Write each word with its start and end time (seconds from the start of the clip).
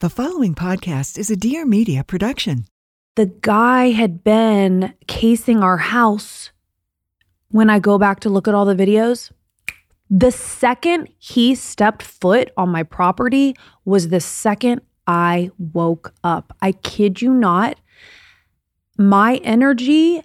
The 0.00 0.10
following 0.10 0.54
podcast 0.54 1.16
is 1.16 1.30
a 1.30 1.36
Dear 1.36 1.64
Media 1.64 2.04
production. 2.04 2.66
The 3.14 3.32
guy 3.40 3.92
had 3.92 4.22
been 4.22 4.92
casing 5.06 5.62
our 5.62 5.78
house 5.78 6.50
when 7.48 7.70
I 7.70 7.78
go 7.78 7.96
back 7.96 8.20
to 8.20 8.28
look 8.28 8.46
at 8.46 8.54
all 8.54 8.66
the 8.66 8.74
videos. 8.74 9.32
The 10.10 10.30
second 10.30 11.08
he 11.16 11.54
stepped 11.54 12.02
foot 12.02 12.50
on 12.58 12.68
my 12.68 12.82
property 12.82 13.56
was 13.86 14.10
the 14.10 14.20
second 14.20 14.82
I 15.06 15.50
woke 15.58 16.12
up. 16.22 16.54
I 16.60 16.72
kid 16.72 17.22
you 17.22 17.32
not. 17.32 17.78
My 18.98 19.36
energy 19.36 20.22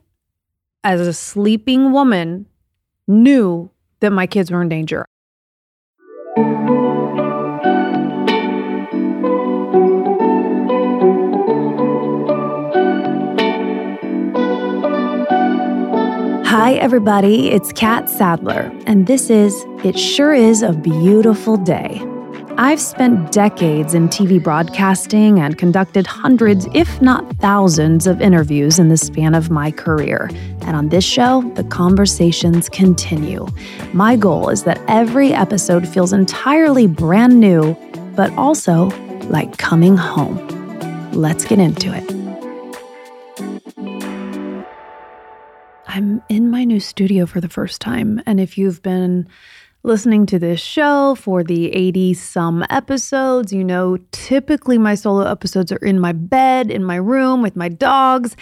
as 0.83 0.99
a 0.99 1.13
sleeping 1.13 1.93
woman 1.93 2.45
knew 3.07 3.71
that 4.01 4.11
my 4.11 4.27
kids 4.27 4.51
were 4.51 4.61
in 4.61 4.67
danger. 4.67 5.05
Hi, 16.61 16.73
everybody. 16.73 17.49
It's 17.49 17.73
Catt 17.73 18.07
Sadler, 18.07 18.71
and 18.85 19.07
this 19.07 19.31
is 19.31 19.65
It 19.83 19.97
Sure 19.97 20.31
Is 20.31 20.61
a 20.61 20.73
Beautiful 20.73 21.57
Day. 21.57 21.99
I've 22.55 22.79
spent 22.79 23.31
decades 23.31 23.95
in 23.95 24.09
TV 24.09 24.39
broadcasting 24.41 25.39
and 25.39 25.57
conducted 25.57 26.05
hundreds, 26.05 26.67
if 26.75 27.01
not 27.01 27.27
thousands, 27.37 28.05
of 28.05 28.21
interviews 28.21 28.77
in 28.77 28.89
the 28.89 28.97
span 28.97 29.33
of 29.33 29.49
my 29.49 29.71
career. 29.71 30.29
And 30.61 30.75
on 30.75 30.89
this 30.89 31.03
show, 31.03 31.41
the 31.55 31.63
conversations 31.63 32.69
continue. 32.69 33.47
My 33.91 34.15
goal 34.15 34.49
is 34.49 34.63
that 34.65 34.79
every 34.87 35.33
episode 35.33 35.87
feels 35.87 36.13
entirely 36.13 36.85
brand 36.85 37.39
new, 37.39 37.75
but 38.15 38.31
also 38.33 38.89
like 39.31 39.57
coming 39.57 39.97
home. 39.97 40.37
Let's 41.11 41.43
get 41.43 41.57
into 41.57 41.91
it. 41.91 42.20
I'm 45.93 46.23
in 46.29 46.49
my 46.49 46.63
new 46.63 46.79
studio 46.79 47.25
for 47.25 47.41
the 47.41 47.49
first 47.49 47.81
time. 47.81 48.21
And 48.25 48.39
if 48.39 48.57
you've 48.57 48.81
been 48.81 49.27
listening 49.83 50.25
to 50.27 50.39
this 50.39 50.61
show 50.61 51.15
for 51.15 51.43
the 51.43 51.69
80 51.73 52.13
some 52.13 52.65
episodes, 52.69 53.51
you 53.51 53.61
know 53.61 53.97
typically 54.13 54.77
my 54.77 54.95
solo 54.95 55.29
episodes 55.29 55.69
are 55.69 55.85
in 55.85 55.99
my 55.99 56.13
bed, 56.13 56.71
in 56.71 56.81
my 56.81 56.95
room 56.95 57.41
with 57.41 57.57
my 57.57 57.67
dogs, 57.67 58.37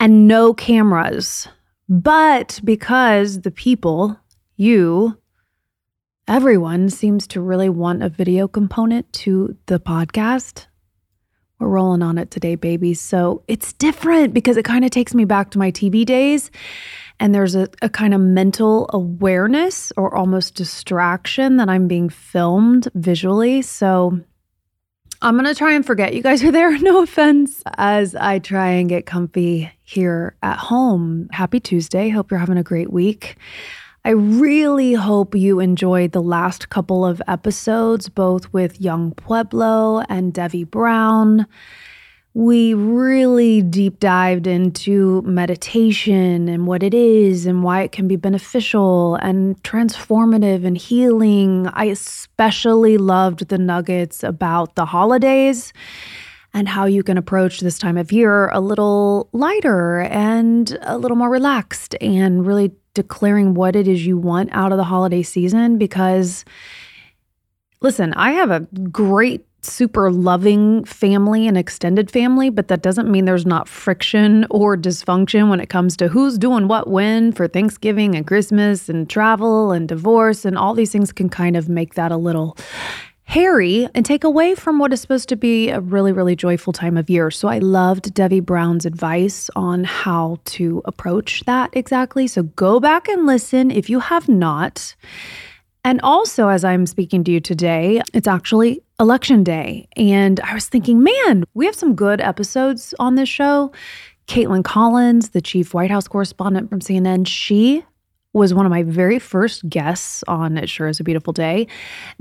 and 0.00 0.26
no 0.26 0.54
cameras. 0.54 1.46
But 1.90 2.58
because 2.64 3.42
the 3.42 3.50
people, 3.50 4.18
you, 4.56 5.18
everyone 6.26 6.88
seems 6.88 7.26
to 7.26 7.40
really 7.42 7.68
want 7.68 8.02
a 8.02 8.08
video 8.08 8.48
component 8.48 9.12
to 9.24 9.58
the 9.66 9.78
podcast. 9.78 10.68
We're 11.58 11.68
rolling 11.68 12.02
on 12.02 12.18
it 12.18 12.30
today, 12.30 12.56
babies. 12.56 13.00
So 13.00 13.42
it's 13.48 13.72
different 13.72 14.34
because 14.34 14.56
it 14.56 14.64
kind 14.64 14.84
of 14.84 14.90
takes 14.90 15.14
me 15.14 15.24
back 15.24 15.50
to 15.50 15.58
my 15.58 15.70
TV 15.70 16.04
days. 16.04 16.50
And 17.20 17.34
there's 17.34 17.54
a, 17.54 17.68
a 17.80 17.88
kind 17.88 18.12
of 18.12 18.20
mental 18.20 18.90
awareness 18.92 19.92
or 19.96 20.14
almost 20.14 20.56
distraction 20.56 21.56
that 21.58 21.68
I'm 21.68 21.86
being 21.86 22.08
filmed 22.08 22.88
visually. 22.94 23.62
So 23.62 24.20
I'm 25.22 25.34
going 25.34 25.46
to 25.46 25.54
try 25.54 25.72
and 25.72 25.86
forget 25.86 26.14
you 26.14 26.22
guys 26.22 26.42
are 26.42 26.52
there. 26.52 26.76
No 26.82 27.02
offense. 27.02 27.62
As 27.78 28.14
I 28.14 28.40
try 28.40 28.68
and 28.68 28.88
get 28.88 29.06
comfy 29.06 29.70
here 29.82 30.36
at 30.42 30.58
home. 30.58 31.28
Happy 31.32 31.60
Tuesday. 31.60 32.08
Hope 32.08 32.30
you're 32.30 32.40
having 32.40 32.58
a 32.58 32.64
great 32.64 32.92
week. 32.92 33.36
I 34.06 34.10
really 34.10 34.92
hope 34.92 35.34
you 35.34 35.60
enjoyed 35.60 36.12
the 36.12 36.20
last 36.20 36.68
couple 36.68 37.06
of 37.06 37.22
episodes, 37.26 38.10
both 38.10 38.52
with 38.52 38.78
Young 38.78 39.12
Pueblo 39.12 40.00
and 40.10 40.30
Devi 40.30 40.64
Brown. 40.64 41.46
We 42.34 42.74
really 42.74 43.62
deep 43.62 44.00
dived 44.00 44.46
into 44.46 45.22
meditation 45.22 46.50
and 46.50 46.66
what 46.66 46.82
it 46.82 46.92
is 46.92 47.46
and 47.46 47.62
why 47.62 47.80
it 47.80 47.92
can 47.92 48.06
be 48.06 48.16
beneficial 48.16 49.14
and 49.22 49.62
transformative 49.62 50.66
and 50.66 50.76
healing. 50.76 51.70
I 51.72 51.86
especially 51.86 52.98
loved 52.98 53.48
the 53.48 53.56
nuggets 53.56 54.22
about 54.22 54.74
the 54.74 54.84
holidays 54.84 55.72
and 56.52 56.68
how 56.68 56.84
you 56.84 57.02
can 57.02 57.16
approach 57.16 57.60
this 57.60 57.78
time 57.78 57.96
of 57.96 58.12
year 58.12 58.50
a 58.50 58.60
little 58.60 59.30
lighter 59.32 60.00
and 60.02 60.76
a 60.82 60.98
little 60.98 61.16
more 61.16 61.30
relaxed 61.30 61.96
and 62.02 62.46
really 62.46 62.70
declaring 62.94 63.54
what 63.54 63.76
it 63.76 63.86
is 63.86 64.06
you 64.06 64.16
want 64.16 64.48
out 64.52 64.72
of 64.72 64.78
the 64.78 64.84
holiday 64.84 65.22
season 65.22 65.78
because 65.78 66.44
listen, 67.80 68.14
I 68.14 68.32
have 68.32 68.50
a 68.50 68.60
great 68.90 69.46
super 69.64 70.10
loving 70.10 70.84
family 70.84 71.46
and 71.46 71.56
extended 71.56 72.10
family, 72.10 72.50
but 72.50 72.68
that 72.68 72.82
doesn't 72.82 73.10
mean 73.10 73.24
there's 73.24 73.46
not 73.46 73.68
friction 73.68 74.46
or 74.50 74.76
dysfunction 74.76 75.48
when 75.48 75.60
it 75.60 75.68
comes 75.68 75.96
to 75.96 76.08
who's 76.08 76.38
doing 76.38 76.68
what 76.68 76.88
when 76.88 77.32
for 77.32 77.48
Thanksgiving 77.48 78.14
and 78.14 78.26
Christmas 78.26 78.88
and 78.88 79.08
travel 79.08 79.72
and 79.72 79.88
divorce. 79.88 80.44
And 80.44 80.56
all 80.56 80.74
these 80.74 80.92
things 80.92 81.12
can 81.12 81.28
kind 81.28 81.56
of 81.56 81.68
make 81.68 81.94
that 81.94 82.12
a 82.12 82.16
little 82.16 82.56
hairy 83.24 83.88
and 83.94 84.04
take 84.04 84.22
away 84.22 84.54
from 84.54 84.78
what 84.78 84.92
is 84.92 85.00
supposed 85.00 85.28
to 85.30 85.36
be 85.36 85.70
a 85.70 85.80
really, 85.80 86.12
really 86.12 86.36
joyful 86.36 86.72
time 86.72 86.96
of 86.96 87.08
year. 87.08 87.30
So 87.30 87.48
I 87.48 87.58
loved 87.58 88.14
Devi 88.14 88.40
Brown's 88.40 88.86
advice 88.86 89.50
on 89.56 89.84
how 89.84 90.38
to 90.46 90.82
approach 90.84 91.42
that 91.46 91.70
exactly. 91.72 92.26
So 92.26 92.44
go 92.44 92.80
back 92.80 93.08
and 93.08 93.26
listen 93.26 93.70
if 93.70 93.88
you 93.88 94.00
have 94.00 94.28
not. 94.28 94.94
And 95.84 96.00
also, 96.02 96.48
as 96.48 96.64
I'm 96.64 96.86
speaking 96.86 97.24
to 97.24 97.30
you 97.30 97.40
today, 97.40 98.00
it's 98.14 98.28
actually 98.28 98.82
election 98.98 99.44
day. 99.44 99.86
And 99.96 100.40
I 100.40 100.54
was 100.54 100.66
thinking, 100.66 101.02
man, 101.02 101.44
we 101.52 101.66
have 101.66 101.74
some 101.74 101.94
good 101.94 102.20
episodes 102.20 102.94
on 102.98 103.16
this 103.16 103.28
show. 103.28 103.72
Kaitlan 104.26 104.64
Collins, 104.64 105.30
the 105.30 105.42
chief 105.42 105.74
White 105.74 105.90
House 105.90 106.08
correspondent 106.08 106.70
from 106.70 106.80
CNN, 106.80 107.26
she 107.26 107.84
was 108.34 108.52
one 108.52 108.66
of 108.66 108.70
my 108.70 108.82
very 108.82 109.18
first 109.18 109.66
guests 109.68 110.22
on 110.28 110.58
It 110.58 110.68
Sure 110.68 110.88
Is 110.88 111.00
a 111.00 111.04
Beautiful 111.04 111.32
Day. 111.32 111.66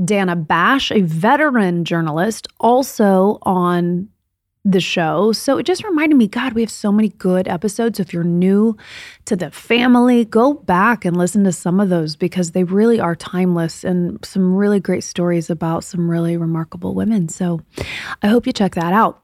Dana 0.04 0.38
Bash, 0.38 0.92
a 0.92 1.02
veteran 1.02 1.84
journalist, 1.84 2.48
also 2.60 3.40
on 3.42 4.08
the 4.66 4.80
show. 4.80 5.34
So 5.34 5.58
it 5.58 5.66
just 5.66 5.84
reminded 5.84 6.16
me, 6.16 6.28
God, 6.28 6.54
we 6.54 6.62
have 6.62 6.72
so 6.72 6.92
many 6.92 7.10
good 7.10 7.48
episodes. 7.50 8.00
If 8.00 8.14
you're 8.14 8.24
new 8.24 8.78
to 9.26 9.36
the 9.36 9.52
family, 9.52 10.24
go 10.24 10.54
back 10.54 11.04
and 11.04 11.18
listen 11.18 11.44
to 11.44 11.52
some 11.52 11.82
of 11.82 11.90
those 11.90 12.16
because 12.16 12.52
they 12.52 12.64
really 12.64 13.00
are 13.00 13.16
timeless 13.16 13.84
and 13.84 14.24
some 14.24 14.56
really 14.56 14.80
great 14.80 15.04
stories 15.04 15.50
about 15.50 15.84
some 15.84 16.10
really 16.10 16.38
remarkable 16.38 16.96
women. 16.96 17.28
So 17.28 17.60
I 18.22 18.28
hope 18.28 18.48
you 18.48 18.54
check 18.54 18.76
that 18.76 18.94
out. 18.94 19.22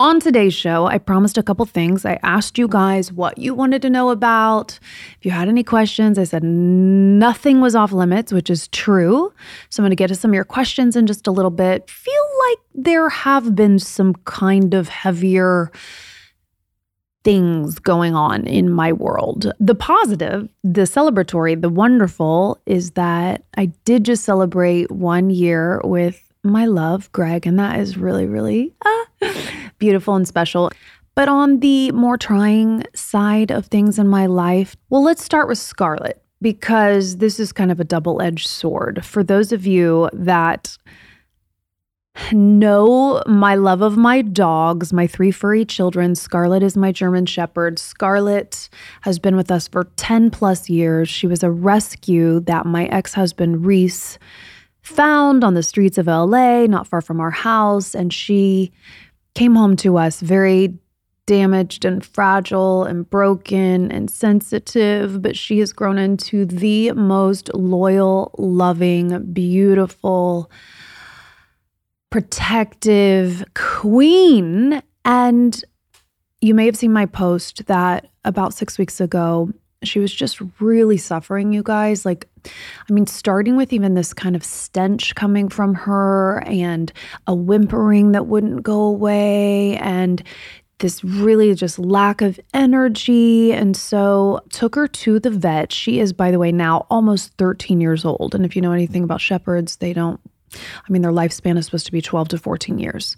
On 0.00 0.18
today's 0.18 0.54
show, 0.54 0.86
I 0.86 0.96
promised 0.96 1.36
a 1.36 1.42
couple 1.42 1.66
things. 1.66 2.06
I 2.06 2.18
asked 2.22 2.56
you 2.56 2.66
guys 2.68 3.12
what 3.12 3.36
you 3.36 3.52
wanted 3.52 3.82
to 3.82 3.90
know 3.90 4.08
about. 4.08 4.78
If 5.18 5.26
you 5.26 5.30
had 5.30 5.46
any 5.46 5.62
questions, 5.62 6.18
I 6.18 6.24
said 6.24 6.42
nothing 6.42 7.60
was 7.60 7.74
off 7.74 7.92
limits, 7.92 8.32
which 8.32 8.48
is 8.48 8.68
true. 8.68 9.30
So 9.68 9.82
I'm 9.82 9.84
going 9.84 9.90
to 9.90 9.96
get 9.96 10.06
to 10.06 10.14
some 10.14 10.30
of 10.30 10.34
your 10.34 10.46
questions 10.46 10.96
in 10.96 11.06
just 11.06 11.26
a 11.26 11.30
little 11.30 11.50
bit. 11.50 11.90
Feel 11.90 12.26
like 12.48 12.58
there 12.74 13.10
have 13.10 13.54
been 13.54 13.78
some 13.78 14.14
kind 14.24 14.72
of 14.72 14.88
heavier 14.88 15.70
things 17.22 17.78
going 17.78 18.14
on 18.14 18.46
in 18.46 18.70
my 18.70 18.94
world. 18.94 19.52
The 19.60 19.74
positive, 19.74 20.48
the 20.64 20.84
celebratory, 20.84 21.60
the 21.60 21.68
wonderful 21.68 22.58
is 22.64 22.92
that 22.92 23.44
I 23.58 23.66
did 23.84 24.04
just 24.04 24.24
celebrate 24.24 24.90
one 24.90 25.28
year 25.28 25.78
with 25.84 26.32
my 26.42 26.64
love, 26.64 27.12
Greg, 27.12 27.46
and 27.46 27.58
that 27.58 27.78
is 27.80 27.98
really, 27.98 28.24
really 28.24 28.72
ah, 28.82 29.06
beautiful 29.80 30.14
and 30.14 30.28
special. 30.28 30.70
But 31.16 31.28
on 31.28 31.58
the 31.58 31.90
more 31.90 32.16
trying 32.16 32.84
side 32.94 33.50
of 33.50 33.66
things 33.66 33.98
in 33.98 34.06
my 34.06 34.26
life, 34.26 34.76
well, 34.88 35.02
let's 35.02 35.24
start 35.24 35.48
with 35.48 35.58
Scarlett 35.58 36.22
because 36.40 37.16
this 37.16 37.40
is 37.40 37.52
kind 37.52 37.72
of 37.72 37.80
a 37.80 37.84
double 37.84 38.22
edged 38.22 38.46
sword. 38.46 39.04
For 39.04 39.24
those 39.24 39.52
of 39.52 39.66
you 39.66 40.08
that 40.12 40.78
know 42.32 43.22
my 43.26 43.54
love 43.54 43.82
of 43.82 43.96
my 43.96 44.22
dogs, 44.22 44.92
my 44.92 45.06
three 45.06 45.30
furry 45.30 45.64
children, 45.64 46.14
Scarlett 46.14 46.62
is 46.62 46.76
my 46.76 46.92
German 46.92 47.26
Shepherd. 47.26 47.78
Scarlett 47.78 48.68
has 49.02 49.18
been 49.18 49.36
with 49.36 49.50
us 49.50 49.68
for 49.68 49.84
10 49.96 50.30
plus 50.30 50.68
years. 50.68 51.08
She 51.08 51.26
was 51.26 51.42
a 51.42 51.50
rescue 51.50 52.40
that 52.40 52.66
my 52.66 52.86
ex 52.86 53.14
husband, 53.14 53.66
Reese, 53.66 54.18
found 54.82 55.44
on 55.44 55.54
the 55.54 55.62
streets 55.62 55.98
of 55.98 56.06
LA, 56.06 56.66
not 56.66 56.86
far 56.86 57.00
from 57.00 57.20
our 57.20 57.30
house. 57.30 57.94
And 57.94 58.12
she 58.12 58.72
came 59.34 59.54
home 59.54 59.76
to 59.76 59.96
us 59.96 60.20
very 60.20 60.78
damaged 61.26 61.84
and 61.84 62.04
fragile 62.04 62.84
and 62.84 63.08
broken 63.08 63.92
and 63.92 64.10
sensitive, 64.10 65.22
but 65.22 65.36
she 65.36 65.60
has 65.60 65.72
grown 65.72 65.96
into 65.96 66.44
the 66.44 66.90
most 66.92 67.54
loyal, 67.54 68.34
loving, 68.36 69.32
beautiful, 69.32 70.50
protective 72.10 73.44
queen. 73.54 74.82
And 75.04 75.64
you 76.40 76.54
may 76.54 76.66
have 76.66 76.76
seen 76.76 76.92
my 76.92 77.06
post 77.06 77.66
that 77.66 78.10
about 78.24 78.52
six 78.52 78.76
weeks 78.76 79.00
ago, 79.00 79.52
she 79.82 79.98
was 79.98 80.12
just 80.12 80.40
really 80.60 80.96
suffering, 80.96 81.52
you 81.52 81.62
guys. 81.62 82.04
Like, 82.04 82.28
I 82.88 82.92
mean, 82.92 83.06
starting 83.06 83.56
with 83.56 83.72
even 83.72 83.94
this 83.94 84.12
kind 84.12 84.36
of 84.36 84.44
stench 84.44 85.14
coming 85.14 85.48
from 85.48 85.74
her 85.74 86.42
and 86.46 86.92
a 87.26 87.34
whimpering 87.34 88.12
that 88.12 88.26
wouldn't 88.26 88.62
go 88.62 88.82
away 88.82 89.76
and 89.78 90.22
this 90.80 91.04
really 91.04 91.54
just 91.54 91.78
lack 91.78 92.22
of 92.22 92.40
energy. 92.52 93.52
And 93.52 93.76
so 93.76 94.40
took 94.50 94.74
her 94.74 94.88
to 94.88 95.20
the 95.20 95.30
vet. 95.30 95.72
She 95.72 96.00
is, 96.00 96.12
by 96.12 96.30
the 96.30 96.38
way, 96.38 96.52
now 96.52 96.86
almost 96.90 97.32
13 97.38 97.80
years 97.80 98.04
old. 98.04 98.34
And 98.34 98.44
if 98.44 98.56
you 98.56 98.62
know 98.62 98.72
anything 98.72 99.04
about 99.04 99.20
shepherds, 99.20 99.76
they 99.76 99.92
don't, 99.92 100.20
I 100.54 100.90
mean, 100.92 101.02
their 101.02 101.12
lifespan 101.12 101.58
is 101.58 101.66
supposed 101.66 101.86
to 101.86 101.92
be 101.92 102.02
12 102.02 102.28
to 102.28 102.38
14 102.38 102.78
years. 102.78 103.16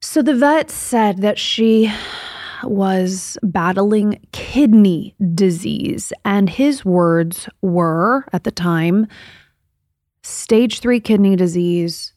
So 0.00 0.22
the 0.22 0.34
vet 0.34 0.70
said 0.70 1.18
that 1.18 1.38
she 1.38 1.92
was 2.64 3.38
battling 3.42 4.20
kidney 4.32 5.14
disease. 5.34 6.12
And 6.24 6.48
his 6.48 6.84
words 6.84 7.48
were 7.62 8.26
at 8.32 8.44
the 8.44 8.50
time 8.50 9.06
stage 10.22 10.80
three 10.80 11.00
kidney 11.00 11.36
disease, 11.36 12.12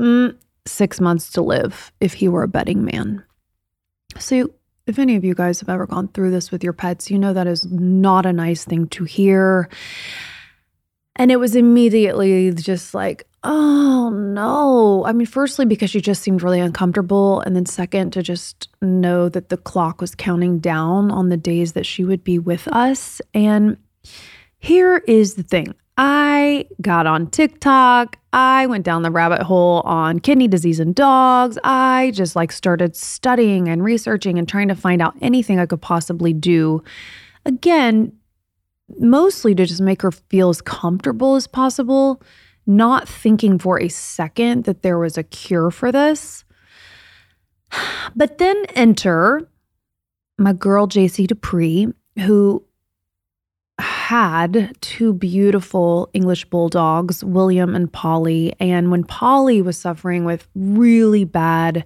mm, 0.00 0.34
six 0.66 1.00
months 1.00 1.30
to 1.32 1.42
live 1.42 1.92
if 2.00 2.14
he 2.14 2.28
were 2.28 2.42
a 2.42 2.48
betting 2.48 2.84
man. 2.84 3.22
So, 4.18 4.50
if 4.86 4.98
any 4.98 5.16
of 5.16 5.24
you 5.24 5.34
guys 5.34 5.60
have 5.60 5.68
ever 5.68 5.86
gone 5.86 6.08
through 6.08 6.32
this 6.32 6.50
with 6.50 6.64
your 6.64 6.72
pets, 6.72 7.10
you 7.10 7.18
know 7.18 7.32
that 7.32 7.46
is 7.46 7.64
not 7.70 8.26
a 8.26 8.32
nice 8.32 8.64
thing 8.64 8.88
to 8.88 9.04
hear. 9.04 9.68
And 11.16 11.30
it 11.30 11.36
was 11.36 11.54
immediately 11.54 12.52
just 12.52 12.94
like, 12.94 13.26
oh 13.44 14.10
no. 14.10 15.04
I 15.04 15.12
mean, 15.12 15.26
firstly, 15.26 15.66
because 15.66 15.90
she 15.90 16.00
just 16.00 16.22
seemed 16.22 16.42
really 16.42 16.60
uncomfortable. 16.60 17.40
And 17.40 17.54
then, 17.54 17.66
second, 17.66 18.12
to 18.12 18.22
just 18.22 18.68
know 18.80 19.28
that 19.28 19.48
the 19.48 19.56
clock 19.56 20.00
was 20.00 20.14
counting 20.14 20.58
down 20.58 21.10
on 21.10 21.28
the 21.28 21.36
days 21.36 21.72
that 21.72 21.86
she 21.86 22.04
would 22.04 22.24
be 22.24 22.38
with 22.38 22.66
us. 22.68 23.20
And 23.34 23.76
here 24.58 24.98
is 25.06 25.34
the 25.34 25.42
thing 25.42 25.74
I 25.98 26.66
got 26.80 27.06
on 27.06 27.26
TikTok. 27.28 28.16
I 28.32 28.66
went 28.66 28.84
down 28.84 29.02
the 29.02 29.10
rabbit 29.10 29.42
hole 29.42 29.82
on 29.84 30.20
kidney 30.20 30.48
disease 30.48 30.80
in 30.80 30.94
dogs. 30.94 31.58
I 31.64 32.12
just 32.14 32.34
like 32.34 32.50
started 32.50 32.96
studying 32.96 33.68
and 33.68 33.84
researching 33.84 34.38
and 34.38 34.48
trying 34.48 34.68
to 34.68 34.74
find 34.74 35.02
out 35.02 35.14
anything 35.20 35.58
I 35.58 35.66
could 35.66 35.82
possibly 35.82 36.32
do. 36.32 36.82
Again, 37.44 38.12
mostly 38.98 39.54
to 39.54 39.66
just 39.66 39.80
make 39.80 40.02
her 40.02 40.12
feel 40.12 40.48
as 40.48 40.60
comfortable 40.60 41.36
as 41.36 41.46
possible, 41.46 42.22
not 42.66 43.08
thinking 43.08 43.58
for 43.58 43.80
a 43.80 43.88
second 43.88 44.64
that 44.64 44.82
there 44.82 44.98
was 44.98 45.18
a 45.18 45.22
cure 45.22 45.70
for 45.70 45.92
this. 45.92 46.44
But 48.14 48.38
then 48.38 48.64
enter 48.74 49.48
my 50.38 50.52
girl, 50.52 50.86
JC 50.86 51.26
Dupree, 51.26 51.88
who 52.18 52.64
had 53.80 54.76
two 54.80 55.12
beautiful 55.12 56.10
English 56.12 56.44
bulldogs, 56.46 57.24
William 57.24 57.74
and 57.74 57.92
Polly. 57.92 58.52
And 58.60 58.90
when 58.90 59.04
Polly 59.04 59.62
was 59.62 59.78
suffering 59.78 60.24
with 60.24 60.46
really 60.54 61.24
bad 61.24 61.84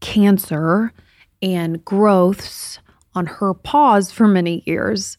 cancer 0.00 0.92
and 1.40 1.84
growths 1.84 2.80
on 3.14 3.26
her 3.26 3.54
paws 3.54 4.10
for 4.10 4.26
many 4.26 4.62
years, 4.66 5.18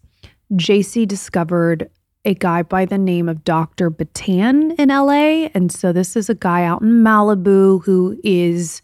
JC 0.54 1.08
discovered 1.08 1.90
a 2.26 2.34
guy 2.34 2.64
by 2.64 2.86
the 2.86 2.98
name 2.98 3.28
of 3.28 3.44
Dr. 3.44 3.92
Bittan 3.92 4.80
in 4.80 4.90
LA. 4.90 5.50
And 5.54 5.72
so 5.72 5.92
this 5.92 6.16
is 6.16 6.30
a 6.30 6.36
guy 6.36 6.64
out 6.64 6.82
in 6.82 7.04
Malibu 7.04 7.84
who 7.84 8.18
is 8.24 8.82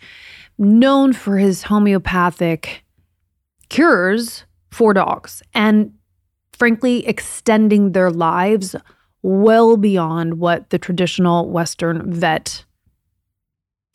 known 0.58 1.14
for 1.14 1.38
his 1.38 1.64
homeopathic 1.64 2.84
cures 3.70 4.44
for 4.72 4.94
dogs 4.94 5.42
and 5.54 5.94
frankly 6.52 7.08
extending 7.08 7.94
their 7.94 8.12
lives 8.12 8.76
well 9.22 9.78
beyond 9.78 10.40
what 10.40 10.70
the 10.70 10.80
traditional 10.80 11.50
Western 11.50 12.12
vet 12.12 12.66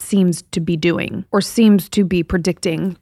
seems 0.00 0.42
to 0.42 0.60
be 0.60 0.76
doing 0.76 1.24
or 1.32 1.40
seems 1.40 1.88
to 1.90 2.04
be 2.04 2.22
predicting. 2.22 2.96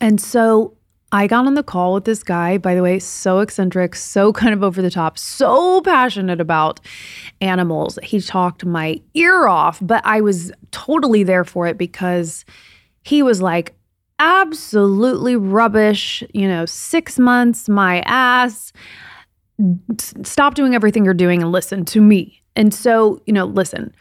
And 0.00 0.20
so 0.20 0.76
I 1.12 1.26
got 1.26 1.46
on 1.46 1.54
the 1.54 1.62
call 1.62 1.92
with 1.92 2.04
this 2.04 2.22
guy, 2.22 2.56
by 2.56 2.74
the 2.74 2.82
way, 2.82 2.98
so 2.98 3.40
eccentric, 3.40 3.94
so 3.94 4.32
kind 4.32 4.54
of 4.54 4.62
over 4.64 4.80
the 4.80 4.90
top, 4.90 5.18
so 5.18 5.80
passionate 5.82 6.40
about 6.40 6.80
animals. 7.40 7.98
He 8.02 8.20
talked 8.20 8.64
my 8.64 9.00
ear 9.14 9.46
off, 9.46 9.78
but 9.82 10.02
I 10.04 10.22
was 10.22 10.50
totally 10.70 11.22
there 11.22 11.44
for 11.44 11.66
it 11.66 11.76
because 11.76 12.44
he 13.02 13.22
was 13.22 13.42
like, 13.42 13.74
absolutely 14.18 15.36
rubbish, 15.36 16.22
you 16.32 16.46
know, 16.46 16.64
six 16.64 17.18
months, 17.18 17.68
my 17.68 18.00
ass. 18.06 18.72
Stop 20.22 20.54
doing 20.54 20.74
everything 20.74 21.04
you're 21.04 21.12
doing 21.12 21.42
and 21.42 21.52
listen 21.52 21.84
to 21.86 22.00
me. 22.00 22.42
And 22.54 22.72
so, 22.72 23.20
you 23.26 23.32
know, 23.32 23.44
listen, 23.44 23.92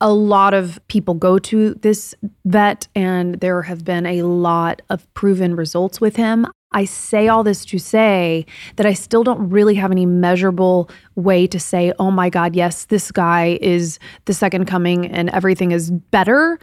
a 0.00 0.12
lot 0.12 0.54
of 0.54 0.78
people 0.88 1.14
go 1.14 1.38
to 1.38 1.74
this 1.74 2.14
vet, 2.44 2.88
and 2.94 3.36
there 3.36 3.62
have 3.62 3.84
been 3.84 4.06
a 4.06 4.22
lot 4.22 4.82
of 4.90 5.12
proven 5.14 5.56
results 5.56 6.00
with 6.00 6.16
him. 6.16 6.46
I 6.72 6.84
say 6.84 7.28
all 7.28 7.42
this 7.42 7.64
to 7.66 7.78
say 7.78 8.44
that 8.74 8.84
I 8.84 8.92
still 8.92 9.24
don't 9.24 9.48
really 9.48 9.76
have 9.76 9.90
any 9.90 10.04
measurable 10.04 10.90
way 11.14 11.46
to 11.46 11.58
say, 11.58 11.92
oh 11.98 12.10
my 12.10 12.28
God, 12.28 12.54
yes, 12.54 12.84
this 12.86 13.10
guy 13.10 13.56
is 13.62 13.98
the 14.26 14.34
second 14.34 14.66
coming 14.66 15.06
and 15.06 15.30
everything 15.30 15.72
is 15.72 15.90
better. 15.90 16.58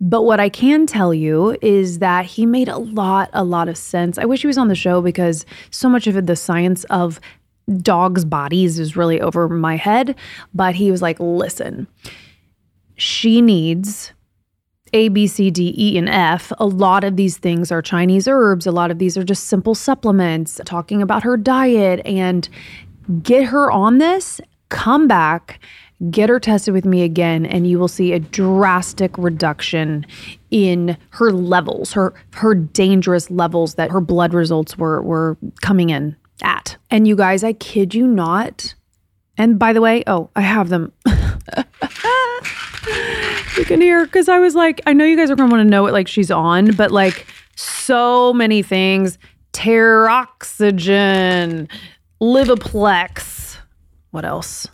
But 0.00 0.22
what 0.22 0.40
I 0.40 0.48
can 0.48 0.86
tell 0.86 1.12
you 1.12 1.58
is 1.60 1.98
that 1.98 2.24
he 2.24 2.46
made 2.46 2.68
a 2.68 2.78
lot, 2.78 3.28
a 3.34 3.44
lot 3.44 3.68
of 3.68 3.76
sense. 3.76 4.16
I 4.16 4.24
wish 4.24 4.40
he 4.40 4.46
was 4.46 4.56
on 4.56 4.68
the 4.68 4.74
show 4.74 5.02
because 5.02 5.44
so 5.70 5.88
much 5.88 6.06
of 6.06 6.24
the 6.24 6.36
science 6.36 6.84
of 6.84 7.20
dogs' 7.82 8.24
bodies 8.24 8.78
is 8.78 8.96
really 8.96 9.20
over 9.20 9.48
my 9.50 9.76
head. 9.76 10.14
But 10.54 10.76
he 10.76 10.90
was 10.90 11.02
like, 11.02 11.18
listen, 11.20 11.88
she 12.98 13.40
needs 13.40 14.12
A, 14.92 15.08
B, 15.08 15.26
C, 15.26 15.50
D, 15.50 15.74
E, 15.76 15.96
and 15.96 16.08
F. 16.08 16.52
A 16.58 16.66
lot 16.66 17.04
of 17.04 17.16
these 17.16 17.38
things 17.38 17.72
are 17.72 17.80
Chinese 17.80 18.28
herbs. 18.28 18.66
A 18.66 18.72
lot 18.72 18.90
of 18.90 18.98
these 18.98 19.16
are 19.16 19.24
just 19.24 19.44
simple 19.44 19.74
supplements, 19.74 20.60
talking 20.64 21.00
about 21.00 21.22
her 21.22 21.36
diet 21.36 22.00
and 22.04 22.48
get 23.22 23.44
her 23.46 23.70
on 23.70 23.98
this, 23.98 24.40
come 24.68 25.08
back, 25.08 25.60
get 26.10 26.28
her 26.28 26.38
tested 26.38 26.74
with 26.74 26.84
me 26.84 27.02
again, 27.02 27.46
and 27.46 27.66
you 27.66 27.78
will 27.78 27.88
see 27.88 28.12
a 28.12 28.20
drastic 28.20 29.16
reduction 29.16 30.06
in 30.50 30.96
her 31.10 31.32
levels, 31.32 31.92
her 31.92 32.14
her 32.34 32.54
dangerous 32.54 33.30
levels 33.30 33.74
that 33.74 33.90
her 33.90 34.00
blood 34.00 34.34
results 34.34 34.76
were 34.76 35.02
were 35.02 35.36
coming 35.60 35.90
in 35.90 36.16
at. 36.42 36.76
And 36.90 37.06
you 37.08 37.16
guys, 37.16 37.42
I 37.44 37.52
kid 37.52 37.94
you 37.94 38.06
not. 38.06 38.74
And 39.36 39.58
by 39.58 39.72
the 39.72 39.80
way, 39.80 40.02
oh, 40.06 40.30
I 40.34 40.40
have 40.40 40.68
them. 40.68 40.92
you 43.56 43.64
can 43.64 43.80
hear 43.80 44.04
because 44.04 44.28
I 44.28 44.38
was 44.38 44.54
like, 44.54 44.80
I 44.86 44.92
know 44.92 45.04
you 45.04 45.16
guys 45.16 45.30
are 45.30 45.36
gonna 45.36 45.50
want 45.50 45.62
to 45.62 45.70
know 45.70 45.82
what 45.82 45.92
like 45.92 46.08
she's 46.08 46.30
on, 46.30 46.74
but 46.74 46.90
like 46.90 47.26
so 47.56 48.32
many 48.32 48.62
things. 48.62 49.18
Teroxygen, 49.52 51.68
Livaplex. 52.20 53.56
What 54.10 54.24
else? 54.24 54.66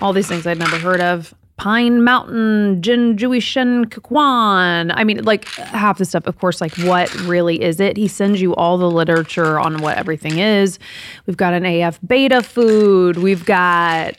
All 0.00 0.12
these 0.12 0.28
things 0.28 0.46
I'd 0.46 0.58
never 0.58 0.78
heard 0.78 1.00
of. 1.00 1.34
Pine 1.56 2.04
Mountain, 2.04 2.80
Jinjuishen 2.80 3.90
Kwan. 4.02 4.92
I 4.92 5.02
mean, 5.02 5.24
like 5.24 5.46
half 5.56 5.98
the 5.98 6.04
stuff, 6.04 6.28
of 6.28 6.38
course, 6.38 6.60
like 6.60 6.76
what 6.78 7.12
really 7.22 7.60
is 7.60 7.80
it? 7.80 7.96
He 7.96 8.06
sends 8.06 8.40
you 8.40 8.54
all 8.54 8.78
the 8.78 8.88
literature 8.88 9.58
on 9.58 9.78
what 9.78 9.98
everything 9.98 10.38
is. 10.38 10.78
We've 11.26 11.36
got 11.36 11.54
an 11.54 11.66
AF 11.66 12.00
Betafood. 12.02 13.16
We've 13.16 13.44
got 13.44 14.14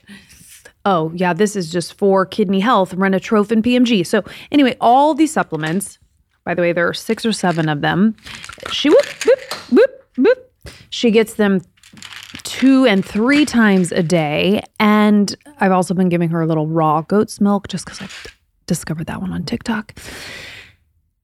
oh, 0.86 1.12
yeah, 1.16 1.34
this 1.34 1.56
is 1.56 1.72
just 1.72 1.94
for 1.94 2.26
kidney 2.26 2.60
health, 2.60 2.96
Renatrophin 2.96 3.62
PMG. 3.62 4.06
So, 4.06 4.24
anyway, 4.52 4.76
all 4.80 5.14
these 5.14 5.32
supplements, 5.32 6.00
by 6.46 6.54
the 6.54 6.62
way, 6.62 6.74
there 6.74 6.88
are 6.88 6.94
six 6.94 7.26
or 7.26 7.32
seven 7.32 7.70
of 7.70 7.82
them. 7.82 8.16
She 8.72 8.90
whoop, 8.90 9.06
whoop, 9.26 9.54
whoop, 9.72 10.06
whoop. 10.18 10.54
She 10.90 11.12
gets 11.12 11.36
them 11.36 11.62
two 12.44 12.86
and 12.86 13.06
three 13.06 13.46
times 13.46 13.92
a 13.92 14.04
day. 14.04 14.62
And 14.80 15.36
I've 15.60 15.72
also 15.72 15.94
been 15.94 16.10
giving 16.10 16.30
her 16.30 16.42
a 16.42 16.48
little 16.48 16.68
raw 16.68 17.02
goat's 17.02 17.40
milk 17.40 17.68
just 17.68 17.86
because 17.86 18.02
I 18.02 18.08
discovered 18.66 19.08
that 19.08 19.22
one 19.22 19.34
on 19.34 19.44
TikTok. 19.44 19.98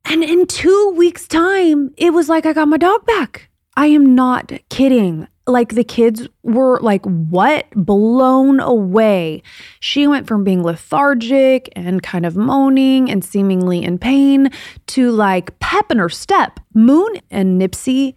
And 0.06 0.24
in 0.24 0.46
two 0.46 0.94
weeks' 0.96 1.28
time, 1.28 1.94
it 1.98 2.14
was 2.14 2.30
like 2.30 2.46
I 2.46 2.54
got 2.54 2.68
my 2.68 2.78
dog 2.78 3.06
back. 3.06 3.50
I 3.76 3.88
am 3.88 4.16
not 4.16 4.52
kidding 4.70 5.28
like 5.48 5.76
the 5.76 5.84
kids 5.84 6.28
were 6.44 6.80
like 6.82 7.06
what? 7.06 7.70
Blown 7.72 8.60
away. 8.60 9.44
She 9.80 10.08
went 10.08 10.28
from 10.28 10.44
being 10.44 10.64
lethargic 10.64 11.70
and 11.76 12.02
kind 12.02 12.26
of 12.26 12.36
moaning 12.36 13.12
and 13.12 13.24
seemingly 13.24 13.84
in 13.84 13.98
pain 13.98 14.50
to 14.88 15.12
like 15.12 15.58
pep 15.60 15.92
in 15.92 16.00
her 16.00 16.10
step. 16.10 16.60
Moon 16.74 17.16
and 17.30 17.62
nipsey 17.62 18.16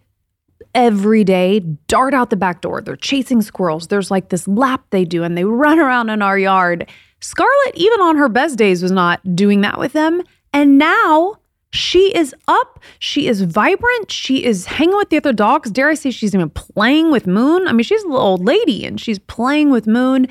every 0.73 1.23
day 1.23 1.59
dart 1.87 2.13
out 2.13 2.29
the 2.29 2.35
back 2.35 2.61
door. 2.61 2.81
They're 2.81 2.95
chasing 2.95 3.41
squirrels. 3.41 3.87
There's 3.87 4.11
like 4.11 4.29
this 4.29 4.47
lap 4.47 4.83
they 4.89 5.05
do 5.05 5.23
and 5.23 5.37
they 5.37 5.45
run 5.45 5.79
around 5.79 6.09
in 6.09 6.21
our 6.21 6.37
yard. 6.37 6.89
Scarlett 7.21 7.75
even 7.75 8.01
on 8.01 8.17
her 8.17 8.29
best 8.29 8.57
days 8.57 8.81
was 8.81 8.91
not 8.91 9.19
doing 9.35 9.61
that 9.61 9.79
with 9.79 9.93
them. 9.93 10.21
And 10.53 10.77
now 10.77 11.35
She 11.71 12.15
is 12.15 12.33
up. 12.47 12.79
She 12.97 13.27
is 13.27 13.41
vibrant. 13.41 14.11
She 14.11 14.43
is 14.43 14.65
hanging 14.65 14.97
with 14.97 15.09
the 15.09 15.17
other 15.17 15.33
dogs. 15.33 15.69
Dare 15.69 15.89
I 15.89 15.93
say 15.93 16.09
she's 16.09 16.33
even 16.33 16.49
playing 16.49 17.11
with 17.11 17.27
Moon? 17.27 17.67
I 17.67 17.73
mean, 17.73 17.83
she's 17.83 18.03
a 18.03 18.07
little 18.07 18.25
old 18.25 18.43
lady 18.43 18.85
and 18.85 18.99
she's 18.99 19.19
playing 19.19 19.69
with 19.69 19.85
Moon. 19.85 20.27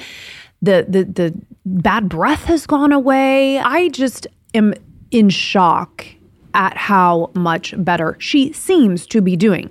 The 0.61 0.85
the 0.89 1.05
the 1.05 1.35
bad 1.65 2.09
breath 2.09 2.45
has 2.45 2.67
gone 2.67 2.93
away. 2.93 3.59
I 3.59 3.89
just 3.91 4.27
am 4.55 4.75
in 5.11 5.29
shock 5.31 6.05
at 6.55 6.77
how 6.77 7.31
much 7.35 7.75
better 7.79 8.17
she 8.19 8.53
seems 8.53 9.07
to 9.07 9.21
be 9.21 9.37
doing. 9.37 9.71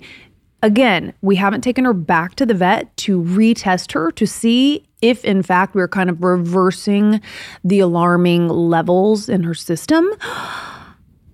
Again, 0.63 1.13
we 1.21 1.35
haven't 1.35 1.61
taken 1.61 1.85
her 1.85 1.93
back 1.93 2.35
to 2.35 2.45
the 2.45 2.53
vet 2.53 2.95
to 2.97 3.21
retest 3.21 3.91
her 3.91 4.11
to 4.13 4.25
see 4.25 4.83
if, 5.01 5.23
in 5.23 5.43
fact, 5.43 5.75
we're 5.75 5.87
kind 5.87 6.09
of 6.09 6.23
reversing 6.23 7.21
the 7.63 7.79
alarming 7.79 8.47
levels 8.47 9.29
in 9.29 9.43
her 9.43 9.53
system. 9.53 10.09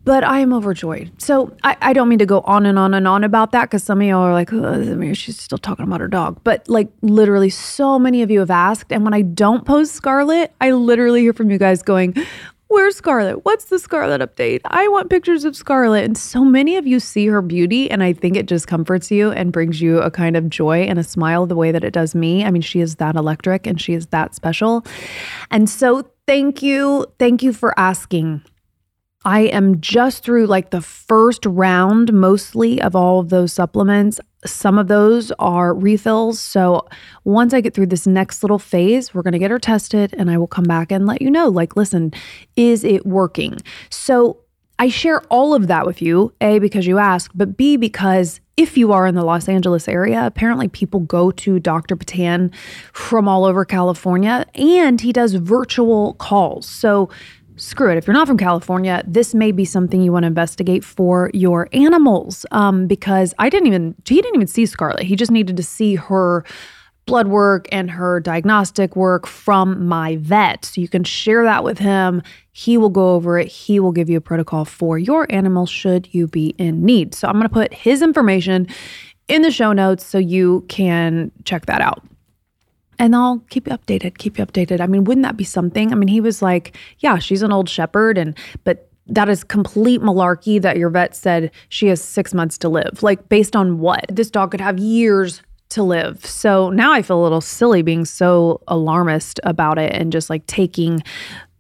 But 0.06 0.24
I 0.24 0.40
am 0.40 0.52
overjoyed. 0.52 1.12
So 1.18 1.56
I, 1.64 1.78
I 1.82 1.94
don't 1.94 2.10
mean 2.10 2.20
to 2.20 2.26
go 2.26 2.42
on 2.42 2.66
and 2.66 2.78
on 2.78 2.94
and 2.94 3.08
on 3.08 3.24
about 3.24 3.52
that 3.54 3.66
because 3.66 3.84
some 3.84 4.02
of 4.02 4.08
y'all 4.08 4.22
are 4.22 4.34
like, 4.34 4.52
oh, 4.52 5.14
she's 5.14 5.40
still 5.40 5.58
talking 5.58 5.86
about 5.86 6.02
her 6.02 6.10
dog. 6.10 6.42
But 6.44 6.68
like, 6.68 6.90
literally, 7.02 7.50
so 7.50 7.98
many 7.98 8.22
of 8.22 8.30
you 8.30 8.40
have 8.40 8.52
asked. 8.52 8.92
And 8.92 9.06
when 9.06 9.14
I 9.14 9.22
don't 9.22 9.66
post 9.66 9.94
Scarlett, 9.94 10.54
I 10.60 10.72
literally 10.72 11.22
hear 11.22 11.34
from 11.34 11.50
you 11.50 11.58
guys 11.58 11.82
going, 11.82 12.16
Where's 12.74 12.96
Scarlett? 12.96 13.46
What's 13.46 13.66
the 13.66 13.78
Scarlett 13.78 14.22
update? 14.22 14.62
I 14.66 14.88
want 14.88 15.12
pictures 15.12 15.46
of 15.46 15.56
Scarlett. 15.56 16.06
And 16.06 16.18
so 16.18 16.44
many 16.44 16.76
of 16.76 16.88
you 16.88 17.00
see 17.00 17.28
her 17.28 17.44
beauty, 17.44 17.92
and 17.92 18.02
I 18.02 18.14
think 18.14 18.36
it 18.36 18.48
just 18.48 18.68
comforts 18.68 19.12
you 19.12 19.32
and 19.32 19.52
brings 19.52 19.80
you 19.80 20.00
a 20.00 20.10
kind 20.10 20.36
of 20.36 20.50
joy 20.50 20.80
and 20.80 20.98
a 20.98 21.04
smile 21.04 21.46
the 21.46 21.56
way 21.56 21.72
that 21.72 21.84
it 21.84 21.94
does 21.94 22.16
me. 22.16 22.44
I 22.44 22.50
mean, 22.50 22.64
she 22.64 22.80
is 22.80 22.96
that 22.96 23.16
electric 23.16 23.68
and 23.68 23.80
she 23.80 23.94
is 23.94 24.08
that 24.08 24.34
special. 24.34 24.84
And 25.52 25.70
so, 25.70 26.10
thank 26.26 26.64
you. 26.64 27.06
Thank 27.20 27.44
you 27.44 27.54
for 27.54 27.78
asking. 27.78 28.42
I 29.26 29.42
am 29.42 29.80
just 29.80 30.24
through 30.24 30.48
like 30.48 30.72
the 30.72 30.82
first 30.82 31.46
round 31.46 32.12
mostly 32.12 32.82
of 32.82 32.96
all 32.96 33.20
of 33.20 33.30
those 33.30 33.54
supplements. 33.54 34.20
Some 34.46 34.78
of 34.78 34.88
those 34.88 35.32
are 35.40 35.74
refills. 35.74 36.40
So 36.40 36.88
once 37.24 37.54
I 37.54 37.62
get 37.62 37.74
through 37.74 37.88
this 37.88 38.06
next 38.06 38.44
little 38.44 38.60
phase, 38.60 39.14
we're 39.14 39.22
going 39.22 39.34
to 39.34 39.40
get 39.40 39.52
her 39.52 39.60
tested 39.60 40.14
and 40.18 40.30
I 40.30 40.38
will 40.38 40.48
come 40.48 40.66
back 40.66 40.92
and 40.92 41.06
let 41.06 41.22
you 41.22 41.32
know 41.32 41.48
like, 41.48 41.78
listen, 41.78 42.12
is 42.56 42.84
it 42.84 43.06
working? 43.06 43.58
So 43.90 44.40
I 44.80 44.90
share 44.90 45.22
all 45.30 45.54
of 45.54 45.68
that 45.68 45.86
with 45.86 46.02
you, 46.02 46.34
A, 46.42 46.60
because 46.60 46.86
you 46.86 46.98
asked, 46.98 47.38
but 47.38 47.56
B, 47.56 47.78
because 47.78 48.42
if 48.58 48.78
you 48.78 48.92
are 48.92 49.08
in 49.08 49.16
the 49.16 49.24
Los 49.24 49.48
Angeles 49.48 49.88
area, 49.88 50.26
apparently 50.26 50.68
people 50.68 51.00
go 51.00 51.32
to 51.32 51.60
Dr. 51.60 51.96
Bittan 51.96 52.54
from 52.92 53.28
all 53.28 53.46
over 53.46 53.66
California 53.66 54.46
and 54.56 55.00
he 55.00 55.14
does 55.14 55.34
virtual 55.36 56.16
calls. 56.16 56.68
So 56.68 57.10
screw 57.64 57.92
it. 57.92 57.98
If 57.98 58.08
you're 58.08 58.14
not 58.14 58.28
from 58.28 58.38
California, 58.38 59.04
this 59.08 59.34
may 59.34 59.52
be 59.52 59.66
something 59.66 60.02
you 60.02 60.12
want 60.12 60.24
to 60.24 60.28
investigate 60.28 60.84
for 60.84 61.32
your 61.34 61.70
animals. 61.74 62.46
Um, 62.52 62.88
because 62.88 63.34
I 63.40 63.50
didn't 63.50 63.68
even, 63.68 63.96
he 64.06 64.16
didn't 64.16 64.36
even 64.36 64.48
see 64.48 64.66
Scarlett. 64.66 65.04
He 65.04 65.16
just 65.16 65.32
needed 65.32 65.58
to 65.58 65.64
see 65.64 65.96
her 65.96 66.44
blood 67.06 67.28
work 67.28 67.68
and 67.72 67.92
her 67.92 68.20
diagnostic 68.20 68.96
work 68.96 69.28
from 69.28 69.86
my 69.86 70.18
vet. 70.18 70.66
So 70.66 70.80
you 70.80 70.88
can 70.88 71.04
share 71.04 71.44
that 71.44 71.64
with 71.64 71.80
him. 71.80 72.22
He 72.52 72.78
will 72.78 72.90
go 72.90 73.16
over 73.16 73.38
it. 73.38 73.48
He 73.48 73.80
will 73.80 73.92
give 73.92 74.10
you 74.10 74.18
a 74.18 74.22
protocol 74.22 74.66
for 74.66 74.98
your 74.98 75.26
animal 75.30 75.66
should 75.66 76.14
you 76.14 76.28
be 76.28 76.56
in 76.58 76.86
need. 76.86 77.14
So 77.14 77.28
I'm 77.28 77.34
going 77.34 77.44
to 77.44 77.50
put 77.50 77.74
his 77.74 78.02
information 78.02 78.68
in 79.28 79.42
the 79.42 79.52
show 79.52 79.74
notes 79.74 80.06
so 80.06 80.18
you 80.18 80.66
can 80.70 81.32
check 81.44 81.66
that 81.66 81.82
out 81.82 82.04
and 83.04 83.14
I'll 83.18 83.40
keep 83.50 83.68
you 83.68 83.74
updated, 83.74 84.18
keep 84.18 84.40
you 84.40 84.46
updated. 84.46 84.80
I 84.80 84.88
mean, 84.88 85.04
wouldn't 85.04 85.26
that 85.26 85.36
be 85.36 85.44
something? 85.44 85.92
I 85.92 85.96
mean, 85.96 86.08
he 86.08 86.22
was 86.22 86.42
like, 86.42 86.78
yeah, 87.00 87.20
she's 87.20 87.42
an 87.42 87.52
old 87.52 87.68
shepherd 87.68 88.18
and 88.18 88.38
but 88.64 88.90
that 89.08 89.28
is 89.28 89.44
complete 89.44 90.00
malarkey 90.00 90.62
that 90.62 90.78
your 90.78 90.90
vet 90.90 91.14
said 91.14 91.52
she 91.68 91.88
has 91.88 92.02
6 92.02 92.34
months 92.34 92.58
to 92.60 92.70
live. 92.70 93.04
Like 93.04 93.28
based 93.28 93.58
on 93.58 93.80
what? 93.80 94.06
This 94.10 94.32
dog 94.32 94.52
could 94.52 94.62
have 94.62 94.80
years 94.80 95.42
to 95.72 95.84
live. 95.84 96.26
So 96.26 96.70
now 96.70 96.94
I 96.94 97.02
feel 97.02 97.20
a 97.20 97.24
little 97.24 97.42
silly 97.42 97.82
being 97.82 98.06
so 98.06 98.62
alarmist 98.70 99.42
about 99.44 99.78
it 99.78 99.92
and 99.92 100.10
just 100.10 100.30
like 100.30 100.46
taking 100.46 101.04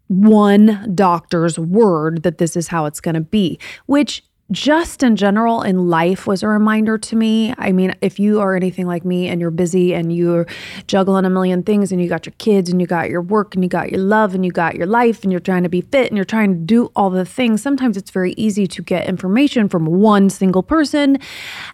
one 0.08 0.94
doctor's 0.96 1.60
word 1.60 2.24
that 2.24 2.38
this 2.38 2.56
is 2.56 2.70
how 2.70 2.86
it's 2.86 3.02
going 3.02 3.16
to 3.16 3.22
be, 3.22 3.60
which 3.88 4.24
just 4.54 5.04
in 5.04 5.16
general 5.16 5.64
in 5.64 5.90
life 5.90 6.26
was 6.26 6.44
a 6.44 6.48
reminder 6.48 6.98
to 6.98 7.16
me. 7.16 7.54
I 7.58 7.72
mean, 7.72 7.96
if 8.02 8.20
you 8.20 8.40
are 8.40 8.56
anything 8.56 8.86
like 8.86 9.04
me 9.04 9.28
and 9.28 9.42
you're 9.42 9.52
busy 9.52 9.94
and 9.94 10.16
you're 10.16 10.48
juggling 10.88 11.26
a 11.26 11.30
million 11.30 11.64
things 11.64 11.92
and 11.92 12.02
you 12.02 12.08
got 12.08 12.26
your 12.26 12.36
kids 12.38 12.70
and 12.70 12.80
you 12.80 12.88
got 12.88 13.10
your 13.10 13.22
work 13.22 13.56
and 13.56 13.64
you 13.64 13.70
got 13.70 13.92
your 13.92 14.00
love 14.00 14.34
and 14.34 14.46
you 14.46 14.52
got 14.52 14.76
your 14.76 14.86
life 14.86 15.24
and 15.24 15.32
you're 15.32 15.42
trying 15.42 15.64
to 15.64 15.70
be 15.70 15.82
fit 15.82 16.08
and 16.08 16.18
you're 16.18 16.24
trying 16.24 16.54
to 16.54 16.60
do 16.60 16.92
all 16.96 17.10
the 17.10 17.26
things, 17.26 17.62
sometimes 17.62 17.98
it's 17.98 18.12
very 18.12 18.34
easy 18.34 18.68
to 18.68 18.82
get 18.82 19.10
information 19.10 19.68
from 19.68 19.86
one 19.86 20.30
single 20.30 20.64
person 20.64 21.18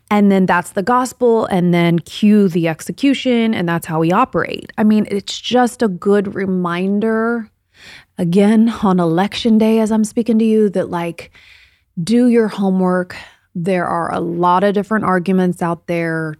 and 0.10 0.32
then 0.32 0.46
that's 0.46 0.72
the 0.72 0.84
gospel 0.84 1.46
and 1.48 1.74
then 1.74 2.00
cue 2.00 2.48
the 2.48 2.68
execution 2.68 3.54
and 3.54 3.68
that's 3.68 3.86
how 3.86 4.00
we 4.00 4.12
operate. 4.12 4.72
I 4.78 4.84
mean, 4.84 5.06
it's 5.12 5.40
just 5.40 5.82
a 5.82 5.88
good 5.88 6.34
reminder 6.34 7.50
again 8.18 8.70
on 8.84 9.00
election 9.00 9.58
day 9.58 9.80
as 9.80 9.92
I'm 9.92 10.04
speaking 10.04 10.40
to 10.40 10.46
you 10.46 10.70
that 10.70 10.90
like 10.90 11.32
do 12.04 12.28
your 12.28 12.48
homework. 12.48 13.16
There 13.56 13.86
are 13.86 14.14
a 14.14 14.20
lot 14.20 14.64
of 14.64 14.74
different 14.74 15.06
arguments 15.06 15.62
out 15.62 15.88
there 15.88 16.36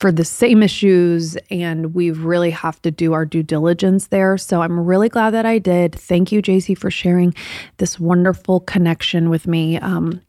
for 0.00 0.10
the 0.10 0.24
same 0.24 0.62
issues, 0.62 1.36
and 1.50 1.94
we 1.94 2.10
really 2.10 2.50
have 2.50 2.80
to 2.82 2.90
do 2.90 3.12
our 3.12 3.26
due 3.26 3.42
diligence 3.42 4.06
there. 4.08 4.38
So 4.38 4.62
I'm 4.62 4.80
really 4.80 5.10
glad 5.10 5.30
that 5.30 5.44
I 5.44 5.58
did. 5.58 5.94
Thank 5.94 6.32
you, 6.32 6.40
JC, 6.40 6.76
for 6.76 6.90
sharing 6.90 7.34
this 7.76 8.00
wonderful 8.00 8.60
connection 8.60 9.28
with 9.28 9.46
me. 9.46 9.78
Um, 9.78 10.22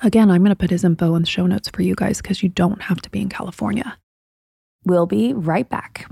again, 0.00 0.30
I'm 0.30 0.42
going 0.42 0.50
to 0.50 0.56
put 0.56 0.70
his 0.70 0.84
info 0.84 1.14
in 1.14 1.22
the 1.22 1.28
show 1.28 1.46
notes 1.46 1.68
for 1.68 1.82
you 1.82 1.94
guys 1.94 2.20
because 2.20 2.42
you 2.42 2.48
don't 2.48 2.82
have 2.82 3.00
to 3.02 3.10
be 3.10 3.20
in 3.20 3.28
California. 3.28 3.96
We'll 4.84 5.06
be 5.06 5.32
right 5.32 5.68
back. 5.68 6.10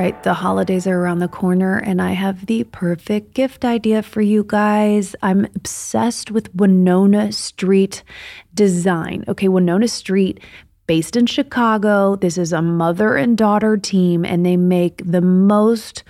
Right, 0.00 0.22
the 0.22 0.32
holidays 0.32 0.86
are 0.86 0.98
around 0.98 1.18
the 1.18 1.28
corner, 1.28 1.76
and 1.76 2.00
I 2.00 2.12
have 2.12 2.46
the 2.46 2.64
perfect 2.64 3.34
gift 3.34 3.66
idea 3.66 4.02
for 4.02 4.22
you 4.22 4.44
guys. 4.46 5.14
I'm 5.20 5.44
obsessed 5.54 6.30
with 6.30 6.54
Winona 6.54 7.32
Street 7.32 8.02
design. 8.54 9.24
Okay, 9.28 9.48
Winona 9.48 9.88
Street, 9.88 10.40
based 10.86 11.16
in 11.16 11.26
Chicago. 11.26 12.16
This 12.16 12.38
is 12.38 12.50
a 12.50 12.62
mother 12.62 13.16
and 13.16 13.36
daughter 13.36 13.76
team, 13.76 14.24
and 14.24 14.46
they 14.46 14.56
make 14.56 15.02
the 15.04 15.20
most 15.20 16.02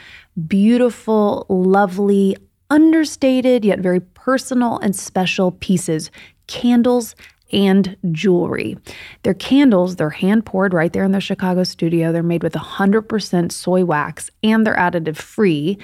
beautiful, 0.47 1.45
lovely, 1.49 2.37
understated, 2.71 3.65
yet 3.65 3.81
very 3.81 4.01
personal 4.01 4.79
and 4.79 4.95
special 4.95 5.51
pieces 5.51 6.13
candles 6.47 7.15
and 7.53 7.97
jewelry. 8.13 8.77
Their 9.23 9.35
candles, 9.35 9.97
they're 9.97 10.11
hand 10.11 10.47
poured 10.47 10.75
right 10.75 10.93
there 10.93 11.05
in 11.05 11.13
their 11.13 11.21
Chicago 11.21 11.65
studio. 11.65 12.13
They're 12.13 12.23
made 12.23 12.43
with 12.43 12.55
100% 12.55 13.53
soy 13.53 13.85
wax 13.85 14.31
and 14.43 14.67
they're 14.67 14.77
additive 14.77 15.17
free. 15.17 15.79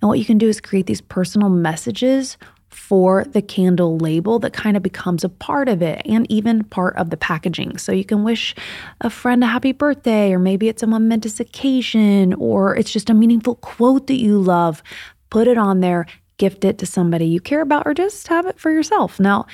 And 0.00 0.08
what 0.08 0.18
you 0.18 0.24
can 0.24 0.38
do 0.38 0.48
is 0.48 0.60
create 0.60 0.86
these 0.86 1.00
personal 1.00 1.48
messages 1.48 2.36
for 2.70 3.24
the 3.24 3.42
candle 3.42 3.98
label 3.98 4.38
that 4.38 4.52
kind 4.52 4.76
of 4.76 4.82
becomes 4.82 5.24
a 5.24 5.28
part 5.28 5.68
of 5.68 5.82
it 5.82 6.02
and 6.04 6.30
even 6.30 6.64
part 6.64 6.96
of 6.96 7.10
the 7.10 7.16
packaging. 7.16 7.78
So 7.78 7.92
you 7.92 8.04
can 8.04 8.24
wish 8.24 8.54
a 9.00 9.10
friend 9.10 9.42
a 9.42 9.46
happy 9.46 9.72
birthday, 9.72 10.32
or 10.32 10.38
maybe 10.38 10.68
it's 10.68 10.82
a 10.82 10.86
momentous 10.86 11.40
occasion, 11.40 12.34
or 12.34 12.76
it's 12.76 12.92
just 12.92 13.10
a 13.10 13.14
meaningful 13.14 13.56
quote 13.56 14.06
that 14.06 14.20
you 14.20 14.38
love. 14.38 14.82
Put 15.30 15.48
it 15.48 15.58
on 15.58 15.80
there, 15.80 16.06
gift 16.38 16.64
it 16.64 16.78
to 16.78 16.86
somebody 16.86 17.26
you 17.26 17.40
care 17.40 17.62
about, 17.62 17.86
or 17.86 17.94
just 17.94 18.28
have 18.28 18.46
it 18.46 18.58
for 18.58 18.70
yourself. 18.70 19.18
Now, 19.18 19.46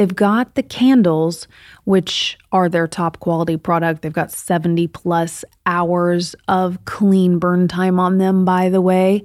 They've 0.00 0.16
got 0.16 0.54
the 0.54 0.62
candles, 0.62 1.46
which 1.84 2.38
are 2.52 2.70
their 2.70 2.88
top 2.88 3.20
quality 3.20 3.58
product. 3.58 4.00
They've 4.00 4.10
got 4.10 4.32
70 4.32 4.86
plus 4.86 5.44
hours 5.66 6.34
of 6.48 6.82
clean 6.86 7.38
burn 7.38 7.68
time 7.68 8.00
on 8.00 8.16
them, 8.16 8.46
by 8.46 8.70
the 8.70 8.80
way. 8.80 9.24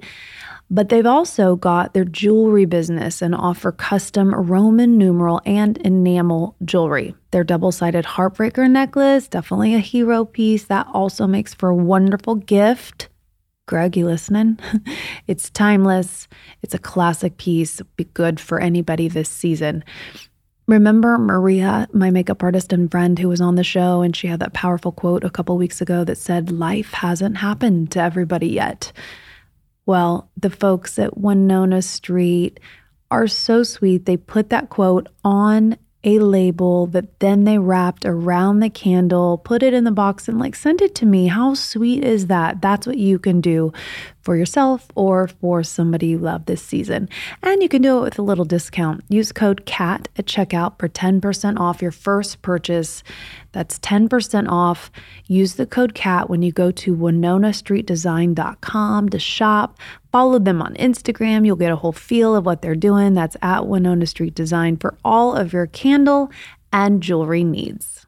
But 0.68 0.90
they've 0.90 1.06
also 1.06 1.56
got 1.56 1.94
their 1.94 2.04
jewelry 2.04 2.66
business 2.66 3.22
and 3.22 3.34
offer 3.34 3.72
custom 3.72 4.34
Roman 4.34 4.98
numeral 4.98 5.40
and 5.46 5.78
enamel 5.78 6.56
jewelry. 6.62 7.14
Their 7.30 7.42
double 7.42 7.72
sided 7.72 8.04
heartbreaker 8.04 8.70
necklace, 8.70 9.28
definitely 9.28 9.74
a 9.74 9.78
hero 9.78 10.26
piece. 10.26 10.64
That 10.64 10.86
also 10.92 11.26
makes 11.26 11.54
for 11.54 11.70
a 11.70 11.74
wonderful 11.74 12.34
gift. 12.34 13.08
Greg, 13.64 13.96
you 13.96 14.04
listening? 14.04 14.58
it's 15.26 15.48
timeless. 15.48 16.28
It's 16.60 16.74
a 16.74 16.78
classic 16.78 17.38
piece. 17.38 17.80
Be 17.96 18.04
good 18.04 18.38
for 18.38 18.60
anybody 18.60 19.08
this 19.08 19.30
season. 19.30 19.82
Remember 20.68 21.16
Maria, 21.16 21.86
my 21.92 22.10
makeup 22.10 22.42
artist 22.42 22.72
and 22.72 22.90
friend 22.90 23.16
who 23.18 23.28
was 23.28 23.40
on 23.40 23.54
the 23.54 23.62
show, 23.62 24.02
and 24.02 24.16
she 24.16 24.26
had 24.26 24.40
that 24.40 24.52
powerful 24.52 24.90
quote 24.90 25.22
a 25.22 25.30
couple 25.30 25.56
weeks 25.56 25.80
ago 25.80 26.02
that 26.02 26.18
said, 26.18 26.50
Life 26.50 26.92
hasn't 26.92 27.36
happened 27.36 27.92
to 27.92 28.00
everybody 28.00 28.48
yet. 28.48 28.90
Well, 29.84 30.28
the 30.36 30.50
folks 30.50 30.98
at 30.98 31.16
Winona 31.16 31.82
Street 31.82 32.58
are 33.12 33.28
so 33.28 33.62
sweet. 33.62 34.06
They 34.06 34.16
put 34.16 34.50
that 34.50 34.68
quote 34.68 35.08
on 35.24 35.76
a 36.02 36.18
label 36.18 36.86
that 36.88 37.20
then 37.20 37.44
they 37.44 37.58
wrapped 37.58 38.04
around 38.04 38.58
the 38.58 38.70
candle, 38.70 39.38
put 39.38 39.62
it 39.62 39.72
in 39.72 39.84
the 39.84 39.92
box, 39.92 40.26
and 40.26 40.38
like 40.38 40.56
sent 40.56 40.80
it 40.80 40.96
to 40.96 41.06
me. 41.06 41.28
How 41.28 41.54
sweet 41.54 42.02
is 42.02 42.26
that? 42.26 42.60
That's 42.60 42.88
what 42.88 42.98
you 42.98 43.20
can 43.20 43.40
do 43.40 43.72
for 44.26 44.36
yourself 44.36 44.86
or 44.96 45.28
for 45.28 45.62
somebody 45.62 46.08
you 46.08 46.18
love 46.18 46.46
this 46.46 46.60
season. 46.60 47.08
And 47.44 47.62
you 47.62 47.68
can 47.68 47.80
do 47.80 47.98
it 47.98 48.02
with 48.02 48.18
a 48.18 48.22
little 48.22 48.44
discount. 48.44 49.04
Use 49.08 49.30
code 49.30 49.66
CATT 49.66 50.08
at 50.18 50.26
checkout 50.26 50.80
for 50.80 50.88
10% 50.88 51.60
off 51.60 51.80
your 51.80 51.92
first 51.92 52.42
purchase. 52.42 53.04
That's 53.52 53.78
10% 53.78 54.48
off. 54.48 54.90
Use 55.28 55.54
the 55.54 55.64
code 55.64 55.94
CATT 55.94 56.28
when 56.28 56.42
you 56.42 56.50
go 56.50 56.72
to 56.72 56.96
winonastreetdesign.com 56.96 59.08
to 59.10 59.18
shop. 59.20 59.78
Follow 60.10 60.40
them 60.40 60.60
on 60.60 60.74
Instagram. 60.74 61.46
You'll 61.46 61.54
get 61.54 61.70
a 61.70 61.76
whole 61.76 61.92
feel 61.92 62.34
of 62.34 62.44
what 62.44 62.62
they're 62.62 62.74
doing. 62.74 63.14
That's 63.14 63.36
at 63.42 63.68
Winona 63.68 64.06
Street 64.06 64.34
Design 64.34 64.76
for 64.76 64.98
all 65.04 65.36
of 65.36 65.52
your 65.52 65.68
candle 65.68 66.32
and 66.72 67.00
jewelry 67.00 67.44
needs. 67.44 68.05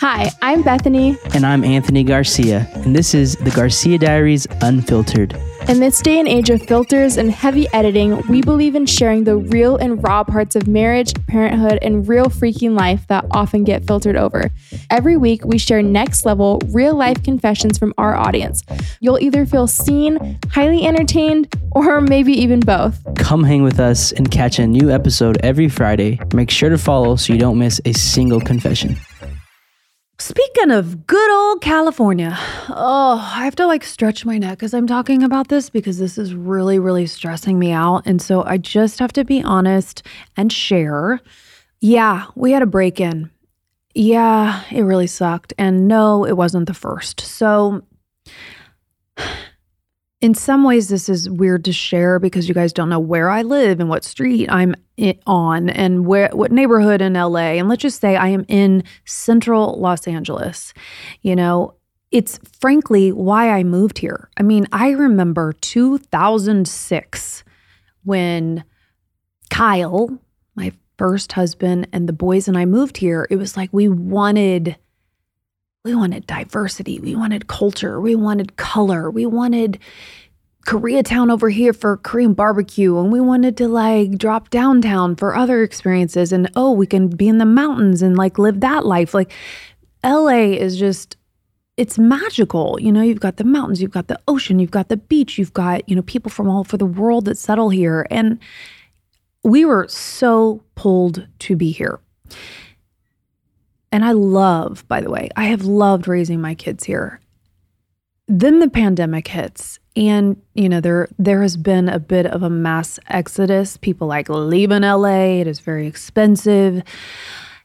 Hi, 0.00 0.30
I'm 0.42 0.62
Bethany. 0.62 1.16
And 1.34 1.44
I'm 1.44 1.64
Anthony 1.64 2.04
Garcia, 2.04 2.68
and 2.74 2.94
this 2.94 3.14
is 3.14 3.36
the 3.36 3.50
Garcia 3.50 3.98
Diaries 3.98 4.46
Unfiltered. 4.62 5.34
In 5.68 5.80
this 5.80 6.00
day 6.00 6.20
and 6.20 6.28
age 6.28 6.48
of 6.48 6.62
filters 6.62 7.16
and 7.16 7.30
heavy 7.30 7.66
editing, 7.72 8.22
we 8.28 8.40
believe 8.40 8.74
in 8.74 8.86
sharing 8.86 9.24
the 9.24 9.36
real 9.36 9.76
and 9.76 10.02
raw 10.02 10.22
parts 10.22 10.54
of 10.54 10.68
marriage, 10.68 11.12
parenthood, 11.26 11.78
and 11.82 12.06
real 12.06 12.26
freaking 12.26 12.78
life 12.78 13.06
that 13.08 13.26
often 13.32 13.64
get 13.64 13.84
filtered 13.84 14.16
over. 14.16 14.50
Every 14.90 15.16
week, 15.16 15.44
we 15.44 15.58
share 15.58 15.82
next 15.82 16.24
level, 16.24 16.60
real 16.68 16.94
life 16.94 17.22
confessions 17.22 17.78
from 17.78 17.92
our 17.98 18.14
audience. 18.14 18.62
You'll 19.00 19.18
either 19.18 19.44
feel 19.44 19.66
seen, 19.66 20.38
highly 20.50 20.86
entertained, 20.86 21.52
or 21.72 22.00
maybe 22.00 22.32
even 22.32 22.60
both. 22.60 23.02
Come 23.16 23.42
hang 23.42 23.62
with 23.62 23.80
us 23.80 24.12
and 24.12 24.30
catch 24.30 24.58
a 24.58 24.66
new 24.66 24.90
episode 24.90 25.38
every 25.42 25.68
Friday. 25.68 26.20
Make 26.32 26.50
sure 26.50 26.70
to 26.70 26.78
follow 26.78 27.16
so 27.16 27.32
you 27.32 27.38
don't 27.38 27.58
miss 27.58 27.80
a 27.84 27.92
single 27.92 28.40
confession. 28.40 28.96
Speaking 30.18 30.70
of 30.70 31.06
good 31.06 31.30
old 31.30 31.60
California, 31.60 32.34
oh, 32.70 33.32
I 33.36 33.44
have 33.44 33.56
to 33.56 33.66
like 33.66 33.84
stretch 33.84 34.24
my 34.24 34.38
neck 34.38 34.62
as 34.62 34.72
I'm 34.72 34.86
talking 34.86 35.22
about 35.22 35.48
this 35.48 35.68
because 35.68 35.98
this 35.98 36.16
is 36.16 36.34
really, 36.34 36.78
really 36.78 37.06
stressing 37.06 37.58
me 37.58 37.70
out. 37.70 38.02
And 38.06 38.22
so 38.22 38.42
I 38.44 38.56
just 38.56 38.98
have 38.98 39.12
to 39.12 39.24
be 39.24 39.42
honest 39.42 40.02
and 40.34 40.50
share. 40.50 41.20
Yeah, 41.80 42.26
we 42.34 42.52
had 42.52 42.62
a 42.62 42.66
break 42.66 42.98
in. 42.98 43.30
Yeah, 43.94 44.62
it 44.70 44.82
really 44.82 45.06
sucked. 45.06 45.52
And 45.58 45.86
no, 45.86 46.24
it 46.24 46.36
wasn't 46.36 46.66
the 46.66 46.74
first. 46.74 47.20
So 47.20 47.82
in 50.20 50.34
some 50.34 50.64
ways, 50.64 50.88
this 50.88 51.08
is 51.08 51.28
weird 51.28 51.64
to 51.66 51.72
share 51.72 52.18
because 52.18 52.48
you 52.48 52.54
guys 52.54 52.72
don't 52.72 52.88
know 52.88 53.00
where 53.00 53.28
I 53.28 53.42
live 53.42 53.80
and 53.80 53.88
what 53.88 54.04
street 54.04 54.50
I'm 54.50 54.74
on 55.26 55.68
and 55.68 56.06
where 56.06 56.30
what 56.32 56.52
neighborhood 56.52 57.02
in 57.02 57.12
LA. 57.12 57.56
And 57.58 57.68
let's 57.68 57.82
just 57.82 58.00
say 58.00 58.16
I 58.16 58.28
am 58.28 58.44
in 58.48 58.82
central 59.04 59.78
Los 59.78 60.08
Angeles. 60.08 60.72
You 61.20 61.36
know, 61.36 61.74
it's 62.10 62.38
frankly 62.60 63.12
why 63.12 63.50
I 63.50 63.62
moved 63.62 63.98
here. 63.98 64.30
I 64.38 64.42
mean, 64.42 64.66
I 64.72 64.90
remember 64.90 65.52
2006 65.52 67.44
when 68.04 68.64
Kyle, 69.50 70.18
my 70.54 70.72
first 70.96 71.32
husband, 71.32 71.88
and 71.92 72.08
the 72.08 72.14
boys 72.14 72.48
and 72.48 72.56
I 72.56 72.64
moved 72.64 72.96
here. 72.96 73.26
It 73.30 73.36
was 73.36 73.54
like 73.54 73.68
we 73.70 73.88
wanted 73.88 74.76
we 75.86 75.94
wanted 75.94 76.26
diversity. 76.26 76.98
We 76.98 77.14
wanted 77.14 77.46
culture. 77.46 78.00
We 78.00 78.16
wanted 78.16 78.56
color. 78.56 79.08
We 79.08 79.24
wanted 79.24 79.78
Koreatown 80.66 81.30
over 81.30 81.48
here 81.48 81.72
for 81.72 81.98
Korean 81.98 82.34
barbecue. 82.34 82.98
And 82.98 83.12
we 83.12 83.20
wanted 83.20 83.56
to 83.58 83.68
like 83.68 84.18
drop 84.18 84.50
downtown 84.50 85.14
for 85.14 85.36
other 85.36 85.62
experiences. 85.62 86.32
And 86.32 86.50
oh, 86.56 86.72
we 86.72 86.88
can 86.88 87.06
be 87.06 87.28
in 87.28 87.38
the 87.38 87.46
mountains 87.46 88.02
and 88.02 88.16
like 88.16 88.36
live 88.36 88.58
that 88.60 88.84
life. 88.84 89.14
Like 89.14 89.32
LA 90.04 90.56
is 90.58 90.76
just, 90.76 91.16
it's 91.76 92.00
magical. 92.00 92.80
You 92.80 92.90
know, 92.90 93.02
you've 93.02 93.20
got 93.20 93.36
the 93.36 93.44
mountains, 93.44 93.80
you've 93.80 93.92
got 93.92 94.08
the 94.08 94.18
ocean, 94.26 94.58
you've 94.58 94.72
got 94.72 94.88
the 94.88 94.96
beach, 94.96 95.38
you've 95.38 95.54
got, 95.54 95.88
you 95.88 95.94
know, 95.94 96.02
people 96.02 96.32
from 96.32 96.48
all 96.48 96.60
over 96.60 96.76
the 96.76 96.84
world 96.84 97.26
that 97.26 97.38
settle 97.38 97.70
here. 97.70 98.08
And 98.10 98.40
we 99.44 99.64
were 99.64 99.86
so 99.88 100.64
pulled 100.74 101.28
to 101.38 101.54
be 101.54 101.70
here. 101.70 102.00
And 103.92 104.04
I 104.04 104.12
love, 104.12 104.86
by 104.88 105.00
the 105.00 105.10
way, 105.10 105.30
I 105.36 105.44
have 105.44 105.64
loved 105.64 106.08
raising 106.08 106.40
my 106.40 106.54
kids 106.54 106.84
here. 106.84 107.20
Then 108.28 108.58
the 108.58 108.68
pandemic 108.68 109.28
hits 109.28 109.78
and 109.96 110.40
you 110.54 110.68
know 110.68 110.80
there 110.80 111.08
there 111.18 111.42
has 111.42 111.56
been 111.56 111.88
a 111.88 111.98
bit 111.98 112.26
of 112.26 112.42
a 112.42 112.50
mass 112.50 112.98
exodus. 113.08 113.76
People 113.76 114.08
like 114.08 114.28
leaving 114.28 114.82
LA 114.82 115.40
it 115.40 115.46
is 115.46 115.60
very 115.60 115.86
expensive. 115.86 116.82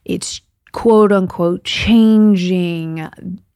It's 0.04 0.40
quote 0.72 1.12
unquote 1.12 1.64
changing. 1.64 3.08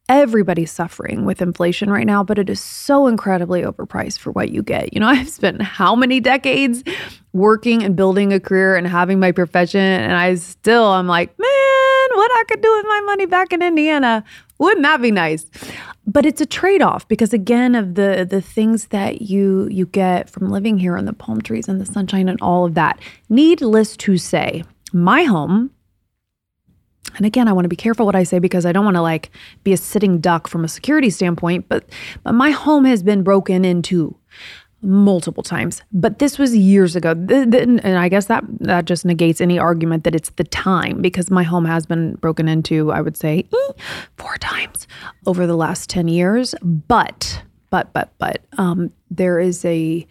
Everybody's 0.09 0.71
suffering 0.71 1.25
with 1.25 1.41
inflation 1.41 1.91
right 1.91 2.07
now 2.07 2.23
but 2.23 2.39
it 2.39 2.51
is 2.51 2.61
so 2.61 3.07
incredibly 3.07 3.63
overpriced 3.63 4.19
for 4.19 4.33
what 4.33 4.51
you 4.51 4.63
get. 4.63 4.93
You 4.93 5.01
know 5.01 5.07
i've 5.17 5.31
spent 5.31 5.63
how 5.63 5.95
many 5.95 6.21
decades 6.21 6.83
working 7.33 7.83
and 7.83 7.95
building 7.95 8.33
a 8.33 8.41
career 8.41 8.77
and 8.77 8.87
having 8.87 9.21
my 9.21 9.31
profession 9.31 9.81
and 9.81 10.15
i 10.15 10.35
still 10.37 10.87
i'm 10.87 11.07
like 11.07 11.39
man 11.39 11.56
what 12.27 12.41
I 12.41 12.45
could 12.45 12.61
do 12.61 12.77
with 12.77 12.87
my 12.87 13.01
money 13.07 13.27
back 13.27 13.53
in 13.53 13.63
Indiana. 13.63 14.25
Wouldn't 14.59 14.83
that 14.83 15.03
be 15.03 15.11
nice? 15.11 15.47
But 16.07 16.27
it's 16.27 16.41
a 16.41 16.47
trade-off 16.47 17.07
because 17.09 17.33
again 17.33 17.75
of 17.75 17.95
the 17.95 18.27
the 18.29 18.41
things 18.41 18.89
that 18.89 19.23
you 19.23 19.69
you 19.71 19.87
get 19.87 20.31
from 20.31 20.51
living 20.51 20.79
here 20.79 20.97
and 20.97 21.07
the 21.07 21.13
palm 21.13 21.41
trees 21.41 21.69
and 21.69 21.81
the 21.81 21.87
sunshine 21.87 22.29
and 22.29 22.41
all 22.41 22.65
of 22.65 22.75
that. 22.75 22.99
Needless 23.29 23.97
to 23.99 24.17
say, 24.17 24.65
my 24.93 25.25
home 25.25 25.71
and 27.17 27.25
again, 27.25 27.49
I 27.49 27.53
want 27.53 27.65
to 27.65 27.69
be 27.69 27.77
careful 27.77 28.05
what 28.05 28.17
I 28.17 28.25
say 28.25 28.39
because 28.39 28.67
I 28.67 28.73
don't 28.73 28.85
want 28.85 28.97
to 28.97 29.03
like 29.03 29.31
be 29.65 29.73
a 29.73 29.77
sitting 29.77 30.19
duck 30.19 30.49
from 30.49 30.65
a 30.65 30.69
security 30.69 31.11
standpoint, 31.11 31.67
but 31.69 31.89
but 32.23 32.33
my 32.33 32.51
home 32.51 32.85
has 32.85 33.03
been 33.03 33.23
broken 33.23 33.65
into 33.65 34.17
multiple 34.83 35.43
times. 35.43 35.83
But 35.93 36.19
this 36.19 36.39
was 36.39 36.57
years 36.57 36.97
ago. 36.97 37.11
And 37.11 37.81
i 37.87 38.09
guess 38.09 38.27
that 38.27 38.45
that 38.61 38.85
just 38.85 39.05
negates 39.05 39.41
any 39.41 39.59
argument 39.59 40.05
that 40.05 40.15
it's 40.15 40.31
the 40.31 40.45
time 40.45 41.01
because 41.01 41.31
my 41.31 41.43
home 41.43 41.65
has 41.65 41.87
been 41.87 42.15
broken 42.17 42.47
into 42.47 42.93
i 42.93 43.01
would 43.01 43.17
say 43.17 43.47
four 44.17 44.37
times 44.39 44.87
over 45.27 45.47
the 45.47 45.57
last 45.57 45.91
10 45.91 46.09
years. 46.09 46.55
But 46.63 47.43
but 47.71 47.93
but 47.93 48.13
but 48.19 48.43
um 48.59 48.93
there 49.11 49.41
is 49.41 49.65
a 49.65 50.07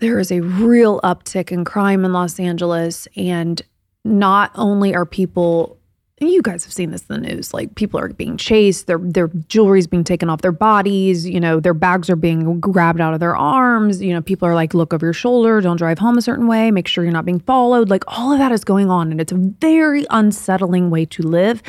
there 0.00 0.18
is 0.18 0.30
a 0.30 0.40
real 0.40 1.00
uptick 1.02 1.52
in 1.52 1.64
crime 1.64 2.04
in 2.04 2.12
los 2.12 2.38
angeles. 2.40 3.08
And 3.16 3.62
not 4.04 4.52
only 4.54 4.94
are 4.94 5.06
people 5.06 5.78
you 6.18 6.40
guys 6.40 6.64
have 6.64 6.72
seen 6.72 6.92
this 6.92 7.04
in 7.10 7.20
the 7.20 7.28
news. 7.28 7.52
Like 7.52 7.74
people 7.74 8.00
are 8.00 8.08
being 8.08 8.38
chased, 8.38 8.86
their 8.86 8.96
their 8.96 9.28
jewelry's 9.28 9.86
being 9.86 10.02
taken 10.02 10.30
off 10.30 10.40
their 10.40 10.50
bodies, 10.50 11.26
you 11.26 11.38
know, 11.38 11.60
their 11.60 11.74
bags 11.74 12.08
are 12.08 12.16
being 12.16 12.58
grabbed 12.58 13.02
out 13.02 13.12
of 13.12 13.20
their 13.20 13.36
arms. 13.36 14.00
You 14.00 14.14
know, 14.14 14.22
people 14.22 14.48
are 14.48 14.54
like, 14.54 14.72
look 14.72 14.94
over 14.94 15.04
your 15.04 15.12
shoulder, 15.12 15.60
don't 15.60 15.76
drive 15.76 15.98
home 15.98 16.16
a 16.16 16.22
certain 16.22 16.46
way, 16.46 16.70
make 16.70 16.88
sure 16.88 17.04
you're 17.04 17.12
not 17.12 17.26
being 17.26 17.40
followed. 17.40 17.90
Like 17.90 18.04
all 18.06 18.32
of 18.32 18.38
that 18.38 18.50
is 18.50 18.64
going 18.64 18.88
on. 18.88 19.10
And 19.10 19.20
it's 19.20 19.32
a 19.32 19.36
very 19.36 20.06
unsettling 20.08 20.88
way 20.88 21.04
to 21.04 21.22
live. 21.22 21.62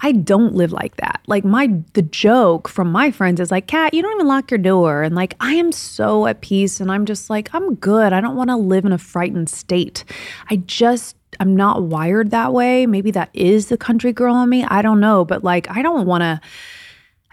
I 0.00 0.10
don't 0.10 0.54
live 0.54 0.72
like 0.72 0.96
that. 0.96 1.20
Like 1.28 1.44
my 1.44 1.70
the 1.92 2.02
joke 2.02 2.68
from 2.68 2.90
my 2.90 3.12
friends 3.12 3.38
is 3.38 3.52
like, 3.52 3.68
"Catt, 3.68 3.94
you 3.94 4.02
don't 4.02 4.14
even 4.14 4.26
lock 4.26 4.50
your 4.50 4.58
door. 4.58 5.04
And 5.04 5.14
like 5.14 5.34
I 5.38 5.54
am 5.54 5.70
so 5.70 6.26
at 6.26 6.40
peace 6.40 6.80
and 6.80 6.90
I'm 6.90 7.06
just 7.06 7.30
like, 7.30 7.54
I'm 7.54 7.76
good. 7.76 8.12
I 8.12 8.20
don't 8.20 8.34
want 8.36 8.50
to 8.50 8.56
live 8.56 8.84
in 8.84 8.90
a 8.92 8.98
frightened 8.98 9.48
state. 9.48 10.04
I 10.50 10.56
just 10.56 11.14
I'm 11.42 11.56
not 11.56 11.82
wired 11.82 12.30
that 12.30 12.52
way. 12.52 12.86
Maybe 12.86 13.10
that 13.10 13.28
is 13.32 13.66
the 13.66 13.76
country 13.76 14.12
girl 14.12 14.40
in 14.44 14.48
me. 14.48 14.62
I 14.62 14.80
don't 14.80 15.00
know, 15.00 15.24
but 15.24 15.42
like 15.42 15.68
I 15.68 15.82
don't 15.82 16.06
want 16.06 16.22
to 16.22 16.40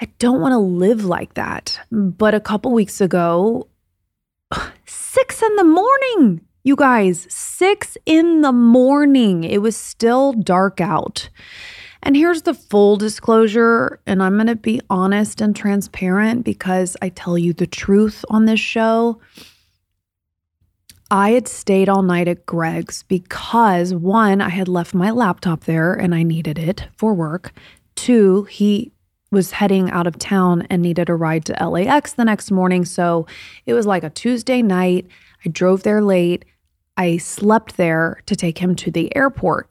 I 0.01 0.07
don't 0.17 0.41
want 0.41 0.53
to 0.53 0.57
live 0.57 1.05
like 1.05 1.35
that. 1.35 1.79
But 1.91 2.33
a 2.33 2.39
couple 2.39 2.71
weeks 2.71 3.01
ago, 3.01 3.67
6 4.85 5.43
in 5.43 5.55
the 5.57 5.63
morning, 5.63 6.41
you 6.63 6.75
guys, 6.75 7.27
6 7.29 7.97
in 8.07 8.41
the 8.41 8.51
morning. 8.51 9.43
It 9.43 9.61
was 9.61 9.77
still 9.77 10.33
dark 10.33 10.81
out. 10.81 11.29
And 12.01 12.15
here's 12.15 12.41
the 12.41 12.55
full 12.55 12.95
disclosure, 12.95 13.99
and 14.07 14.23
I'm 14.23 14.37
going 14.37 14.47
to 14.47 14.55
be 14.55 14.81
honest 14.89 15.39
and 15.39 15.55
transparent 15.55 16.45
because 16.45 16.97
I 16.99 17.09
tell 17.09 17.37
you 17.37 17.53
the 17.53 17.67
truth 17.67 18.25
on 18.29 18.45
this 18.45 18.59
show. 18.59 19.21
I 21.11 21.31
had 21.31 21.47
stayed 21.47 21.89
all 21.89 22.03
night 22.03 22.27
at 22.27 22.45
Greg's 22.45 23.03
because 23.03 23.93
one, 23.93 24.41
I 24.41 24.49
had 24.49 24.67
left 24.67 24.93
my 24.93 25.09
laptop 25.09 25.63
there 25.63 25.93
and 25.93 26.13
I 26.13 26.23
needed 26.23 26.59
it 26.59 26.87
for 26.97 27.13
work. 27.13 27.51
Two, 27.95 28.43
he 28.43 28.91
was 29.31 29.51
heading 29.51 29.89
out 29.91 30.07
of 30.07 30.19
town 30.19 30.67
and 30.69 30.81
needed 30.81 31.09
a 31.09 31.15
ride 31.15 31.45
to 31.45 31.67
LAX 31.67 32.13
the 32.13 32.25
next 32.25 32.51
morning. 32.51 32.85
So 32.85 33.25
it 33.65 33.73
was 33.73 33.87
like 33.87 34.03
a 34.03 34.09
Tuesday 34.09 34.61
night. 34.61 35.07
I 35.45 35.49
drove 35.49 35.83
there 35.83 36.01
late. 36.01 36.45
I 36.97 37.17
slept 37.17 37.77
there 37.77 38.21
to 38.25 38.35
take 38.35 38.57
him 38.57 38.75
to 38.75 38.91
the 38.91 39.15
airport. 39.15 39.69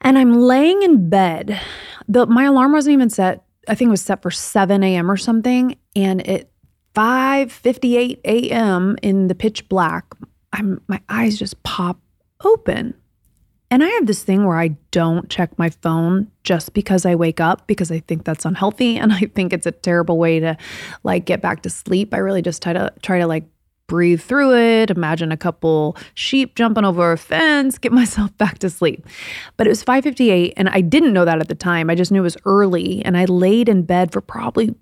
And 0.00 0.18
I'm 0.18 0.34
laying 0.34 0.82
in 0.82 1.08
bed. 1.08 1.60
The, 2.06 2.26
my 2.26 2.44
alarm 2.44 2.72
wasn't 2.72 2.94
even 2.94 3.10
set. 3.10 3.44
I 3.68 3.74
think 3.74 3.88
it 3.88 3.90
was 3.90 4.02
set 4.02 4.22
for 4.22 4.30
7 4.30 4.82
a.m. 4.84 5.10
or 5.10 5.16
something. 5.16 5.76
And 5.96 6.20
it 6.20 6.50
5:58 6.96 8.20
a.m. 8.24 8.96
in 9.02 9.28
the 9.28 9.34
pitch 9.34 9.68
black, 9.68 10.14
I'm 10.52 10.80
my 10.88 11.00
eyes 11.08 11.38
just 11.38 11.62
pop 11.62 12.00
open. 12.42 12.94
And 13.70 13.82
I 13.82 13.88
have 13.88 14.06
this 14.06 14.22
thing 14.22 14.46
where 14.46 14.58
I 14.58 14.68
don't 14.92 15.28
check 15.28 15.58
my 15.58 15.70
phone 15.70 16.30
just 16.44 16.72
because 16.72 17.04
I 17.04 17.16
wake 17.16 17.40
up 17.40 17.66
because 17.66 17.90
I 17.90 17.98
think 17.98 18.24
that's 18.24 18.44
unhealthy 18.44 18.96
and 18.96 19.12
I 19.12 19.22
think 19.34 19.52
it's 19.52 19.66
a 19.66 19.72
terrible 19.72 20.18
way 20.18 20.38
to 20.40 20.56
like 21.02 21.26
get 21.26 21.42
back 21.42 21.62
to 21.62 21.70
sleep. 21.70 22.14
I 22.14 22.18
really 22.18 22.42
just 22.42 22.62
try 22.62 22.72
to 22.72 22.92
try 23.02 23.18
to 23.18 23.26
like 23.26 23.44
breathe 23.88 24.20
through 24.20 24.56
it, 24.56 24.90
imagine 24.90 25.30
a 25.32 25.36
couple 25.36 25.96
sheep 26.14 26.54
jumping 26.56 26.84
over 26.84 27.12
a 27.12 27.18
fence, 27.18 27.76
get 27.76 27.92
myself 28.00 28.36
back 28.38 28.58
to 28.60 28.70
sleep. 28.70 29.06
But 29.56 29.66
it 29.66 29.70
was 29.70 29.84
5:58 29.84 30.54
and 30.56 30.68
I 30.68 30.80
didn't 30.80 31.12
know 31.12 31.24
that 31.24 31.40
at 31.40 31.48
the 31.48 31.54
time. 31.54 31.90
I 31.90 31.94
just 31.94 32.10
knew 32.10 32.20
it 32.20 32.22
was 32.22 32.38
early 32.46 33.04
and 33.04 33.16
I 33.16 33.26
laid 33.26 33.68
in 33.68 33.82
bed 33.82 34.12
for 34.12 34.20
probably 34.20 34.74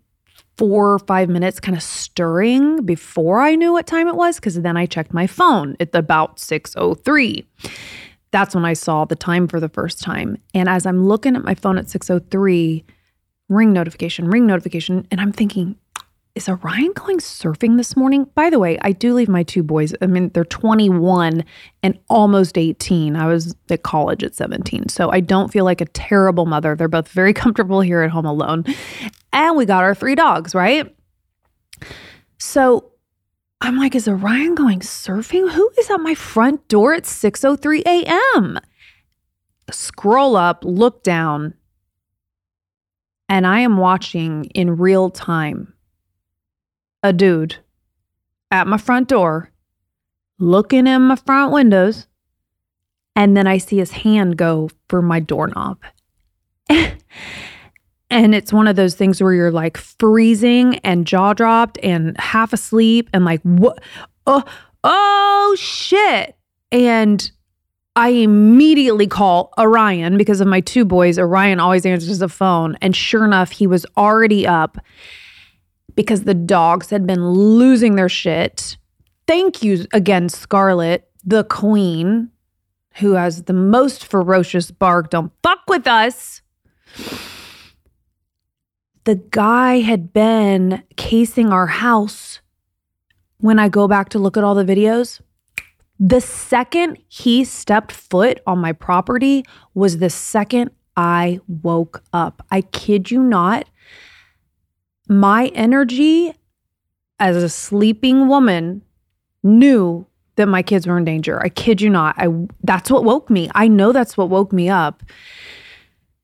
4 0.56 0.92
or 0.94 0.98
5 0.98 1.28
minutes 1.28 1.60
kind 1.60 1.76
of 1.76 1.82
stirring 1.82 2.84
before 2.84 3.40
I 3.40 3.54
knew 3.54 3.72
what 3.72 3.86
time 3.86 4.08
it 4.08 4.16
was 4.16 4.38
cuz 4.40 4.54
then 4.54 4.76
I 4.76 4.86
checked 4.86 5.12
my 5.12 5.26
phone 5.26 5.76
at 5.80 5.94
about 5.94 6.38
6:03. 6.38 7.44
That's 8.30 8.54
when 8.54 8.64
I 8.64 8.72
saw 8.72 9.04
the 9.04 9.16
time 9.16 9.46
for 9.46 9.60
the 9.60 9.68
first 9.68 10.02
time. 10.02 10.38
And 10.54 10.68
as 10.68 10.86
I'm 10.86 11.06
looking 11.06 11.36
at 11.36 11.44
my 11.44 11.54
phone 11.54 11.78
at 11.78 11.88
6:03, 11.88 12.84
ring 13.48 13.72
notification, 13.72 14.28
ring 14.28 14.46
notification, 14.46 15.06
and 15.10 15.20
I'm 15.20 15.32
thinking, 15.32 15.76
is 16.34 16.48
Orion 16.48 16.92
going 16.94 17.18
surfing 17.18 17.76
this 17.76 17.96
morning? 17.96 18.26
By 18.34 18.50
the 18.50 18.58
way, 18.58 18.76
I 18.82 18.90
do 18.90 19.14
leave 19.14 19.28
my 19.28 19.44
two 19.44 19.62
boys. 19.62 19.94
I 20.02 20.06
mean, 20.06 20.30
they're 20.30 20.44
21 20.44 21.44
and 21.82 21.98
almost 22.08 22.58
18. 22.58 23.14
I 23.14 23.26
was 23.26 23.54
at 23.70 23.84
college 23.84 24.24
at 24.24 24.34
17. 24.34 24.88
So 24.88 25.10
I 25.10 25.20
don't 25.20 25.52
feel 25.52 25.64
like 25.64 25.80
a 25.80 25.86
terrible 25.86 26.46
mother. 26.46 26.74
They're 26.74 26.88
both 26.88 27.08
very 27.08 27.32
comfortable 27.34 27.80
here 27.80 28.02
at 28.02 28.10
home 28.10 28.26
alone. 28.26 28.64
And 29.32 29.56
we 29.56 29.64
got 29.64 29.84
our 29.84 29.94
three 29.94 30.16
dogs, 30.16 30.54
right? 30.54 30.94
So 32.38 32.90
I'm 33.60 33.78
like, 33.78 33.94
is 33.94 34.08
Orion 34.08 34.56
going 34.56 34.80
surfing? 34.80 35.52
Who 35.52 35.70
is 35.78 35.88
at 35.88 36.00
my 36.00 36.14
front 36.14 36.66
door 36.68 36.94
at 36.94 37.04
6:03 37.04 37.82
a.m.? 37.86 38.58
Scroll 39.70 40.36
up, 40.36 40.62
look 40.64 41.02
down, 41.02 41.54
and 43.28 43.46
I 43.46 43.60
am 43.60 43.78
watching 43.78 44.44
in 44.46 44.76
real 44.76 45.08
time 45.08 45.73
a 47.04 47.12
dude 47.12 47.56
at 48.50 48.66
my 48.66 48.78
front 48.78 49.06
door 49.08 49.52
looking 50.40 50.88
in 50.88 51.02
my 51.02 51.16
front 51.16 51.52
windows. 51.52 52.08
And 53.14 53.36
then 53.36 53.46
I 53.46 53.58
see 53.58 53.76
his 53.76 53.92
hand 53.92 54.36
go 54.36 54.70
for 54.88 55.00
my 55.00 55.20
doorknob. 55.20 55.78
and 56.68 58.34
it's 58.34 58.52
one 58.52 58.66
of 58.66 58.74
those 58.74 58.96
things 58.96 59.22
where 59.22 59.32
you're 59.32 59.52
like 59.52 59.76
freezing 59.76 60.78
and 60.78 61.06
jaw 61.06 61.32
dropped 61.32 61.78
and 61.82 62.18
half 62.18 62.52
asleep 62.52 63.08
and 63.12 63.24
like, 63.24 63.40
what? 63.42 63.80
Oh, 64.26 64.42
oh 64.82 65.56
shit. 65.56 66.36
And 66.72 67.30
I 67.94 68.08
immediately 68.08 69.06
call 69.06 69.52
Orion 69.56 70.18
because 70.18 70.40
of 70.40 70.48
my 70.48 70.60
two 70.60 70.84
boys. 70.84 71.18
Orion 71.18 71.60
always 71.60 71.86
answers 71.86 72.18
the 72.18 72.28
phone. 72.28 72.76
And 72.80 72.96
sure 72.96 73.24
enough, 73.24 73.52
he 73.52 73.68
was 73.68 73.86
already 73.96 74.44
up 74.44 74.78
because 75.94 76.24
the 76.24 76.34
dogs 76.34 76.90
had 76.90 77.06
been 77.06 77.28
losing 77.28 77.94
their 77.94 78.08
shit. 78.08 78.76
Thank 79.26 79.62
you 79.62 79.86
again, 79.92 80.28
Scarlett, 80.28 81.08
the 81.24 81.44
queen, 81.44 82.30
who 82.96 83.12
has 83.12 83.44
the 83.44 83.52
most 83.52 84.04
ferocious 84.04 84.70
bark. 84.70 85.10
Don't 85.10 85.32
fuck 85.42 85.60
with 85.68 85.86
us. 85.86 86.42
The 89.04 89.16
guy 89.30 89.80
had 89.80 90.12
been 90.12 90.82
casing 90.96 91.52
our 91.52 91.66
house 91.66 92.40
when 93.38 93.58
I 93.58 93.68
go 93.68 93.86
back 93.86 94.08
to 94.10 94.18
look 94.18 94.36
at 94.36 94.44
all 94.44 94.54
the 94.54 94.64
videos. 94.64 95.20
The 96.00 96.20
second 96.20 96.98
he 97.08 97.44
stepped 97.44 97.92
foot 97.92 98.40
on 98.46 98.58
my 98.58 98.72
property 98.72 99.44
was 99.74 99.98
the 99.98 100.10
second 100.10 100.70
I 100.96 101.40
woke 101.48 102.02
up. 102.12 102.44
I 102.50 102.62
kid 102.62 103.10
you 103.10 103.22
not 103.22 103.68
my 105.08 105.46
energy 105.54 106.34
as 107.18 107.36
a 107.36 107.48
sleeping 107.48 108.28
woman 108.28 108.82
knew 109.42 110.06
that 110.36 110.46
my 110.46 110.62
kids 110.62 110.86
were 110.86 110.98
in 110.98 111.04
danger. 111.04 111.40
I 111.42 111.48
kid 111.48 111.80
you 111.80 111.90
not. 111.90 112.16
I 112.18 112.28
that's 112.62 112.90
what 112.90 113.04
woke 113.04 113.30
me. 113.30 113.50
I 113.54 113.68
know 113.68 113.92
that's 113.92 114.16
what 114.16 114.30
woke 114.30 114.52
me 114.52 114.68
up. 114.68 115.02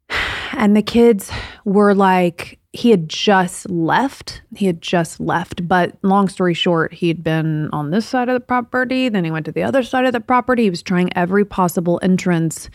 And 0.53 0.77
the 0.77 0.83
kids 0.83 1.31
were 1.65 1.95
like 1.95 2.59
he 2.73 2.91
had 2.91 3.09
just 3.09 3.71
left. 3.71 4.43
He 4.57 4.67
had 4.67 4.83
just 4.83 5.21
left, 5.21 5.67
but 5.67 5.97
long 6.03 6.29
story 6.29 6.55
short, 6.55 6.93
he'd 6.93 7.23
been 7.23 7.69
on 7.73 7.91
this 7.91 8.07
side 8.07 8.29
of 8.29 8.35
the 8.35 8.41
property, 8.41 9.09
then 9.09 9.25
he 9.25 9.31
went 9.31 9.47
to 9.47 9.53
the 9.53 9.63
other 9.63 9.83
side 9.83 10.07
of 10.07 10.13
the 10.13 10.21
property. 10.21 10.65
He 10.65 10.71
was 10.71 10.83
trying 10.83 11.17
every 11.17 11.45
possible 11.45 12.01
entrance. 12.03 12.69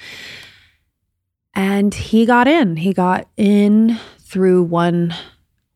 And 1.53 1.93
he 1.93 2.25
got 2.25 2.47
in. 2.47 2.77
He 2.77 2.93
got 2.93 3.27
in 3.37 3.99
through 4.19 4.63
one 4.63 5.13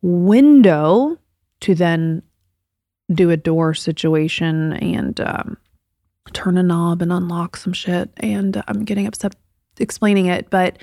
window 0.02 1.18
to 1.60 1.74
then 1.74 2.22
do 3.12 3.30
a 3.30 3.36
door 3.36 3.74
situation 3.74 4.72
and 4.74 5.20
um, 5.20 5.56
turn 6.32 6.56
a 6.56 6.62
knob 6.62 7.02
and 7.02 7.12
unlock 7.12 7.56
some 7.56 7.72
shit. 7.72 8.10
And 8.18 8.62
I'm 8.68 8.84
getting 8.84 9.06
upset 9.06 9.34
explaining 9.78 10.26
it, 10.26 10.50
but 10.50 10.78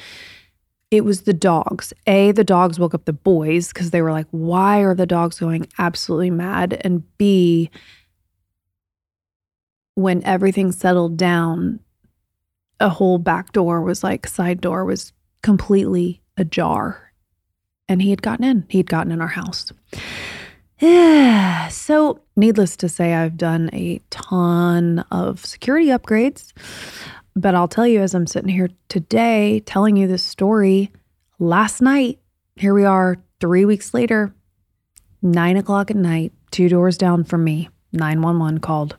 it 0.91 1.03
was 1.03 1.21
the 1.21 1.34
dogs. 1.34 1.93
A, 2.06 2.32
the 2.32 2.43
dogs 2.43 2.80
woke 2.80 2.93
up 2.93 3.06
the 3.06 3.13
boys 3.13 3.69
because 3.69 3.91
they 3.91 4.01
were 4.01 4.12
like, 4.12 4.27
why 4.32 4.80
are 4.80 4.95
the 4.95 5.06
dogs 5.06 5.39
going 5.39 5.67
absolutely 5.77 6.32
mad? 6.32 6.80
And 6.82 7.03
B, 7.17 7.69
when 9.95 10.23
everything 10.23 10.71
settled 10.71 11.17
down, 11.17 11.80
a 12.80 12.89
whole 12.89 13.17
back 13.17 13.51
door 13.51 13.82
was 13.82 14.03
like, 14.03 14.27
side 14.27 14.62
door 14.62 14.86
was 14.86 15.12
completely 15.41 16.21
ajar 16.38 17.07
and 17.89 18.02
he 18.02 18.10
had 18.10 18.21
gotten 18.21 18.45
in. 18.45 18.65
He'd 18.69 18.89
gotten 18.89 19.12
in 19.12 19.21
our 19.21 19.28
house. 19.28 19.71
So, 21.69 22.21
needless 22.38 22.78
to 22.78 22.88
say, 22.88 23.13
I've 23.13 23.36
done 23.36 23.69
a 23.73 24.00
ton 24.10 25.04
of 25.12 25.45
security 25.45 25.88
upgrades. 25.88 26.54
But 27.36 27.56
I'll 27.56 27.67
tell 27.67 27.86
you, 27.86 28.02
as 28.02 28.15
I'm 28.15 28.26
sitting 28.26 28.50
here 28.50 28.69
today 28.89 29.60
telling 29.62 29.97
you 29.97 30.08
this 30.08 30.23
story, 30.23 30.91
last 31.39 31.82
night, 31.82 32.19
here 32.56 32.73
we 32.73 32.86
are 32.86 33.17
three 33.39 33.65
weeks 33.65 33.93
later, 33.93 34.34
nine 35.21 35.58
o'clock 35.58 35.91
at 35.91 35.97
night, 35.97 36.32
two 36.52 36.69
doors 36.69 36.97
down 36.97 37.23
from 37.23 37.43
me, 37.43 37.69
911 37.93 38.60
called. 38.60 38.97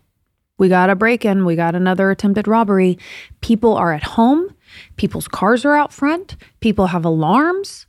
We 0.59 0.69
got 0.69 0.91
a 0.91 0.95
break 0.95 1.25
in, 1.25 1.45
we 1.45 1.57
got 1.57 1.75
another 1.75 2.11
attempted 2.11 2.47
robbery. 2.47 2.99
People 3.41 3.75
are 3.75 3.93
at 3.93 4.03
home, 4.03 4.55
people's 4.97 5.27
cars 5.27 5.65
are 5.65 5.75
out 5.75 5.93
front, 5.93 6.37
people 6.61 6.89
have 6.89 7.05
alarms 7.05 7.88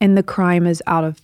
and 0.00 0.16
the 0.16 0.22
crime 0.22 0.66
is 0.66 0.82
out 0.86 1.04
of 1.04 1.20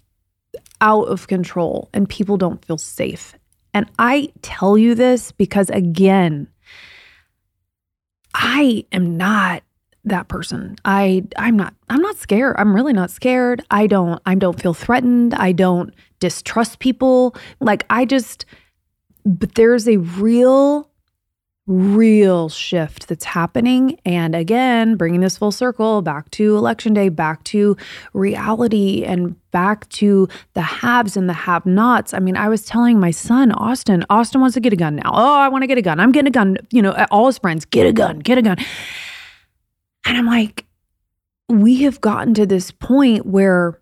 out 0.80 1.04
of 1.04 1.28
control 1.28 1.88
and 1.92 2.08
people 2.08 2.36
don't 2.36 2.64
feel 2.64 2.78
safe. 2.78 3.34
And 3.72 3.90
I 3.98 4.32
tell 4.42 4.78
you 4.78 4.94
this 4.94 5.32
because 5.32 5.70
again, 5.70 6.48
I 8.34 8.84
am 8.92 9.16
not 9.16 9.62
that 10.04 10.28
person. 10.28 10.76
I 10.84 11.24
I'm 11.36 11.56
not 11.56 11.74
I'm 11.88 12.02
not 12.02 12.16
scared. 12.16 12.56
I'm 12.58 12.74
really 12.74 12.92
not 12.92 13.10
scared. 13.10 13.62
I 13.70 13.86
don't 13.86 14.20
I 14.26 14.34
don't 14.34 14.60
feel 14.60 14.74
threatened. 14.74 15.34
I 15.34 15.52
don't 15.52 15.94
distrust 16.20 16.78
people. 16.78 17.34
Like 17.60 17.84
I 17.90 18.04
just 18.04 18.44
but 19.24 19.54
there's 19.54 19.88
a 19.88 19.96
real 19.96 20.90
real 21.66 22.48
shift 22.48 23.08
that's 23.08 23.24
happening. 23.24 23.98
And 24.04 24.34
again, 24.34 24.96
bringing 24.96 25.20
this 25.20 25.38
full 25.38 25.52
circle 25.52 26.02
back 26.02 26.30
to 26.32 26.56
election 26.56 26.92
day, 26.92 27.08
back 27.08 27.42
to 27.44 27.76
reality, 28.12 29.04
and 29.04 29.34
back 29.50 29.88
to 29.90 30.28
the 30.52 30.62
haves 30.62 31.16
and 31.16 31.28
the 31.28 31.32
have 31.32 31.64
nots. 31.64 32.12
I 32.12 32.18
mean, 32.18 32.36
I 32.36 32.48
was 32.48 32.66
telling 32.66 33.00
my 33.00 33.10
son, 33.10 33.52
Austin, 33.52 34.04
Austin 34.10 34.40
wants 34.40 34.54
to 34.54 34.60
get 34.60 34.72
a 34.72 34.76
gun 34.76 34.96
now. 34.96 35.10
Oh, 35.14 35.34
I 35.36 35.48
want 35.48 35.62
to 35.62 35.66
get 35.66 35.78
a 35.78 35.82
gun. 35.82 36.00
I'm 36.00 36.12
getting 36.12 36.28
a 36.28 36.32
gun. 36.32 36.58
You 36.70 36.82
know, 36.82 36.92
all 37.10 37.26
his 37.26 37.38
friends, 37.38 37.64
get 37.64 37.86
a 37.86 37.92
gun, 37.92 38.18
get 38.18 38.36
a 38.36 38.42
gun. 38.42 38.58
And 40.06 40.18
I'm 40.18 40.26
like, 40.26 40.66
we 41.48 41.82
have 41.82 42.00
gotten 42.00 42.34
to 42.34 42.46
this 42.46 42.70
point 42.72 43.24
where 43.24 43.80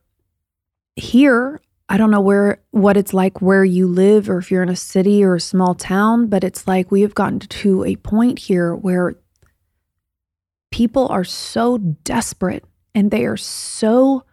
here 0.95 1.62
I 1.93 1.99
don't 1.99 2.11
know 2.11 2.23
where 2.23 2.63
what 2.71 2.97
it's 2.97 3.13
like 3.13 3.43
where 3.43 3.67
you 3.67 3.87
live 3.87 4.31
or 4.31 4.39
if 4.39 4.51
you're 4.51 4.63
in 4.63 4.71
a 4.71 4.77
city 4.77 5.23
or 5.23 5.35
a 5.35 5.41
small 5.41 5.75
town, 5.75 6.29
but 6.29 6.43
it's 6.43 6.67
like 6.67 6.91
we 6.91 7.03
have 7.03 7.15
gotten 7.15 7.41
to 7.41 7.85
a 7.85 7.97
point 7.97 8.39
here 8.39 8.75
where 8.75 9.15
people 10.71 11.07
are 11.09 11.23
so 11.23 11.77
desperate 11.77 12.65
and 12.95 13.11
they 13.11 13.27
are 13.27 13.37
so 13.37 14.25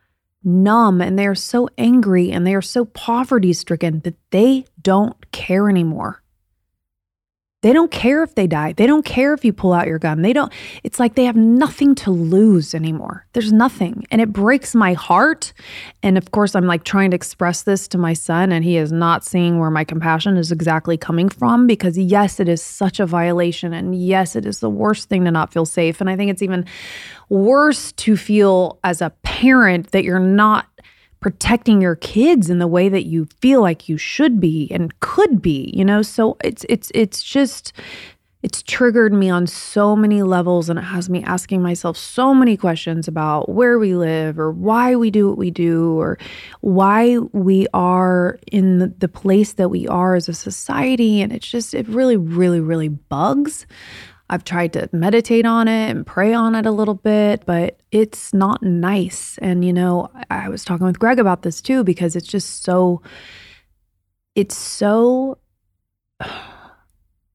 numb 0.42 1.02
and 1.02 1.20
they 1.20 1.28
are 1.28 1.36
so 1.36 1.68
angry 1.78 2.32
and 2.32 2.48
they 2.48 2.56
are 2.56 2.62
so 2.62 2.86
poverty 2.86 3.52
stricken 3.52 4.00
that 4.06 4.16
they 4.32 4.64
don't 4.82 5.30
care 5.34 5.68
anymore. 5.68 6.24
They 7.62 7.74
don't 7.74 7.92
care 7.92 8.24
if 8.24 8.36
they 8.36 8.48
die. 8.48 8.72
They 8.72 8.88
don't 8.88 9.04
care 9.04 9.34
if 9.34 9.44
you 9.44 9.52
pull 9.52 9.74
out 9.74 9.86
your 9.86 10.00
gun. 10.00 10.22
They 10.22 10.32
don't, 10.32 10.52
it's 10.84 10.98
like 10.98 11.16
they 11.16 11.26
have 11.26 11.36
nothing 11.36 11.94
to 11.96 12.12
lose 12.12 12.74
anymore. 12.74 13.26
There's 13.34 13.52
nothing. 13.52 14.06
And 14.12 14.22
it 14.22 14.32
breaks 14.32 14.74
my 14.74 14.94
heart. 14.94 15.52
And 16.02 16.18
of 16.18 16.32
course, 16.32 16.56
I'm 16.56 16.68
like 16.68 16.86
trying 16.86 17.12
to 17.12 17.16
express 17.16 17.64
this 17.64 17.90
to 17.90 17.98
my 17.98 18.14
son, 18.14 18.54
and 18.54 18.64
he 18.64 18.78
is 18.78 18.94
not 18.94 19.26
seeing 19.26 19.60
where 19.60 19.70
my 19.70 19.84
compassion 19.84 20.38
is 20.38 20.54
exactly 20.54 20.96
coming 20.96 21.28
from 21.28 21.68
because, 21.68 21.98
yes, 21.98 22.40
it 22.40 22.48
is 22.48 22.64
such 22.64 23.02
a 23.02 23.06
violation. 23.06 23.74
And 23.74 23.94
yes, 23.94 24.38
it 24.38 24.46
is 24.46 24.62
the 24.62 24.70
worst 24.70 25.10
thing 25.10 25.26
to 25.26 25.32
not 25.32 25.52
feel 25.52 25.66
safe. 25.66 26.00
And 26.00 26.10
I 26.10 26.16
think 26.16 26.32
it's 26.32 26.42
even 26.42 26.66
worse 27.28 27.92
to 27.92 28.16
feel 28.16 28.80
as 28.86 29.02
a 29.02 29.10
parent 29.24 29.92
that 29.92 30.06
you're 30.06 30.18
not 30.18 30.66
protecting 31.20 31.82
your 31.82 31.96
kids 31.96 32.50
in 32.50 32.60
the 32.60 32.68
way 32.68 32.90
that 32.90 33.06
you 33.06 33.28
feel 33.42 33.62
like 33.62 33.90
you 33.90 33.98
should 33.98 34.40
be 34.40 34.68
and 34.72 35.00
could 35.00 35.42
be 35.42 35.72
you 35.76 35.86
know? 35.86 36.02
So 36.02 36.38
it's 36.44 36.66
it's 36.70 36.92
it's 36.94 37.24
just 37.24 37.74
it's 38.42 38.64
triggered 38.64 39.12
me 39.12 39.30
on 39.30 39.46
so 39.48 39.98
many 39.98 40.24
levels 40.24 40.70
and 40.70 40.80
it 40.80 40.84
has 40.84 41.10
me 41.10 41.22
asking 41.24 41.62
myself 41.62 41.98
so 41.98 42.34
many 42.34 42.56
questions 42.56 43.06
about 43.08 43.50
where 43.50 43.78
we 43.78 43.96
live 43.96 44.40
or 44.40 44.52
why 44.52 44.96
we 44.96 45.12
do 45.12 45.28
what 45.28 45.38
we 45.38 45.52
do 45.52 46.00
or 46.00 46.18
why 46.62 47.18
we 47.34 47.68
are 47.74 48.40
in 48.50 48.94
the, 48.98 49.10
place 49.10 49.54
that 49.54 49.70
we 49.70 49.88
are 49.90 50.16
as 50.16 50.30
a 50.30 50.34
society. 50.34 51.22
And 51.22 51.34
it's 51.34 51.50
just 51.50 51.74
it 51.74 51.88
really 51.90 52.16
really 52.16 52.62
really 52.62 52.88
bugs 52.88 53.66
I've 54.30 54.44
tried 54.44 54.74
to 54.74 54.90
meditate 54.92 55.46
on 55.46 55.68
it 55.68 55.90
and 55.90 56.06
pray 56.06 56.34
on 56.34 56.56
it 56.56 56.66
a 56.66 56.72
little 56.72 56.94
bit, 56.94 57.46
but 57.46 57.80
it's 57.92 58.34
not 58.34 58.62
nice. 58.62 59.38
And, 59.40 59.66
you 59.66 59.74
know, 59.74 60.10
I 60.30 60.50
was 60.50 60.64
talking 60.64 60.86
with 60.86 61.00
Greg 61.00 61.20
about 61.20 61.42
this 61.42 61.62
too, 61.62 61.84
because 61.84 62.16
it's 62.16 62.28
just 62.28 62.64
so, 62.64 63.02
it's 64.36 64.56
so 64.56 65.40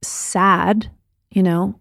sad, 0.02 0.90
you 1.30 1.42
know. 1.42 1.78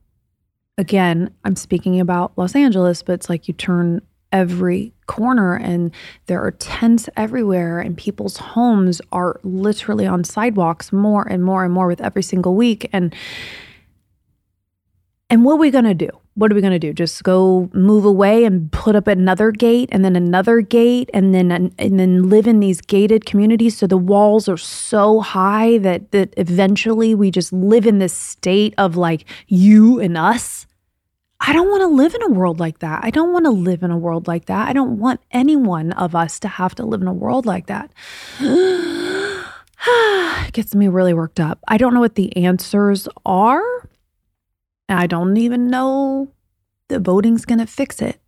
Again, 0.78 1.30
I'm 1.43 1.56
speaking 1.56 1.99
about 1.99 2.36
Los 2.36 2.56
Angeles, 2.56 3.04
but 3.04 3.13
it's 3.13 3.30
like 3.30 3.47
you 3.47 3.54
turn 3.54 4.02
every 4.32 4.91
corner 5.06 5.56
and 5.56 5.91
there 6.26 6.41
are 6.41 6.52
tents 6.52 7.08
everywhere 7.15 7.80
and 7.80 7.95
people's 7.95 8.38
homes 8.38 8.99
are 9.12 9.39
literally 9.43 10.08
on 10.08 10.23
sidewalks 10.23 10.91
more 10.91 11.28
and 11.28 11.43
more 11.43 11.63
and 11.63 11.71
more 11.71 11.86
with 11.86 12.02
every 12.02 12.23
single 12.23 12.56
week 12.56 12.89
and 12.91 13.13
and 15.34 15.43
what 15.43 15.54
are 15.54 15.58
we 15.58 15.72
going 15.72 15.86
to 15.86 15.96
do? 15.96 16.10
What 16.36 16.52
are 16.52 16.56
we 16.56 16.62
going 16.62 16.74
to 16.74 16.80
do? 16.80 16.93
Just 16.93 17.24
go 17.24 17.67
move 17.74 18.06
away 18.06 18.46
and 18.46 18.72
put 18.72 18.96
up 18.96 19.08
another 19.08 19.50
gate 19.50 19.89
and 19.91 20.06
then 20.06 20.15
another 20.15 20.62
gate 20.62 21.10
and 21.12 21.34
then 21.34 21.52
and 21.52 22.00
then 22.00 22.30
live 22.30 22.46
in 22.46 22.60
these 22.60 22.82
gated 22.82 23.26
communities 23.26 23.76
so 23.76 23.88
the 23.88 23.98
walls 23.98 24.48
are 24.48 24.58
so 24.58 25.22
high 25.22 25.80
that 25.80 26.12
that 26.12 26.36
eventually 26.38 27.15
we 27.15 27.32
just 27.32 27.52
live 27.52 27.88
in 27.88 27.98
this 27.98 28.13
state 28.13 28.76
of 28.78 28.96
like 28.96 29.26
you 29.48 30.00
and 30.00 30.19
us? 30.19 30.67
I 31.39 31.52
don't 31.52 31.72
want 31.72 31.82
to 31.82 31.88
live 31.88 32.13
in 32.13 32.22
a 32.22 32.30
world 32.30 32.60
like 32.60 32.78
that. 32.80 33.04
I 33.04 33.10
don't 33.10 33.34
want 33.34 33.46
to 33.46 33.52
live 33.52 33.82
in 33.82 33.89
a 33.89 33.98
world 33.98 34.28
like 34.28 34.46
that. 34.46 34.69
I 34.69 34.74
don't 34.74 35.00
want 35.00 35.19
anyone 35.32 35.93
of 35.93 36.13
us 36.13 36.39
to 36.41 36.48
have 36.48 36.76
to 36.76 36.86
live 36.86 37.02
in 37.02 37.08
a 37.08 37.13
world 37.13 37.48
like 37.48 37.65
that. 37.65 37.91
it 38.39 40.54
gets 40.54 40.76
me 40.76 40.89
really 40.89 41.15
worked 41.15 41.39
up. 41.39 41.58
I 41.67 41.78
don't 41.78 41.96
know 41.96 42.02
what 42.02 42.13
the 42.13 42.38
answers 42.38 43.08
are. 43.26 43.63
I 44.89 45.08
don't 45.08 45.38
even 45.38 45.67
know 45.67 46.32
the 46.89 47.00
voting's 47.00 47.46
going 47.46 47.60
to 47.60 47.65
fix 47.65 48.02
it, 48.02 48.19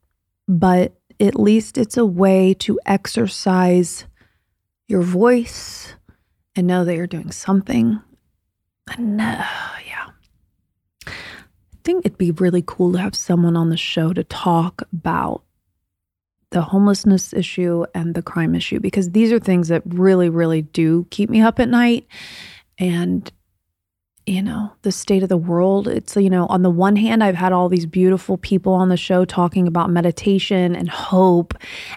but 0.48 0.94
at 1.20 1.40
least 1.40 1.78
it's 1.78 1.98
a 1.98 2.06
way 2.06 2.54
to 2.56 2.80
exercise 2.86 4.06
your 4.88 5.02
voice 5.02 5.96
and 6.56 6.68
know 6.68 6.86
that 6.86 6.96
you're 6.96 7.08
doing 7.08 7.32
something. 7.32 8.02
And 8.90 9.20
uh, 9.20 9.46
yeah, 9.88 10.10
I 11.08 11.12
think 11.84 12.06
it'd 12.06 12.18
be 12.18 12.32
really 12.32 12.64
cool 12.66 12.94
to 12.94 13.00
have 13.00 13.16
someone 13.16 13.58
on 13.58 13.70
the 13.70 13.78
show 13.78 14.14
to 14.14 14.24
talk 14.24 14.84
about 14.94 15.44
the 16.52 16.62
homelessness 16.62 17.34
issue 17.34 17.86
and 17.94 18.16
the 18.16 18.22
crime 18.22 18.56
issue 18.56 18.80
because 18.80 19.12
these 19.12 19.32
are 19.32 19.40
things 19.40 19.68
that 19.68 19.82
really, 19.86 20.30
really 20.30 20.62
do 20.62 21.06
keep 21.10 21.30
me 21.30 21.42
up 21.42 21.60
at 21.60 21.68
night. 21.68 22.08
And 22.78 23.30
you 24.28 24.42
know, 24.42 24.72
the 24.82 24.92
state 24.92 25.22
of 25.22 25.30
the 25.30 25.38
world. 25.38 25.88
It's, 25.88 26.16
you 26.16 26.32
know, 26.32 26.48
on 26.48 26.64
the 26.64 26.70
one 26.70 26.96
hand, 26.96 27.24
I've 27.24 27.36
had 27.36 27.54
all 27.54 27.70
these 27.70 27.86
beautiful 27.86 28.38
people 28.38 28.74
on 28.74 28.90
the 28.90 28.98
show 28.98 29.24
talking 29.24 29.68
about 29.68 29.92
meditation 29.92 30.76
and 30.76 30.90
hope 30.90 31.54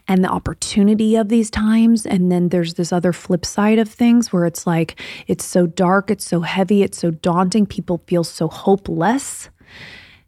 and 0.06 0.22
the 0.22 0.28
opportunity 0.28 1.16
of 1.16 1.30
these 1.30 1.50
times. 1.50 2.04
And 2.04 2.30
then 2.30 2.50
there's 2.50 2.74
this 2.74 2.92
other 2.92 3.14
flip 3.14 3.46
side 3.46 3.78
of 3.78 3.88
things 3.88 4.30
where 4.30 4.44
it's 4.44 4.66
like, 4.66 5.00
it's 5.26 5.44
so 5.44 5.66
dark, 5.66 6.10
it's 6.10 6.26
so 6.26 6.40
heavy, 6.40 6.82
it's 6.82 6.98
so 6.98 7.10
daunting. 7.10 7.64
People 7.64 8.02
feel 8.06 8.24
so 8.24 8.48
hopeless. 8.48 9.48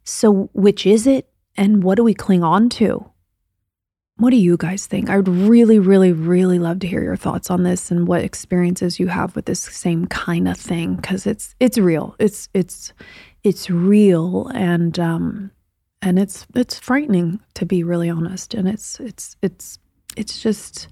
So, 0.05 0.49
which 0.55 0.87
is 0.87 1.07
it? 1.07 1.29
And 1.57 1.85
what 1.85 1.97
do 1.97 2.05
we 2.05 2.15
cling 2.15 2.43
on 2.43 2.71
to? 2.71 3.05
What 4.21 4.33
do 4.33 4.37
you 4.37 4.59
guys 4.59 4.85
think? 4.85 5.09
I 5.09 5.17
would 5.17 5.29
really, 5.29 5.79
really, 5.79 6.13
really 6.13 6.59
love 6.59 6.81
to 6.81 6.87
hear 6.87 7.03
your 7.03 7.17
thoughts 7.17 7.51
on 7.51 7.63
this 7.63 7.91
and 7.91 8.07
what 8.07 8.23
experiences 8.23 9.01
you 9.01 9.07
have 9.07 9.35
with 9.35 9.47
this 9.47 9.61
same 9.61 10.05
kind 10.05 10.47
of 10.47 10.59
thing 10.59 10.97
because 10.97 11.27
it's 11.27 11.55
it's 11.59 11.79
real. 11.79 12.17
It's 12.19 12.47
it's 12.53 12.93
it's 13.45 13.71
real 13.71 14.49
and 14.49 14.99
um 14.99 15.53
and 16.03 16.19
it's 16.19 16.47
it's 16.55 16.79
frightening 16.79 17.41
to 17.55 17.65
be 17.65 17.83
really 17.83 18.11
honest 18.11 18.53
and 18.53 18.69
it's 18.69 19.01
it's 19.01 19.37
it's 19.41 19.79
it's 20.19 20.43
just 20.43 20.89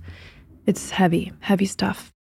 it's 0.64 0.88
heavy, 0.88 1.30
heavy 1.40 1.66
stuff. 1.66 2.14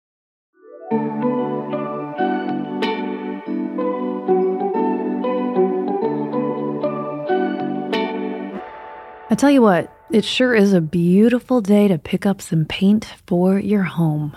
I 9.30 9.36
tell 9.36 9.50
you 9.52 9.62
what, 9.62 9.95
it 10.10 10.24
sure 10.24 10.54
is 10.54 10.72
a 10.72 10.80
beautiful 10.80 11.60
day 11.60 11.88
to 11.88 11.98
pick 11.98 12.26
up 12.26 12.40
some 12.40 12.64
paint 12.64 13.14
for 13.26 13.58
your 13.58 13.82
home. 13.82 14.36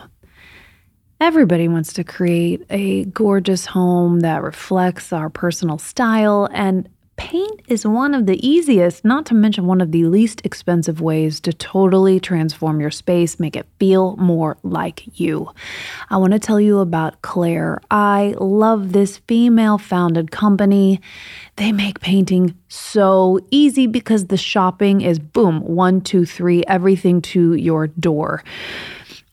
Everybody 1.22 1.68
wants 1.68 1.94
to 1.94 2.04
create 2.04 2.66
a 2.70 3.06
gorgeous 3.06 3.66
home 3.66 4.22
that 4.22 4.42
reflects 4.42 5.12
our 5.12 5.30
personal 5.30 5.78
style, 5.78 6.48
and 6.52 6.88
paint 7.20 7.62
is 7.68 7.86
one 7.86 8.16
of 8.16 8.28
the 8.28 8.48
easiest, 8.48 9.04
not 9.04 9.26
to 9.26 9.34
mention 9.34 9.68
one 9.68 9.82
of 9.82 9.92
the 9.92 10.06
least 10.06 10.42
expensive 10.46 11.02
ways 11.02 11.42
to 11.42 11.52
totally 11.52 12.18
transform 12.18 12.80
your 12.80 12.90
space, 12.90 13.42
make 13.42 13.58
it 13.58 13.68
feel 13.78 14.16
more 14.16 14.58
like 14.64 15.20
you. 15.20 15.52
I 16.10 16.16
want 16.16 16.32
to 16.32 16.40
tell 16.40 16.62
you 16.62 16.80
about 16.80 17.22
Clare. 17.22 17.82
I 17.92 18.36
love 18.40 18.94
this 18.94 19.18
female 19.28 19.78
founded 19.78 20.32
company. 20.32 21.02
They 21.58 21.74
make 21.74 22.00
painting 22.00 22.58
so 22.70 23.40
easy 23.52 23.86
because 23.86 24.28
the 24.28 24.38
shopping 24.38 25.02
is 25.02 25.20
boom, 25.20 25.60
one, 25.60 26.00
two, 26.00 26.26
three, 26.26 26.64
everything 26.68 27.22
to 27.34 27.54
your 27.54 27.88
door. 27.88 28.46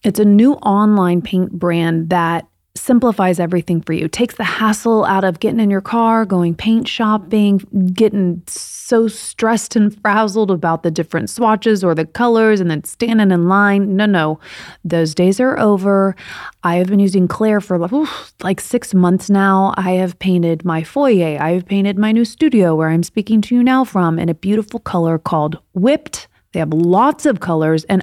It's 0.02 0.18
a 0.18 0.24
new 0.24 0.54
online 0.54 1.22
paint 1.22 1.52
brand 1.52 2.10
that 2.10 2.48
simplifies 2.76 3.40
everything 3.40 3.80
for 3.80 3.92
you. 3.92 4.08
Takes 4.08 4.36
the 4.36 4.44
hassle 4.44 5.04
out 5.04 5.24
of 5.24 5.40
getting 5.40 5.60
in 5.60 5.70
your 5.70 5.80
car, 5.80 6.24
going 6.24 6.54
paint 6.54 6.86
shopping, 6.86 7.58
getting 7.92 8.42
so 8.46 9.08
stressed 9.08 9.74
and 9.74 10.00
frazzled 10.00 10.50
about 10.50 10.82
the 10.82 10.90
different 10.90 11.28
swatches 11.28 11.82
or 11.82 11.94
the 11.94 12.06
colors 12.06 12.60
and 12.60 12.70
then 12.70 12.84
standing 12.84 13.30
in 13.30 13.48
line. 13.48 13.96
No, 13.96 14.06
no. 14.06 14.38
Those 14.84 15.14
days 15.14 15.40
are 15.40 15.58
over. 15.58 16.14
I 16.62 16.76
have 16.76 16.86
been 16.86 17.00
using 17.00 17.26
Clare 17.26 17.60
for 17.60 17.76
oof, 17.92 18.32
like 18.42 18.60
6 18.60 18.94
months 18.94 19.28
now. 19.28 19.74
I 19.76 19.92
have 19.92 20.18
painted 20.18 20.64
my 20.64 20.84
foyer. 20.84 21.40
I 21.40 21.52
have 21.52 21.66
painted 21.66 21.98
my 21.98 22.12
new 22.12 22.24
studio 22.24 22.74
where 22.74 22.90
I'm 22.90 23.02
speaking 23.02 23.40
to 23.42 23.54
you 23.54 23.62
now 23.62 23.84
from 23.84 24.18
in 24.18 24.28
a 24.28 24.34
beautiful 24.34 24.80
color 24.80 25.18
called 25.18 25.58
Whipped 25.74 26.28
they 26.56 26.60
have 26.60 26.72
lots 26.72 27.26
of 27.26 27.40
colors. 27.40 27.84
And 27.84 28.02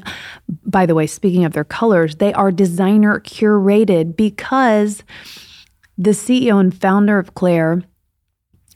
by 0.63 0.85
the 0.85 0.93
way, 0.93 1.07
speaking 1.07 1.43
of 1.43 1.53
their 1.53 1.63
colors, 1.63 2.17
they 2.17 2.31
are 2.33 2.51
designer 2.51 3.19
curated 3.19 4.15
because 4.15 5.03
the 5.97 6.11
CEO 6.11 6.59
and 6.59 6.71
founder 6.71 7.17
of 7.17 7.33
Clare 7.33 7.81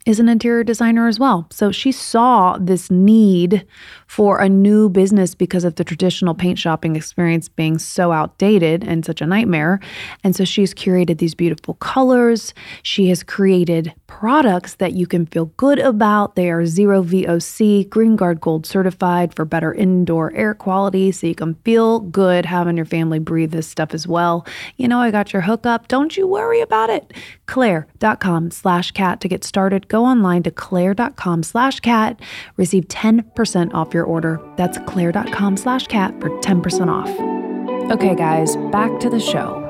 is 0.04 0.18
an 0.18 0.28
interior 0.28 0.64
designer 0.64 1.06
as 1.06 1.20
well. 1.20 1.46
So 1.52 1.70
she 1.70 1.92
saw 1.92 2.58
this 2.58 2.90
need 2.90 3.64
for 4.08 4.40
a 4.40 4.48
new 4.48 4.88
business 4.88 5.34
because 5.34 5.64
of 5.64 5.76
the 5.76 5.84
traditional 5.84 6.34
paint 6.34 6.58
shopping 6.58 6.96
experience 6.96 7.48
being 7.48 7.78
so 7.78 8.10
outdated 8.10 8.82
and 8.82 9.04
such 9.04 9.20
a 9.20 9.26
nightmare. 9.26 9.78
And 10.24 10.34
so 10.34 10.44
she's 10.44 10.74
curated 10.74 11.18
these 11.18 11.34
beautiful 11.34 11.74
colors. 11.74 12.54
She 12.82 13.10
has 13.10 13.22
created 13.22 13.94
products 14.06 14.76
that 14.76 14.94
you 14.94 15.06
can 15.06 15.26
feel 15.26 15.46
good 15.58 15.78
about. 15.78 16.34
They 16.36 16.50
are 16.50 16.64
zero 16.64 17.04
VOC, 17.04 17.88
Green 17.90 18.16
Guard 18.16 18.40
Gold 18.40 18.66
certified 18.66 19.34
for 19.34 19.44
better 19.44 19.74
indoor 19.74 20.32
air 20.32 20.54
quality 20.54 21.12
so 21.12 21.26
you 21.26 21.34
can 21.34 21.54
feel 21.56 22.00
good 22.00 22.46
having 22.46 22.76
your 22.76 22.86
family 22.86 23.18
breathe 23.18 23.52
this 23.52 23.68
stuff 23.68 23.92
as 23.92 24.08
well. 24.08 24.46
You 24.76 24.88
know, 24.88 25.00
I 25.00 25.10
got 25.10 25.34
your 25.34 25.42
hookup. 25.42 25.86
Don't 25.86 26.16
you 26.16 26.26
worry 26.26 26.62
about 26.62 26.88
it. 26.88 27.12
Clare.com 27.46 28.50
slash 28.50 28.90
catt 28.92 29.20
to 29.20 29.28
get 29.28 29.44
started. 29.44 29.88
Go 29.88 30.04
online 30.04 30.42
to 30.44 30.50
clare.com 30.50 31.42
slash 31.42 31.80
catt. 31.80 32.20
Receive 32.56 32.88
10% 32.88 33.74
off 33.74 33.92
your 33.92 33.97
order. 34.04 34.40
That's 34.56 34.78
clare.com 34.86 35.56
slash 35.56 35.86
catt 35.86 36.18
for 36.20 36.30
10% 36.40 36.88
off. 36.88 37.90
Okay, 37.90 38.14
guys, 38.14 38.56
back 38.70 39.00
to 39.00 39.08
the 39.08 39.20
show. 39.20 39.64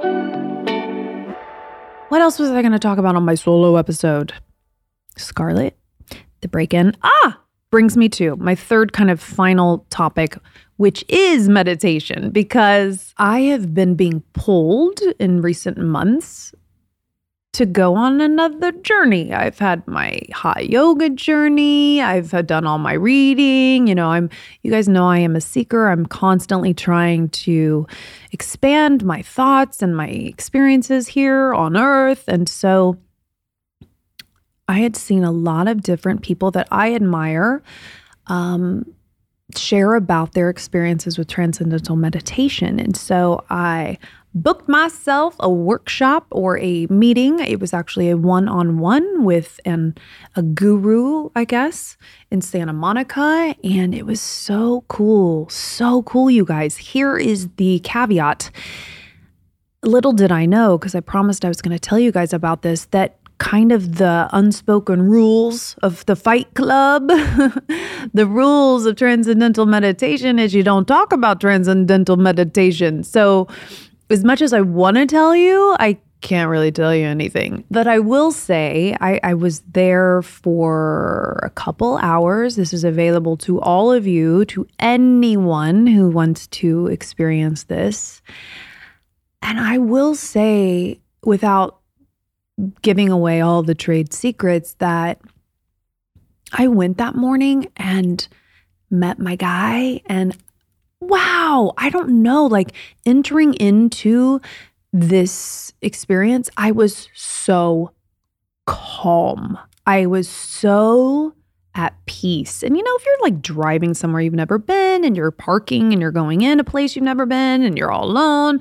What 2.09 2.23
else 2.23 2.39
was 2.39 2.51
I 2.51 2.63
going 2.63 2.73
to 2.73 2.79
talk 2.79 2.99
about 2.99 3.17
on 3.17 3.25
my 3.25 3.35
solo 3.35 3.77
episode? 3.77 4.33
Scarlett, 5.17 5.77
the 6.41 6.49
break 6.49 6.73
in. 6.73 6.97
Ah, 7.03 7.41
brings 7.71 7.97
me 7.97 8.09
to 8.11 8.35
my 8.37 8.55
third 8.55 8.93
kind 8.93 9.11
of 9.11 9.21
final 9.21 9.87
topic, 9.91 10.37
which 10.79 11.05
is 11.09 11.49
meditation, 11.49 12.31
because 12.31 13.13
I 13.19 13.41
have 13.41 13.75
been 13.75 13.95
being 13.95 14.23
pulled 14.33 15.01
in 15.19 15.43
recent 15.43 15.79
months 15.79 16.55
to 17.59 17.67
go 17.67 17.97
on 17.97 18.21
another 18.21 18.71
journey. 18.71 19.33
I've 19.33 19.59
had 19.59 19.85
my 19.89 20.21
hot 20.33 20.71
yoga 20.71 21.11
journey. 21.11 22.01
I've 22.01 22.31
done 22.47 22.67
all 22.67 22.79
my 22.79 22.93
reading. 22.93 23.89
You 23.89 23.97
know, 23.97 24.11
I'm, 24.11 24.31
you 24.63 24.71
guys 24.71 24.89
know 24.89 25.09
I 25.09 25.19
am 25.19 25.35
a 25.35 25.41
seeker. 25.41 25.89
I'm 25.89 26.07
constantly 26.07 26.73
trying 26.73 27.31
to 27.31 27.85
expand 28.31 29.05
my 29.05 29.23
thoughts 29.23 29.83
and 29.83 29.97
my 29.97 30.07
experiences 30.07 31.09
here 31.09 31.53
on 31.53 31.77
earth. 31.77 32.29
And 32.29 32.49
so 32.49 32.97
I 34.69 34.79
had 34.79 34.95
seen 34.95 35.25
a 35.25 35.33
lot 35.33 35.67
of 35.67 35.83
different 35.83 36.23
people 36.23 36.53
that 36.53 36.69
I 36.71 36.95
admire 36.95 37.61
um, 38.29 38.85
share 39.57 39.97
about 39.97 40.33
their 40.33 40.49
experiences 40.49 41.19
with 41.19 41.27
transcendental 41.27 41.97
meditation. 41.97 42.79
And 42.79 42.97
so 42.97 43.45
I 43.51 43.99
booked 44.35 44.69
myself 44.69 45.35
a 45.41 45.51
workshop 45.51 46.27
or 46.31 46.59
a 46.59 46.87
meeting. 46.87 47.39
It 47.41 47.61
was 47.61 47.73
actually 47.73 48.11
a 48.11 48.17
one 48.17 48.49
on 48.49 48.79
one 48.79 49.25
with 49.25 49.61
an, 49.65 49.97
a 50.37 50.43
guru, 50.43 51.31
I 51.35 51.45
guess, 51.45 51.97
in 52.31 52.41
Santa 52.41 52.73
Monica. 52.73 53.55
And 53.65 53.95
it 53.95 54.07
was 54.07 54.21
so 54.21 54.85
cool. 54.89 55.49
So 55.49 56.03
cool, 56.03 56.31
you 56.31 56.45
guys. 56.45 56.77
Here 56.77 57.17
is 57.17 57.49
the 57.57 57.81
caveat. 57.81 58.51
Little 59.83 60.13
did 60.13 60.33
I 60.33 60.45
know, 60.45 60.77
because 60.77 60.95
I 60.95 61.01
promised 61.01 61.45
I 61.45 61.49
was 61.49 61.63
going 61.63 61.77
to 61.77 61.79
tell 61.79 61.99
you 61.99 62.13
guys 62.13 62.33
about 62.33 62.63
this, 62.63 62.87
that 62.87 63.19
kind 63.39 63.71
of 63.71 63.97
the 63.97 64.29
unspoken 64.33 65.03
rules 65.03 65.77
of 65.83 66.05
the 66.07 66.17
fight 66.17 66.53
club. 66.55 67.07
the 68.13 68.27
rules 68.27 68.85
of 68.85 68.97
transcendental 68.97 69.65
meditation 69.65 70.39
is 70.39 70.55
you 70.55 70.65
don't 70.65 70.87
talk 70.87 71.13
about 71.13 71.41
transcendental 71.41 72.17
meditation. 72.17 73.05
So 73.05 73.47
as 74.11 74.25
much 74.25 74.43
as 74.43 74.53
I 74.53 74.61
want 74.61 74.97
to 74.97 75.07
tell 75.07 75.35
you, 75.37 75.77
I 75.79 75.99
can't 76.21 76.51
really 76.51 76.73
tell 76.73 76.95
you 76.95 77.07
anything. 77.07 77.65
But 77.71 77.87
I 77.87 78.01
will 78.01 78.33
say 78.33 78.97
I, 79.01 79.21
I, 79.23 79.35
was 79.35 79.61
there 79.61 80.23
for 80.23 81.39
a 81.45 81.51
couple 81.51 81.97
hours. 81.99 82.57
This 82.57 82.73
is 82.73 82.83
available 82.83 83.37
to 83.39 83.61
all 83.61 83.93
of 83.93 84.07
you, 84.07 84.45
to 84.47 84.67
anyone 84.81 85.87
who 85.87 86.11
wants 86.11 86.49
to 86.49 86.89
experience 86.89 87.65
this. 87.65 88.21
And 89.43 89.61
I 89.61 89.79
will 89.79 90.15
say, 90.15 91.01
without 91.23 91.79
giving 92.83 93.11
away 93.11 93.41
all 93.41 93.63
the 93.63 93.75
trade 93.75 94.13
secrets, 94.13 94.75
that 94.75 95.21
I 96.53 96.67
went 96.67 96.99
that 96.99 97.15
morning 97.15 97.71
and 97.77 98.27
met 98.91 99.19
my 99.19 99.37
guy 99.37 100.01
and 100.07 100.37
wow, 101.01 101.73
I 101.77 101.91
don't 101.91 102.23
know, 102.23 102.47
like 102.47 102.73
entering 103.07 103.55
into 103.55 104.41
this 104.93 105.73
experience, 105.83 106.51
I 106.57 106.73
was 106.73 107.09
so 107.15 107.93
calm. 108.67 109.59
I 109.87 110.07
was 110.07 110.29
so 110.29 111.35
at 111.75 111.95
peace. 112.07 112.63
And 112.63 112.77
you 112.77 112.83
know, 112.83 112.97
if 112.97 113.07
you're 113.07 113.23
like 113.23 113.41
driving 113.41 113.95
somewhere 113.95 114.21
you've 114.21 114.35
never 114.35 114.59
been 114.59 115.05
and 115.05 115.17
you're 115.17 115.31
parking 115.31 115.93
and 115.93 116.03
you're 116.03 116.11
going 116.11 116.43
in 116.43 116.59
a 116.59 116.65
place 116.65 116.97
you've 116.97 117.05
never 117.05 117.25
been 117.25 117.63
and 117.63 117.79
you're 117.79 117.93
all 117.93 118.05
alone, 118.05 118.61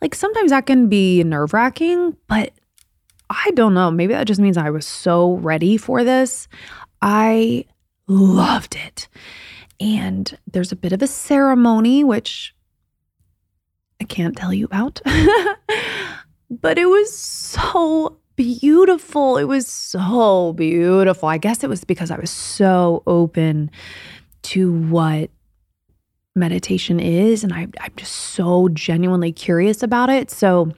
like 0.00 0.14
sometimes 0.14 0.50
that 0.50 0.66
can 0.66 0.88
be 0.88 1.22
nerve 1.24 1.52
wracking, 1.52 2.16
but 2.26 2.52
I 3.28 3.50
don't 3.52 3.74
know. 3.74 3.90
Maybe 3.90 4.14
that 4.14 4.26
just 4.26 4.40
means 4.40 4.56
I 4.56 4.70
was 4.70 4.86
so 4.86 5.34
ready 5.34 5.76
for 5.76 6.04
this. 6.04 6.48
I 7.02 7.66
loved 8.06 8.76
it. 8.76 9.08
And 9.84 10.38
there's 10.50 10.72
a 10.72 10.76
bit 10.76 10.94
of 10.94 11.02
a 11.02 11.06
ceremony, 11.06 12.02
which 12.04 12.54
I 14.00 14.04
can't 14.04 14.34
tell 14.34 14.54
you 14.54 14.64
about, 14.64 15.02
but 16.50 16.78
it 16.78 16.86
was 16.86 17.14
so 17.14 18.16
beautiful. 18.34 19.36
It 19.36 19.44
was 19.44 19.66
so 19.66 20.54
beautiful. 20.54 21.28
I 21.28 21.36
guess 21.36 21.62
it 21.62 21.68
was 21.68 21.84
because 21.84 22.10
I 22.10 22.18
was 22.18 22.30
so 22.30 23.02
open 23.06 23.70
to 24.44 24.72
what 24.72 25.28
meditation 26.34 26.98
is. 26.98 27.44
And 27.44 27.52
I, 27.52 27.66
I'm 27.78 27.92
just 27.94 28.12
so 28.12 28.70
genuinely 28.70 29.32
curious 29.32 29.82
about 29.82 30.08
it. 30.08 30.30
So, 30.30 30.72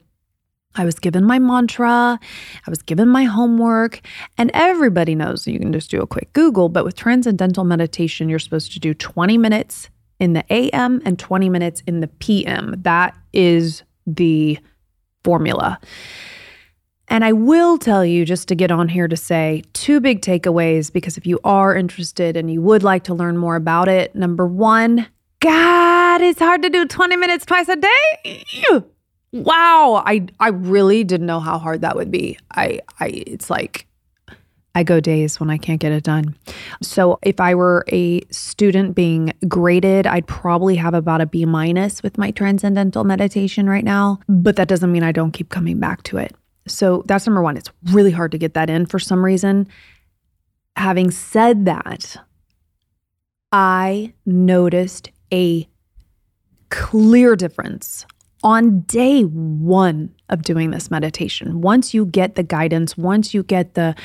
I 0.75 0.85
was 0.85 0.99
given 0.99 1.23
my 1.23 1.39
mantra, 1.39 2.19
I 2.65 2.69
was 2.69 2.81
given 2.81 3.09
my 3.09 3.23
homework, 3.23 4.01
and 4.37 4.51
everybody 4.53 5.15
knows 5.15 5.47
you 5.47 5.59
can 5.59 5.73
just 5.73 5.89
do 5.89 6.01
a 6.01 6.07
quick 6.07 6.31
Google. 6.33 6.69
But 6.69 6.85
with 6.85 6.95
transcendental 6.95 7.63
meditation, 7.63 8.29
you're 8.29 8.39
supposed 8.39 8.71
to 8.73 8.79
do 8.79 8.93
20 8.93 9.37
minutes 9.37 9.89
in 10.19 10.33
the 10.33 10.43
AM 10.51 11.01
and 11.05 11.17
20 11.17 11.49
minutes 11.49 11.81
in 11.87 11.99
the 11.99 12.07
PM. 12.07 12.75
That 12.77 13.17
is 13.33 13.83
the 14.05 14.59
formula. 15.23 15.79
And 17.09 17.23
I 17.23 17.31
will 17.31 17.77
tell 17.77 18.05
you, 18.05 18.25
just 18.25 18.47
to 18.49 18.55
get 18.55 18.69
on 18.69 18.89
here 18.89 19.07
to 19.07 19.15
say 19.15 19.63
two 19.73 19.99
big 19.99 20.21
takeaways, 20.21 20.91
because 20.91 21.17
if 21.17 21.25
you 21.25 21.39
are 21.43 21.75
interested 21.75 22.35
and 22.35 22.51
you 22.51 22.61
would 22.61 22.83
like 22.83 23.03
to 23.05 23.13
learn 23.13 23.37
more 23.37 23.55
about 23.55 23.87
it, 23.87 24.13
number 24.13 24.45
one, 24.45 25.07
God, 25.39 26.21
it's 26.21 26.39
hard 26.39 26.63
to 26.63 26.69
do 26.69 26.85
20 26.85 27.15
minutes 27.15 27.45
twice 27.45 27.69
a 27.69 27.77
day. 27.77 28.43
Wow, 29.43 30.03
I 30.05 30.27
I 30.39 30.49
really 30.49 31.03
didn't 31.03 31.27
know 31.27 31.39
how 31.39 31.57
hard 31.57 31.81
that 31.81 31.95
would 31.95 32.11
be. 32.11 32.37
I 32.51 32.79
I 32.99 33.07
it's 33.27 33.49
like 33.49 33.87
I 34.77 34.83
go 34.83 34.99
days 34.99 35.39
when 35.39 35.49
I 35.49 35.57
can't 35.57 35.79
get 35.79 35.91
it 35.91 36.03
done. 36.03 36.35
So 36.83 37.17
if 37.23 37.39
I 37.39 37.55
were 37.55 37.83
a 37.91 38.21
student 38.29 38.93
being 38.93 39.33
graded, 39.47 40.05
I'd 40.05 40.27
probably 40.27 40.75
have 40.75 40.93
about 40.93 41.19
a 41.19 41.25
B 41.25 41.45
minus 41.45 42.03
with 42.03 42.17
my 42.17 42.29
transcendental 42.29 43.03
meditation 43.03 43.67
right 43.67 43.83
now, 43.83 44.19
but 44.29 44.55
that 44.57 44.67
doesn't 44.67 44.91
mean 44.91 45.01
I 45.01 45.11
don't 45.11 45.31
keep 45.31 45.49
coming 45.49 45.79
back 45.79 46.03
to 46.03 46.17
it. 46.17 46.35
So 46.67 47.03
that's 47.07 47.25
number 47.25 47.41
1. 47.41 47.57
It's 47.57 47.71
really 47.85 48.11
hard 48.11 48.31
to 48.33 48.37
get 48.37 48.53
that 48.53 48.69
in 48.69 48.85
for 48.85 48.99
some 48.99 49.25
reason. 49.25 49.67
Having 50.75 51.09
said 51.09 51.65
that, 51.65 52.17
I 53.51 54.13
noticed 54.27 55.09
a 55.33 55.67
clear 56.69 57.35
difference 57.35 58.05
on 58.43 58.81
day 58.81 59.23
one 59.23 60.13
of 60.29 60.43
doing 60.43 60.71
this 60.71 60.91
meditation 60.91 61.61
once 61.61 61.93
you 61.93 62.05
get 62.05 62.35
the 62.35 62.43
guidance 62.43 62.97
once 62.97 63.33
you 63.33 63.43
get 63.43 63.73
the 63.73 63.95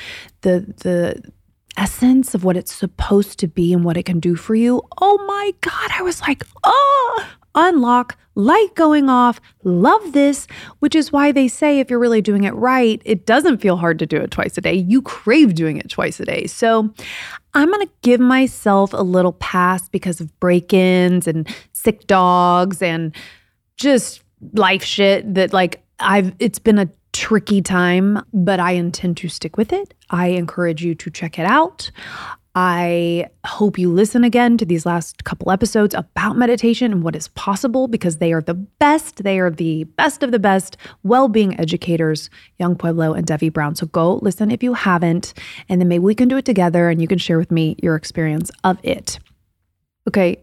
the 0.43 0.61
the 0.79 1.33
essence 1.77 2.35
of 2.35 2.45
what 2.45 2.57
it's 2.57 2.75
supposed 2.75 3.39
to 3.39 3.49
be 3.49 3.73
and 3.73 3.85
what 3.85 3.97
it 3.97 4.05
can 4.05 4.21
do 4.21 4.35
for 4.35 4.55
you 4.55 4.83
oh 5.01 5.25
my 5.27 5.53
god 5.61 5.91
i 5.99 6.03
was 6.03 6.21
like 6.23 6.45
oh 6.65 7.27
unlock 7.55 8.17
light 8.35 8.75
going 8.75 9.11
off 9.11 9.41
love 9.63 10.13
this 10.13 10.47
which 10.79 10.95
is 10.95 11.13
why 11.13 11.33
they 11.33 11.47
say 11.47 11.81
if 11.81 11.91
you're 11.91 11.99
really 11.99 12.23
doing 12.23 12.45
it 12.45 12.55
right 12.55 13.03
it 13.05 13.27
doesn't 13.27 13.59
feel 13.59 13.77
hard 13.77 13.99
to 13.99 14.07
do 14.07 14.17
it 14.17 14.31
twice 14.31 14.57
a 14.57 14.61
day. 14.61 14.75
You 14.75 15.03
crave 15.03 15.55
doing 15.55 15.77
it 15.77 15.91
twice 15.91 16.19
a 16.19 16.25
day. 16.25 16.47
So 16.47 16.93
i'm 17.55 17.69
going 17.69 17.87
to 17.87 17.93
give 18.01 18.21
myself 18.21 18.95
a 18.95 19.03
little 19.03 19.35
pass 19.35 19.89
because 19.91 20.21
of 20.21 20.41
break-ins 20.41 21.27
and 21.27 21.47
sick 21.73 22.07
dogs 22.07 22.81
and 22.81 23.15
just 23.83 24.23
life 24.55 24.85
shit 24.85 25.35
that 25.35 25.53
like 25.53 25.83
I've 25.99 26.35
it's 26.39 26.59
been 26.59 26.79
a 26.79 26.89
tricky 27.13 27.61
time, 27.61 28.25
but 28.33 28.59
I 28.59 28.73
intend 28.73 29.19
to 29.19 29.29
stick 29.29 29.57
with 29.57 29.73
it. 29.73 29.95
I 30.11 30.29
encourage 30.29 30.83
you 30.83 30.95
to 30.95 31.11
check 31.11 31.39
it 31.39 31.47
out. 31.47 31.91
I 32.55 33.29
hope 33.47 33.79
you 33.79 33.91
listen 33.91 34.25
again 34.25 34.59
to 34.59 34.67
these 34.67 34.85
last 34.85 35.25
couple 35.25 35.51
episodes 35.51 35.95
about 35.95 36.37
meditation 36.37 36.93
and 36.93 37.03
what 37.03 37.17
is 37.17 37.29
possible 37.29 37.89
because 37.89 38.19
they 38.19 38.33
are 38.33 38.43
the 38.43 38.55
best. 38.55 39.25
They 39.25 39.39
are 39.39 39.51
the 39.51 39.85
best 39.85 40.23
of 40.23 40.33
the 40.33 40.39
best 40.39 40.77
well 41.03 41.29
being 41.29 41.59
educators, 41.59 42.29
Yung 42.59 42.77
Pueblo 42.77 43.15
and 43.15 43.27
Devi 43.27 43.49
Brown. 43.49 43.75
So 43.75 43.87
go 43.87 44.17
listen 44.17 44.51
if 44.51 44.63
you 44.63 44.75
haven't, 44.75 45.33
and 45.69 45.81
then 45.81 45.89
maybe 45.89 46.05
we 46.05 46.15
can 46.15 46.29
do 46.29 46.37
it 46.37 46.45
together 46.45 46.91
and 46.91 47.01
you 47.01 47.09
can 47.09 47.19
share 47.19 47.39
with 47.39 47.51
me 47.51 47.77
your 47.83 47.97
experience 47.97 48.51
of 48.65 48.79
it. 48.83 49.19
Okay, 50.07 50.43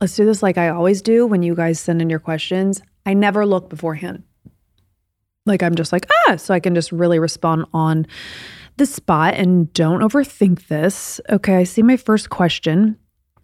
let's 0.00 0.16
do 0.16 0.24
this 0.24 0.42
like 0.42 0.58
I 0.58 0.68
always 0.70 1.02
do 1.02 1.26
when 1.26 1.42
you 1.42 1.54
guys 1.54 1.78
send 1.78 2.00
in 2.00 2.10
your 2.10 2.20
questions. 2.20 2.82
I 3.04 3.14
never 3.14 3.44
look 3.46 3.68
beforehand. 3.68 4.24
Like 5.46 5.62
I'm 5.62 5.74
just 5.74 5.92
like, 5.92 6.06
ah, 6.28 6.36
so 6.36 6.54
I 6.54 6.60
can 6.60 6.74
just 6.74 6.92
really 6.92 7.18
respond 7.18 7.66
on 7.72 8.06
the 8.76 8.86
spot 8.86 9.34
and 9.34 9.72
don't 9.72 10.00
overthink 10.00 10.68
this. 10.68 11.20
Okay, 11.28 11.56
I 11.56 11.64
see 11.64 11.82
my 11.82 11.96
first 11.96 12.30
question. 12.30 12.96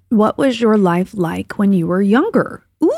What 0.08 0.38
was 0.38 0.60
your 0.60 0.78
life 0.78 1.14
like 1.14 1.58
when 1.58 1.72
you 1.72 1.86
were 1.86 2.00
younger? 2.00 2.64
Ooh, 2.82 2.92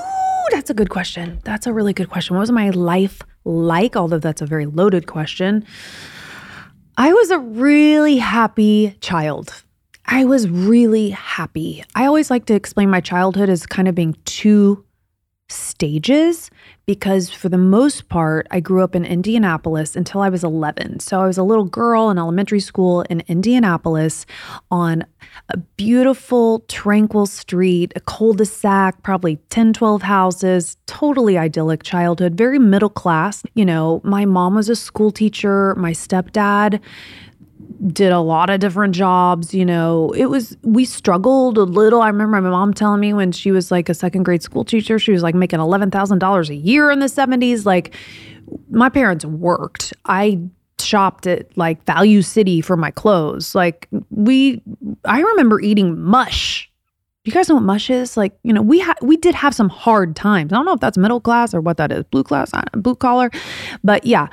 that's 0.50 0.70
a 0.70 0.74
good 0.74 0.90
question. 0.90 1.40
That's 1.44 1.66
a 1.66 1.72
really 1.72 1.92
good 1.92 2.10
question. 2.10 2.36
What 2.36 2.40
was 2.40 2.52
my 2.52 2.70
life 2.70 3.22
like? 3.44 3.96
Although 3.96 4.18
that's 4.18 4.42
a 4.42 4.46
very 4.46 4.66
loaded 4.66 5.06
question. 5.06 5.64
I 6.96 7.12
was 7.12 7.30
a 7.30 7.38
really 7.38 8.18
happy 8.18 8.96
child. 9.00 9.62
I 10.10 10.24
was 10.24 10.48
really 10.48 11.10
happy. 11.10 11.84
I 11.94 12.06
always 12.06 12.30
like 12.30 12.46
to 12.46 12.54
explain 12.54 12.88
my 12.88 13.02
childhood 13.02 13.50
as 13.50 13.66
kind 13.66 13.88
of 13.88 13.94
being 13.94 14.16
two 14.24 14.82
stages 15.50 16.50
because 16.86 17.30
for 17.30 17.48
the 17.48 17.58
most 17.58 18.08
part 18.08 18.46
I 18.50 18.60
grew 18.60 18.82
up 18.82 18.94
in 18.94 19.04
Indianapolis 19.04 19.96
until 19.96 20.22
I 20.22 20.30
was 20.30 20.42
11. 20.44 21.00
So 21.00 21.20
I 21.20 21.26
was 21.26 21.36
a 21.36 21.42
little 21.42 21.64
girl 21.64 22.08
in 22.08 22.18
elementary 22.18 22.60
school 22.60 23.02
in 23.02 23.22
Indianapolis 23.28 24.24
on 24.70 25.04
a 25.50 25.58
beautiful 25.76 26.60
tranquil 26.68 27.26
street, 27.26 27.92
a 27.94 28.00
cul-de-sac, 28.00 29.02
probably 29.02 29.36
10 29.50 29.74
12 29.74 30.02
houses, 30.02 30.76
totally 30.86 31.36
idyllic 31.36 31.82
childhood, 31.82 32.34
very 32.34 32.58
middle 32.58 32.90
class. 32.90 33.42
You 33.54 33.66
know, 33.66 34.00
my 34.04 34.24
mom 34.24 34.54
was 34.54 34.70
a 34.70 34.76
school 34.76 35.10
teacher, 35.10 35.74
my 35.76 35.92
stepdad 35.92 36.80
did 37.86 38.12
a 38.12 38.20
lot 38.20 38.50
of 38.50 38.60
different 38.60 38.94
jobs. 38.94 39.54
You 39.54 39.64
know, 39.64 40.12
it 40.16 40.26
was, 40.26 40.56
we 40.62 40.84
struggled 40.84 41.58
a 41.58 41.62
little. 41.62 42.02
I 42.02 42.08
remember 42.08 42.40
my 42.40 42.50
mom 42.50 42.74
telling 42.74 43.00
me 43.00 43.12
when 43.12 43.32
she 43.32 43.50
was 43.50 43.70
like 43.70 43.88
a 43.88 43.94
second 43.94 44.24
grade 44.24 44.42
school 44.42 44.64
teacher, 44.64 44.98
she 44.98 45.12
was 45.12 45.22
like 45.22 45.34
making 45.34 45.60
$11,000 45.60 46.48
a 46.48 46.54
year 46.54 46.90
in 46.90 46.98
the 46.98 47.06
70s. 47.06 47.64
Like, 47.64 47.94
my 48.70 48.88
parents 48.88 49.24
worked. 49.24 49.92
I 50.06 50.40
shopped 50.80 51.26
at 51.26 51.56
like 51.56 51.84
Value 51.84 52.22
City 52.22 52.60
for 52.60 52.76
my 52.76 52.90
clothes. 52.90 53.54
Like, 53.54 53.88
we, 54.10 54.62
I 55.04 55.20
remember 55.20 55.60
eating 55.60 56.00
mush. 56.00 56.70
You 57.24 57.32
guys 57.32 57.48
know 57.48 57.56
what 57.56 57.64
mush 57.64 57.90
is? 57.90 58.16
Like, 58.16 58.38
you 58.42 58.54
know, 58.54 58.62
we 58.62 58.78
had 58.78 58.94
we 59.02 59.18
did 59.18 59.34
have 59.34 59.54
some 59.54 59.68
hard 59.68 60.16
times. 60.16 60.50
I 60.50 60.56
don't 60.56 60.64
know 60.64 60.72
if 60.72 60.80
that's 60.80 60.96
middle 60.96 61.20
class 61.20 61.52
or 61.52 61.60
what 61.60 61.76
that 61.76 61.92
is, 61.92 62.04
blue 62.04 62.22
class, 62.22 62.52
blue 62.72 62.94
collar, 62.94 63.30
but 63.84 64.06
yeah, 64.06 64.28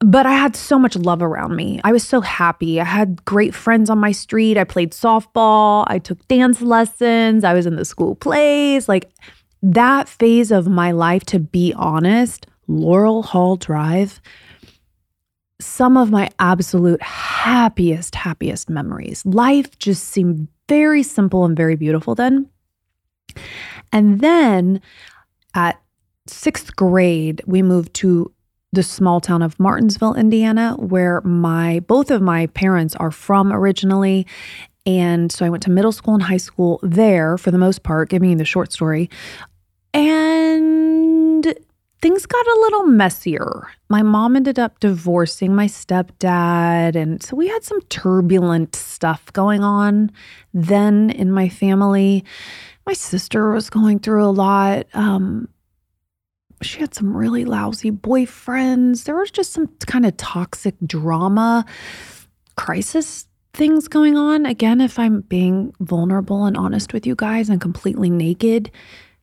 but 0.00 0.26
I 0.26 0.32
had 0.32 0.54
so 0.54 0.78
much 0.78 0.96
love 0.96 1.22
around 1.22 1.56
me. 1.56 1.80
I 1.82 1.92
was 1.92 2.06
so 2.06 2.20
happy. 2.20 2.80
I 2.80 2.84
had 2.84 3.24
great 3.24 3.54
friends 3.54 3.90
on 3.90 3.98
my 3.98 4.12
street. 4.12 4.56
I 4.56 4.64
played 4.64 4.92
softball. 4.92 5.84
I 5.88 5.98
took 5.98 6.26
dance 6.28 6.60
lessons. 6.60 7.42
I 7.42 7.52
was 7.52 7.66
in 7.66 7.76
the 7.76 7.84
school 7.84 8.14
plays. 8.14 8.88
Like 8.88 9.10
that 9.62 10.08
phase 10.08 10.52
of 10.52 10.68
my 10.68 10.92
life, 10.92 11.24
to 11.26 11.40
be 11.40 11.74
honest, 11.74 12.46
Laurel 12.68 13.24
Hall 13.24 13.56
Drive, 13.56 14.20
some 15.60 15.96
of 15.96 16.12
my 16.12 16.30
absolute 16.38 17.02
happiest, 17.02 18.14
happiest 18.14 18.70
memories. 18.70 19.26
Life 19.26 19.76
just 19.78 20.04
seemed 20.04 20.46
very 20.68 21.02
simple 21.02 21.44
and 21.44 21.56
very 21.56 21.74
beautiful 21.74 22.14
then. 22.14 22.48
And 23.92 24.20
then 24.20 24.80
at 25.54 25.80
sixth 26.26 26.76
grade, 26.76 27.42
we 27.46 27.62
moved 27.62 27.94
to 27.94 28.32
the 28.72 28.82
small 28.82 29.20
town 29.20 29.42
of 29.42 29.58
Martinsville, 29.58 30.14
Indiana, 30.14 30.74
where 30.78 31.20
my 31.22 31.80
both 31.80 32.10
of 32.10 32.20
my 32.20 32.46
parents 32.48 32.94
are 32.96 33.10
from 33.10 33.52
originally. 33.52 34.26
And 34.86 35.30
so 35.30 35.44
I 35.44 35.50
went 35.50 35.62
to 35.64 35.70
middle 35.70 35.92
school 35.92 36.14
and 36.14 36.22
high 36.22 36.38
school 36.38 36.80
there 36.82 37.36
for 37.38 37.50
the 37.50 37.58
most 37.58 37.82
part, 37.82 38.08
giving 38.08 38.30
you 38.30 38.36
the 38.36 38.44
short 38.44 38.72
story. 38.72 39.10
And 39.92 41.44
things 42.00 42.26
got 42.26 42.46
a 42.46 42.60
little 42.60 42.84
messier. 42.84 43.68
My 43.88 44.02
mom 44.02 44.36
ended 44.36 44.58
up 44.58 44.80
divorcing 44.80 45.54
my 45.54 45.66
stepdad. 45.66 46.94
And 46.94 47.22
so 47.22 47.36
we 47.36 47.48
had 47.48 47.64
some 47.64 47.80
turbulent 47.82 48.76
stuff 48.76 49.32
going 49.32 49.62
on 49.62 50.10
then 50.54 51.10
in 51.10 51.32
my 51.32 51.48
family. 51.48 52.24
My 52.86 52.92
sister 52.92 53.50
was 53.50 53.68
going 53.70 53.98
through 53.98 54.24
a 54.24 54.30
lot. 54.30 54.86
Um, 54.94 55.48
she 56.62 56.80
had 56.80 56.94
some 56.94 57.16
really 57.16 57.44
lousy 57.44 57.90
boyfriends. 57.90 59.04
There 59.04 59.16
was 59.16 59.30
just 59.30 59.52
some 59.52 59.68
kind 59.86 60.06
of 60.06 60.16
toxic 60.16 60.74
drama, 60.84 61.64
crisis 62.56 63.26
things 63.54 63.88
going 63.88 64.16
on. 64.16 64.46
Again, 64.46 64.80
if 64.80 64.98
I'm 64.98 65.22
being 65.22 65.74
vulnerable 65.80 66.44
and 66.44 66.56
honest 66.56 66.92
with 66.92 67.06
you 67.06 67.14
guys 67.14 67.48
and 67.48 67.60
completely 67.60 68.10
naked, 68.10 68.70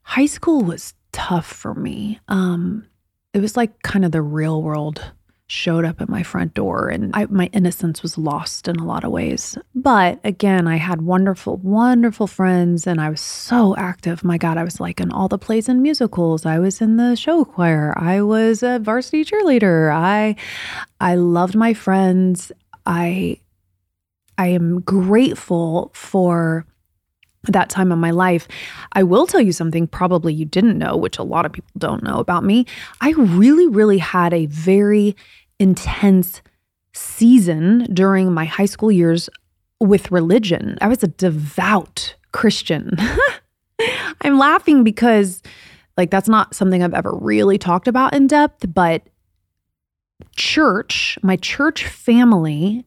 high 0.04 0.26
school 0.26 0.62
was 0.62 0.94
tough 1.12 1.46
for 1.46 1.74
me. 1.74 2.20
Um, 2.28 2.86
it 3.34 3.40
was 3.40 3.56
like 3.56 3.82
kind 3.82 4.06
of 4.06 4.12
the 4.12 4.22
real 4.22 4.62
world 4.62 5.12
showed 5.48 5.86
up 5.86 6.02
at 6.02 6.10
my 6.10 6.24
front 6.24 6.54
door 6.56 6.90
and 6.90 7.16
I, 7.16 7.26
my 7.28 7.50
innocence 7.54 8.02
was 8.02 8.18
lost 8.18 8.68
in 8.68 8.78
a 8.78 8.86
lot 8.86 9.04
of 9.04 9.12
ways. 9.12 9.58
But 9.76 10.20
again, 10.24 10.68
I 10.68 10.78
had 10.78 11.04
wonderful, 11.04 11.58
wonderful 11.58 12.26
friends 12.26 12.88
and 12.88 13.00
I 13.00 13.10
was 13.10 13.22
so 13.22 13.76
active. 13.76 14.24
My 14.24 14.40
God, 14.40 14.58
I 14.58 14.64
was 14.64 14.80
like 14.80 15.00
in 15.00 15.12
all 15.12 15.28
the 15.28 15.38
plays 15.38 15.70
and 15.70 15.84
musicals. 15.84 16.46
I 16.46 16.58
was 16.58 16.82
in 16.82 16.98
the 16.98 17.16
show 17.16 17.46
choir. 17.46 17.94
I 17.96 18.22
was 18.22 18.64
a 18.64 18.80
varsity 18.80 19.24
cheerleader. 19.24 19.94
I 19.94 20.36
I 21.00 21.16
loved 21.16 21.56
my 21.56 21.74
friends. 21.76 22.52
I 22.88 23.40
I 24.38 24.48
am 24.48 24.82
grateful 24.82 25.92
for 25.94 26.66
that 27.48 27.70
time 27.70 27.92
of 27.92 28.00
my 28.00 28.12
life. 28.12 28.48
I 28.94 29.04
will 29.04 29.28
tell 29.28 29.42
you 29.42 29.52
something 29.52 29.88
probably 29.88 30.34
you 30.34 30.46
didn't 30.46 30.78
know, 30.78 30.96
which 30.96 31.18
a 31.18 31.24
lot 31.24 31.46
of 31.46 31.52
people 31.52 31.72
don't 31.78 32.04
know 32.04 32.20
about 32.20 32.44
me. 32.44 32.66
I 33.02 33.12
really, 33.12 33.68
really 33.68 33.98
had 33.98 34.34
a 34.34 34.46
very 34.48 35.16
intense 35.60 36.42
season 36.94 37.88
during 37.94 38.34
my 38.34 38.46
high 38.46 38.66
school 38.66 38.92
years 38.92 39.30
with 39.80 40.12
religion. 40.12 40.78
I 40.82 40.88
was 40.88 41.04
a 41.04 41.08
devout 41.08 42.16
Christian. 42.32 42.98
I'm 44.22 44.38
laughing 44.38 44.84
because, 44.84 45.42
like, 45.98 46.10
that's 46.10 46.30
not 46.30 46.56
something 46.56 46.82
I've 46.82 46.94
ever 46.94 47.14
really 47.14 47.58
talked 47.58 47.88
about 47.88 48.14
in 48.14 48.28
depth, 48.28 48.74
but 48.74 49.04
church, 50.36 51.18
my 51.22 51.36
church 51.38 51.86
family, 51.86 52.86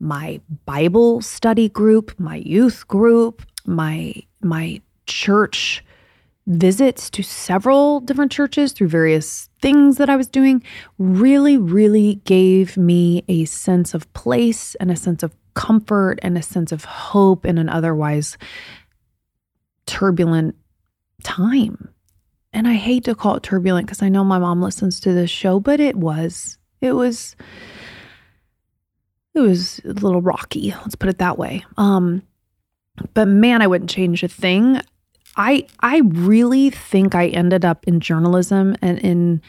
my 0.00 0.40
Bible 0.64 1.20
study 1.22 1.68
group, 1.68 2.18
my 2.18 2.36
youth 2.36 2.86
group, 2.88 3.42
my 3.68 4.14
my 4.40 4.80
church 5.06 5.84
visits 6.46 7.10
to 7.10 7.22
several 7.22 8.00
different 8.00 8.32
churches 8.32 8.72
through 8.72 8.88
various 8.88 9.50
things 9.60 9.98
that 9.98 10.08
I 10.08 10.16
was 10.16 10.28
doing 10.28 10.62
really, 10.96 11.58
really 11.58 12.16
gave 12.24 12.76
me 12.76 13.22
a 13.28 13.44
sense 13.44 13.92
of 13.92 14.10
place 14.14 14.74
and 14.76 14.90
a 14.90 14.96
sense 14.96 15.22
of 15.22 15.36
comfort 15.52 16.18
and 16.22 16.38
a 16.38 16.42
sense 16.42 16.72
of 16.72 16.84
hope 16.84 17.44
in 17.44 17.58
an 17.58 17.68
otherwise 17.68 18.38
turbulent 19.84 20.56
time. 21.22 21.92
And 22.52 22.66
I 22.66 22.74
hate 22.74 23.04
to 23.04 23.14
call 23.14 23.36
it 23.36 23.42
turbulent 23.42 23.86
because 23.86 24.02
I 24.02 24.08
know 24.08 24.24
my 24.24 24.38
mom 24.38 24.62
listens 24.62 25.00
to 25.00 25.12
this 25.12 25.30
show, 25.30 25.60
but 25.60 25.80
it 25.80 25.96
was. 25.96 26.56
It 26.80 26.92
was 26.92 27.36
it 29.34 29.40
was 29.40 29.80
a 29.84 29.88
little 29.88 30.22
rocky, 30.22 30.70
let's 30.70 30.94
put 30.94 31.10
it 31.10 31.18
that 31.18 31.38
way. 31.38 31.64
Um 31.76 32.22
but 33.14 33.28
man, 33.28 33.62
I 33.62 33.66
wouldn't 33.66 33.90
change 33.90 34.22
a 34.22 34.28
thing. 34.28 34.80
I 35.36 35.66
I 35.80 36.00
really 36.04 36.70
think 36.70 37.14
I 37.14 37.28
ended 37.28 37.64
up 37.64 37.84
in 37.86 38.00
journalism 38.00 38.76
and 38.82 38.98
in 38.98 39.42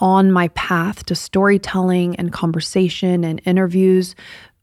on 0.00 0.32
my 0.32 0.48
path 0.48 1.06
to 1.06 1.14
storytelling 1.14 2.16
and 2.16 2.32
conversation 2.32 3.24
and 3.24 3.40
interviews 3.44 4.14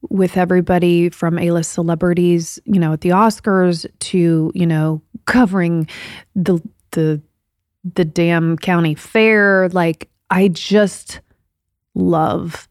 with 0.09 0.35
everybody 0.35 1.09
from 1.09 1.37
A-list 1.37 1.71
celebrities, 1.71 2.59
you 2.65 2.79
know, 2.79 2.93
at 2.93 3.01
the 3.01 3.09
Oscars 3.09 3.85
to, 3.99 4.51
you 4.53 4.65
know, 4.65 5.01
covering 5.25 5.87
the 6.35 6.59
the 6.91 7.21
the 7.95 8.05
damn 8.05 8.57
county 8.57 8.95
fair. 8.95 9.69
Like 9.69 10.09
I 10.29 10.49
just 10.49 11.21
love 11.95 12.67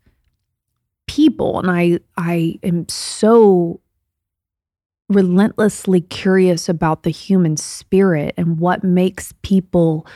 people 1.06 1.58
and 1.58 1.70
I 1.70 1.98
I 2.16 2.58
am 2.62 2.88
so 2.88 3.80
relentlessly 5.10 6.00
curious 6.00 6.68
about 6.68 7.02
the 7.02 7.10
human 7.10 7.56
spirit 7.56 8.34
and 8.38 8.58
what 8.58 8.82
makes 8.84 9.34
people 9.42 10.06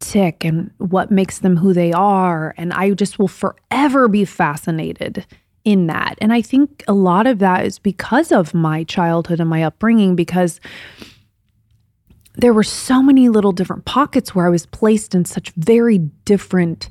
tick 0.00 0.44
and 0.44 0.70
what 0.78 1.10
makes 1.10 1.38
them 1.38 1.56
who 1.56 1.72
they 1.72 1.92
are. 1.92 2.54
And 2.56 2.72
I 2.72 2.90
just 2.90 3.18
will 3.18 3.28
forever 3.28 4.06
be 4.06 4.24
fascinated 4.24 5.26
in 5.64 5.86
that. 5.86 6.16
And 6.20 6.32
I 6.32 6.42
think 6.42 6.84
a 6.86 6.92
lot 6.92 7.26
of 7.26 7.38
that 7.38 7.64
is 7.64 7.78
because 7.78 8.32
of 8.32 8.52
my 8.52 8.84
childhood 8.84 9.40
and 9.40 9.48
my 9.48 9.62
upbringing, 9.62 10.14
because 10.14 10.60
there 12.34 12.52
were 12.52 12.64
so 12.64 13.02
many 13.02 13.28
little 13.28 13.52
different 13.52 13.84
pockets 13.84 14.34
where 14.34 14.46
I 14.46 14.50
was 14.50 14.66
placed 14.66 15.14
in 15.14 15.24
such 15.24 15.50
very 15.50 15.98
different 15.98 16.90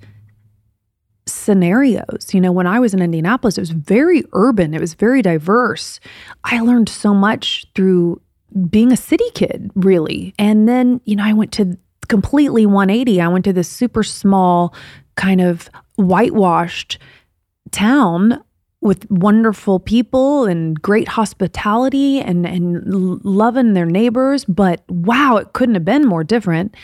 scenarios. 1.42 2.34
You 2.34 2.42
know, 2.42 2.52
when 2.52 2.68
I 2.68 2.80
was 2.80 2.94
in 2.94 3.02
Indianapolis, 3.02 3.58
it 3.58 3.62
was 3.62 3.72
very 3.72 4.24
urban, 4.34 4.74
it 4.74 4.82
was 4.82 4.94
very 4.94 5.22
diverse. 5.22 6.00
I 6.44 6.60
learned 6.60 6.90
so 6.90 7.14
much 7.14 7.66
through 7.76 8.22
being 8.70 8.92
a 8.92 8.98
city 8.98 9.30
kid, 9.34 9.72
really. 9.76 10.34
And 10.38 10.68
then, 10.68 11.02
you 11.06 11.16
know, 11.16 11.24
I 11.24 11.34
went 11.34 11.52
to 11.54 11.78
completely 12.08 12.66
180. 12.66 13.22
I 13.22 13.28
went 13.28 13.46
to 13.46 13.54
this 13.54 13.70
super 13.70 14.04
small, 14.04 14.74
kind 15.16 15.42
of 15.42 15.70
whitewashed 15.96 16.98
town 17.72 18.44
with 18.82 19.10
wonderful 19.12 19.80
people 19.80 20.46
and 20.46 20.82
great 20.82 21.08
hospitality 21.08 22.20
and 22.20 22.46
and 22.46 22.84
loving 23.24 23.74
their 23.74 23.86
neighbors 23.86 24.44
but 24.46 24.82
wow 24.90 25.38
it 25.38 25.54
couldn't 25.54 25.76
have 25.76 25.86
been 25.86 26.06
more 26.06 26.24
different 26.24 26.76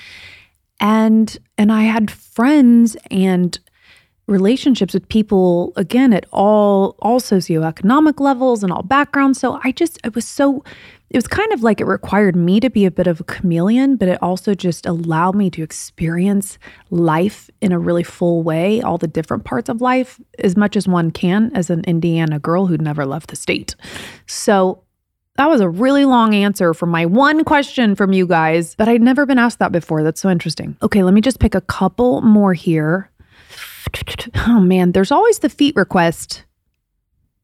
and 0.79 1.37
and 1.57 1.71
I 1.71 1.83
had 1.83 2.11
friends 2.11 2.95
and 3.09 3.57
relationships 4.27 4.93
with 4.93 5.07
people 5.09 5.73
again 5.75 6.13
at 6.13 6.25
all 6.31 6.95
all 6.99 7.19
socioeconomic 7.19 8.19
levels 8.19 8.61
and 8.61 8.71
all 8.71 8.83
backgrounds. 8.83 9.39
So 9.39 9.59
I 9.63 9.71
just 9.71 9.99
it 10.03 10.13
was 10.13 10.27
so 10.27 10.63
it 11.09 11.15
was 11.15 11.27
kind 11.27 11.53
of 11.53 11.63
like 11.63 11.79
it 11.79 11.85
required 11.85 12.35
me 12.35 12.59
to 12.59 12.69
be 12.69 12.83
a 12.83 12.91
bit 12.91 13.07
of 13.07 13.21
a 13.21 13.23
chameleon, 13.23 13.95
but 13.95 14.09
it 14.09 14.21
also 14.21 14.53
just 14.53 14.85
allowed 14.85 15.35
me 15.35 15.49
to 15.51 15.63
experience 15.63 16.57
life 16.89 17.49
in 17.61 17.71
a 17.71 17.79
really 17.79 18.03
full 18.03 18.43
way, 18.43 18.81
all 18.81 18.97
the 18.97 19.07
different 19.07 19.45
parts 19.45 19.69
of 19.69 19.79
life, 19.79 20.19
as 20.39 20.57
much 20.57 20.75
as 20.75 20.85
one 20.85 21.11
can 21.11 21.49
as 21.55 21.69
an 21.69 21.81
Indiana 21.85 22.39
girl 22.39 22.65
who'd 22.65 22.81
never 22.81 23.05
left 23.05 23.29
the 23.29 23.37
state. 23.37 23.73
So 24.25 24.83
that 25.37 25.47
was 25.47 25.61
a 25.61 25.69
really 25.69 26.03
long 26.03 26.35
answer 26.35 26.73
for 26.73 26.87
my 26.87 27.05
one 27.05 27.45
question 27.45 27.95
from 27.95 28.11
you 28.11 28.27
guys, 28.27 28.75
but 28.75 28.89
I'd 28.89 29.01
never 29.01 29.25
been 29.25 29.39
asked 29.39 29.59
that 29.59 29.71
before. 29.71 30.03
That's 30.03 30.19
so 30.19 30.29
interesting. 30.29 30.75
Okay, 30.81 31.03
let 31.03 31.13
me 31.13 31.21
just 31.21 31.39
pick 31.39 31.55
a 31.55 31.61
couple 31.61 32.21
more 32.21 32.53
here. 32.53 33.09
Oh 34.47 34.59
man, 34.59 34.91
there's 34.91 35.11
always 35.11 35.39
the 35.39 35.49
feet 35.49 35.75
request. 35.75 36.43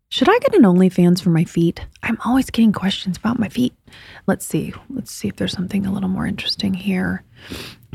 Should 0.09 0.29
I 0.29 0.37
get 0.39 0.53
an 0.53 0.63
OnlyFans 0.63 1.21
for 1.21 1.31
my 1.31 1.43
feet? 1.43 1.85
I'm 2.03 2.17
always 2.23 2.49
getting 2.49 2.71
questions 2.71 3.17
about 3.17 3.39
my 3.39 3.49
feet. 3.49 3.73
Let's 4.27 4.45
see. 4.45 4.73
Let's 4.89 5.11
see 5.11 5.27
if 5.27 5.37
there's 5.37 5.51
something 5.51 5.85
a 5.85 5.91
little 5.91 6.09
more 6.09 6.27
interesting 6.27 6.73
here. 6.73 7.23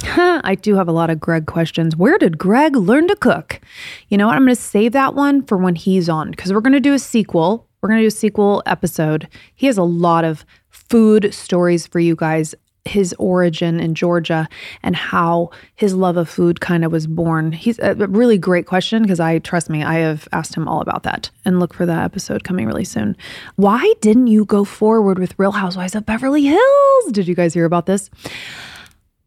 I 0.02 0.56
do 0.60 0.74
have 0.74 0.88
a 0.88 0.92
lot 0.92 1.10
of 1.10 1.20
Greg 1.20 1.46
questions. 1.46 1.96
Where 1.96 2.18
did 2.18 2.36
Greg 2.36 2.74
learn 2.76 3.08
to 3.08 3.16
cook? 3.16 3.60
You 4.08 4.18
know 4.18 4.26
what? 4.26 4.34
I'm 4.34 4.44
going 4.44 4.54
to 4.54 4.60
save 4.60 4.92
that 4.92 5.14
one 5.14 5.44
for 5.44 5.58
when 5.58 5.76
he's 5.76 6.08
on 6.08 6.30
because 6.30 6.52
we're 6.52 6.60
going 6.60 6.72
to 6.72 6.80
do 6.80 6.94
a 6.94 6.98
sequel. 6.98 7.68
We're 7.80 7.88
going 7.88 8.00
to 8.00 8.04
do 8.04 8.08
a 8.08 8.10
sequel 8.10 8.62
episode. 8.66 9.28
He 9.54 9.66
has 9.66 9.78
a 9.78 9.84
lot 9.84 10.24
of 10.24 10.44
food 10.70 11.32
stories 11.32 11.86
for 11.86 12.00
you 12.00 12.16
guys 12.16 12.54
his 12.88 13.14
origin 13.18 13.80
in 13.80 13.94
Georgia 13.94 14.48
and 14.82 14.96
how 14.96 15.50
his 15.76 15.94
love 15.94 16.16
of 16.16 16.28
food 16.28 16.60
kind 16.60 16.84
of 16.84 16.92
was 16.92 17.06
born. 17.06 17.52
He's 17.52 17.78
a 17.78 17.94
really 17.94 18.38
great 18.38 18.66
question 18.66 19.02
because 19.02 19.20
I 19.20 19.38
trust 19.38 19.70
me, 19.70 19.82
I 19.84 19.94
have 19.94 20.26
asked 20.32 20.54
him 20.54 20.66
all 20.66 20.80
about 20.80 21.02
that 21.04 21.30
and 21.44 21.60
look 21.60 21.74
for 21.74 21.86
that 21.86 22.04
episode 22.04 22.44
coming 22.44 22.66
really 22.66 22.84
soon. 22.84 23.16
Why 23.56 23.94
didn't 24.00 24.28
you 24.28 24.44
go 24.44 24.64
forward 24.64 25.18
with 25.18 25.38
Real 25.38 25.52
Housewives 25.52 25.94
of 25.94 26.06
Beverly 26.06 26.44
Hills? 26.44 27.12
Did 27.12 27.28
you 27.28 27.34
guys 27.34 27.54
hear 27.54 27.64
about 27.64 27.86
this? 27.86 28.10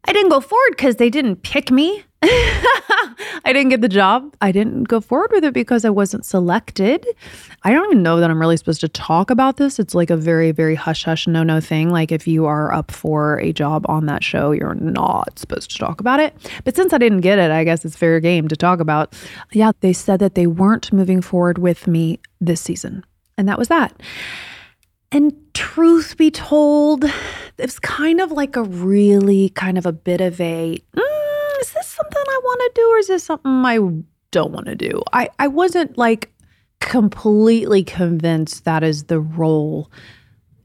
I 0.04 0.12
didn't 0.12 0.30
go 0.30 0.40
forward 0.40 0.70
because 0.70 0.96
they 0.96 1.10
didn't 1.10 1.42
pick 1.42 1.70
me. 1.70 2.04
I 3.44 3.52
didn't 3.52 3.70
get 3.70 3.80
the 3.80 3.88
job. 3.88 4.32
I 4.40 4.52
didn't 4.52 4.84
go 4.84 5.00
forward 5.00 5.30
with 5.32 5.42
it 5.42 5.52
because 5.52 5.84
I 5.84 5.90
wasn't 5.90 6.24
selected. 6.24 7.04
I 7.64 7.72
don't 7.72 7.86
even 7.86 8.02
know 8.02 8.20
that 8.20 8.30
I'm 8.30 8.38
really 8.38 8.56
supposed 8.56 8.80
to 8.82 8.88
talk 8.88 9.30
about 9.30 9.56
this. 9.56 9.80
It's 9.80 9.94
like 9.94 10.10
a 10.10 10.16
very, 10.16 10.52
very 10.52 10.76
hush 10.76 11.04
hush, 11.04 11.26
no 11.26 11.42
no 11.42 11.60
thing. 11.60 11.90
Like 11.90 12.12
if 12.12 12.28
you 12.28 12.46
are 12.46 12.72
up 12.72 12.92
for 12.92 13.38
a 13.40 13.52
job 13.52 13.84
on 13.88 14.06
that 14.06 14.22
show, 14.22 14.52
you're 14.52 14.74
not 14.74 15.36
supposed 15.36 15.72
to 15.72 15.78
talk 15.78 16.00
about 16.00 16.20
it. 16.20 16.36
But 16.64 16.76
since 16.76 16.92
I 16.92 16.98
didn't 16.98 17.22
get 17.22 17.40
it, 17.40 17.50
I 17.50 17.64
guess 17.64 17.84
it's 17.84 17.96
fair 17.96 18.20
game 18.20 18.46
to 18.48 18.56
talk 18.56 18.78
about. 18.78 19.14
Yeah, 19.50 19.72
they 19.80 19.92
said 19.92 20.20
that 20.20 20.36
they 20.36 20.46
weren't 20.46 20.92
moving 20.92 21.22
forward 21.22 21.58
with 21.58 21.88
me 21.88 22.20
this 22.40 22.60
season. 22.60 23.04
And 23.36 23.48
that 23.48 23.58
was 23.58 23.66
that. 23.68 24.00
And 25.10 25.34
truth 25.52 26.16
be 26.16 26.30
told, 26.30 27.04
it's 27.58 27.78
kind 27.78 28.20
of 28.20 28.32
like 28.32 28.56
a 28.56 28.62
really 28.62 29.50
kind 29.50 29.76
of 29.76 29.86
a 29.86 29.92
bit 29.92 30.20
of 30.20 30.40
a 30.40 30.78
mm, 30.96 31.21
something 32.12 32.34
I 32.34 32.40
want 32.42 32.60
to 32.60 32.80
do 32.80 32.88
or 32.90 32.98
is 32.98 33.06
this 33.08 33.24
something 33.24 33.64
I 33.64 33.78
don't 34.30 34.52
want 34.52 34.66
to 34.66 34.74
do? 34.74 35.02
I, 35.12 35.28
I 35.38 35.48
wasn't 35.48 35.96
like 35.98 36.32
completely 36.80 37.84
convinced 37.84 38.64
that 38.64 38.82
is 38.82 39.04
the 39.04 39.20
role 39.20 39.90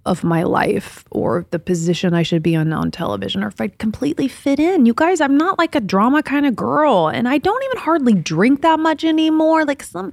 of 0.07 0.23
my 0.23 0.41
life 0.43 1.03
or 1.11 1.45
the 1.51 1.59
position 1.59 2.13
I 2.13 2.23
should 2.23 2.41
be 2.41 2.55
on 2.55 2.71
on 2.71 2.91
television 2.91 3.43
or 3.43 3.49
if 3.49 3.59
I'd 3.59 3.77
completely 3.77 4.29
fit 4.29 4.57
in. 4.57 4.85
You 4.85 4.93
guys, 4.93 5.19
I'm 5.19 5.37
not 5.37 5.59
like 5.59 5.75
a 5.75 5.81
drama 5.81 6.23
kind 6.23 6.45
of 6.45 6.55
girl 6.55 7.09
and 7.09 7.27
I 7.27 7.37
don't 7.37 7.63
even 7.65 7.77
hardly 7.77 8.13
drink 8.13 8.61
that 8.61 8.79
much 8.79 9.03
anymore. 9.03 9.65
Like 9.65 9.83
some 9.83 10.11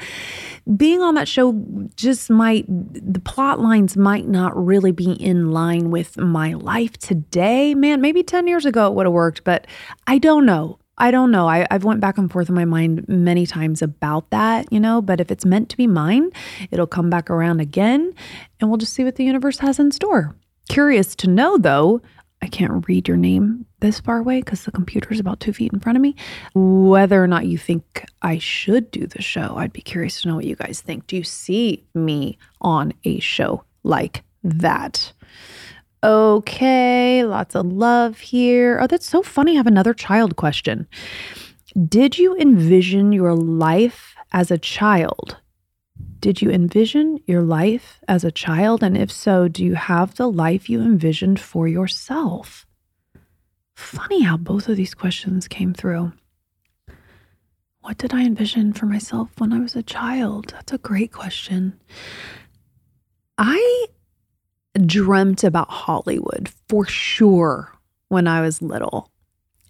being 0.77 1.01
on 1.01 1.15
that 1.15 1.29
show 1.29 1.55
just 1.95 2.29
might 2.29 2.67
the 2.69 3.21
plot 3.21 3.61
lines 3.61 3.97
might 3.97 4.27
not 4.27 4.57
really 4.57 4.91
be 4.93 5.13
in 5.13 5.53
line 5.53 5.91
with 5.91 6.17
my 6.19 6.55
life 6.55 6.99
today. 6.99 7.75
Man, 7.75 8.01
maybe 8.01 8.25
10 8.25 8.49
years 8.49 8.67
ago 8.67 8.89
it 8.89 8.95
would 8.95 9.07
have 9.07 9.13
worked, 9.13 9.45
but 9.45 9.67
I 10.09 10.19
don't 10.19 10.45
know. 10.45 10.79
I 10.97 11.11
don't 11.11 11.31
know. 11.31 11.49
I, 11.49 11.67
I've 11.71 11.85
went 11.85 12.01
back 12.01 12.19
and 12.19 12.31
forth 12.31 12.49
in 12.49 12.55
my 12.55 12.65
mind 12.65 13.09
many 13.09 13.47
times 13.47 13.83
about 13.83 14.31
that, 14.31 14.73
you 14.73 14.79
know, 14.79 15.03
but 15.03 15.21
if 15.21 15.31
it's 15.31 15.45
meant 15.45 15.69
to 15.71 15.77
be 15.77 15.87
mine, 15.87 16.31
it'll 16.71 16.87
come 16.87 17.11
back 17.11 17.31
around 17.31 17.61
again 17.61 18.15
and 18.61 18.71
we'll 18.71 18.79
just 18.79 18.93
see 18.95 19.05
what 19.05 19.17
the 19.17 19.25
universe 19.25 19.59
has 19.59 19.79
in 19.79 19.91
store. 19.91 20.37
Curious 20.69 21.17
to 21.17 21.29
know 21.29 21.59
though, 21.59 22.01
I 22.43 22.47
can't 22.47 22.87
read 22.87 23.09
your 23.09 23.17
name 23.17 23.65
this 23.81 24.01
far 24.01 24.19
away 24.19 24.41
because 24.41 24.65
the 24.65 24.71
computer 24.71 25.13
is 25.13 25.19
about 25.19 25.41
two 25.41 25.53
feet 25.53 25.73
in 25.73 25.81
front 25.81 25.97
of 25.97 26.03
me. 26.03 26.15
Whether 26.55 27.23
or 27.23 27.27
not 27.27 27.47
you 27.47 27.59
think 27.59 28.05
I 28.23 28.39
should 28.39 28.91
do 28.91 29.07
the 29.07 29.23
show, 29.23 29.55
I'd 29.57 29.73
be 29.73 29.81
curious 29.81 30.23
to 30.23 30.29
know 30.29 30.37
what 30.37 30.45
you 30.45 30.55
guys 30.55 30.81
think. 30.81 31.07
Do 31.07 31.17
you 31.17 31.25
see 31.25 31.85
me 31.95 32.39
on 32.61 32.93
a 33.05 33.19
show 33.19 33.65
like 33.83 34.23
that? 34.43 35.13
Okay, 36.05 37.25
lots 37.25 37.57
of 37.57 37.65
love 37.65 38.19
here. 38.19 38.79
Oh, 38.79 38.87
that's 38.87 39.09
so 39.09 39.23
funny. 39.23 39.53
I 39.53 39.55
have 39.55 39.67
another 39.67 39.95
child 39.95 40.37
question. 40.37 40.87
Did 41.89 42.19
you 42.19 42.37
envision 42.37 43.11
your 43.15 43.35
life 43.35 44.15
as 44.31 44.51
a 44.51 44.59
child? 44.59 45.39
Did 46.21 46.43
you 46.43 46.51
envision 46.51 47.21
your 47.27 47.41
life 47.41 48.01
as 48.07 48.23
a 48.23 48.31
child? 48.31 48.83
And 48.83 48.99
if 48.99 49.11
so, 49.11 49.49
do 49.49 49.65
you 49.65 49.77
have 49.77 50.17
the 50.17 50.31
life 50.31 50.69
you 50.69 50.83
envisioned 50.83 51.41
for 51.41 51.67
yourself? 51.67 52.67
Funny 53.75 54.25
how 54.25 54.37
both 54.37 54.69
of 54.69 54.77
these 54.77 54.93
questions 54.93 55.49
came 55.49 55.73
through. 55.73 56.13
What 57.81 57.97
did 57.97 58.13
I 58.13 58.25
envision 58.25 58.75
for 58.75 58.85
myself 58.85 59.31
when 59.39 59.55
I 59.55 59.59
was 59.59 59.75
a 59.75 59.83
child? 59.83 60.49
That's 60.49 60.73
a 60.73 60.79
great 60.79 61.13
question. 61.13 61.81
I 63.39 63.87
dreamt 64.87 65.45
about 65.45 65.71
Hollywood 65.71 66.51
for 66.69 66.87
sure 66.87 67.73
when 68.09 68.27
I 68.27 68.41
was 68.41 68.63
little. 68.63 69.11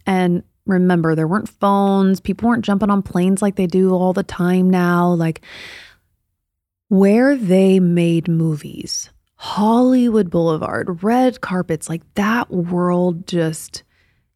And 0.06 0.42
remember, 0.66 1.14
there 1.14 1.28
weren't 1.28 1.48
phones, 1.48 2.20
people 2.20 2.48
weren't 2.48 2.64
jumping 2.64 2.90
on 2.90 3.02
planes 3.02 3.42
like 3.42 3.56
they 3.56 3.66
do 3.66 3.92
all 3.94 4.12
the 4.12 4.22
time 4.22 4.70
now. 4.70 5.08
Like 5.12 5.42
where 6.88 7.36
they 7.36 7.80
made 7.80 8.28
movies, 8.28 9.10
Hollywood 9.36 10.30
Boulevard, 10.30 11.02
red 11.02 11.40
carpets, 11.40 11.88
like 11.88 12.02
that 12.14 12.50
world 12.50 13.26
just 13.26 13.82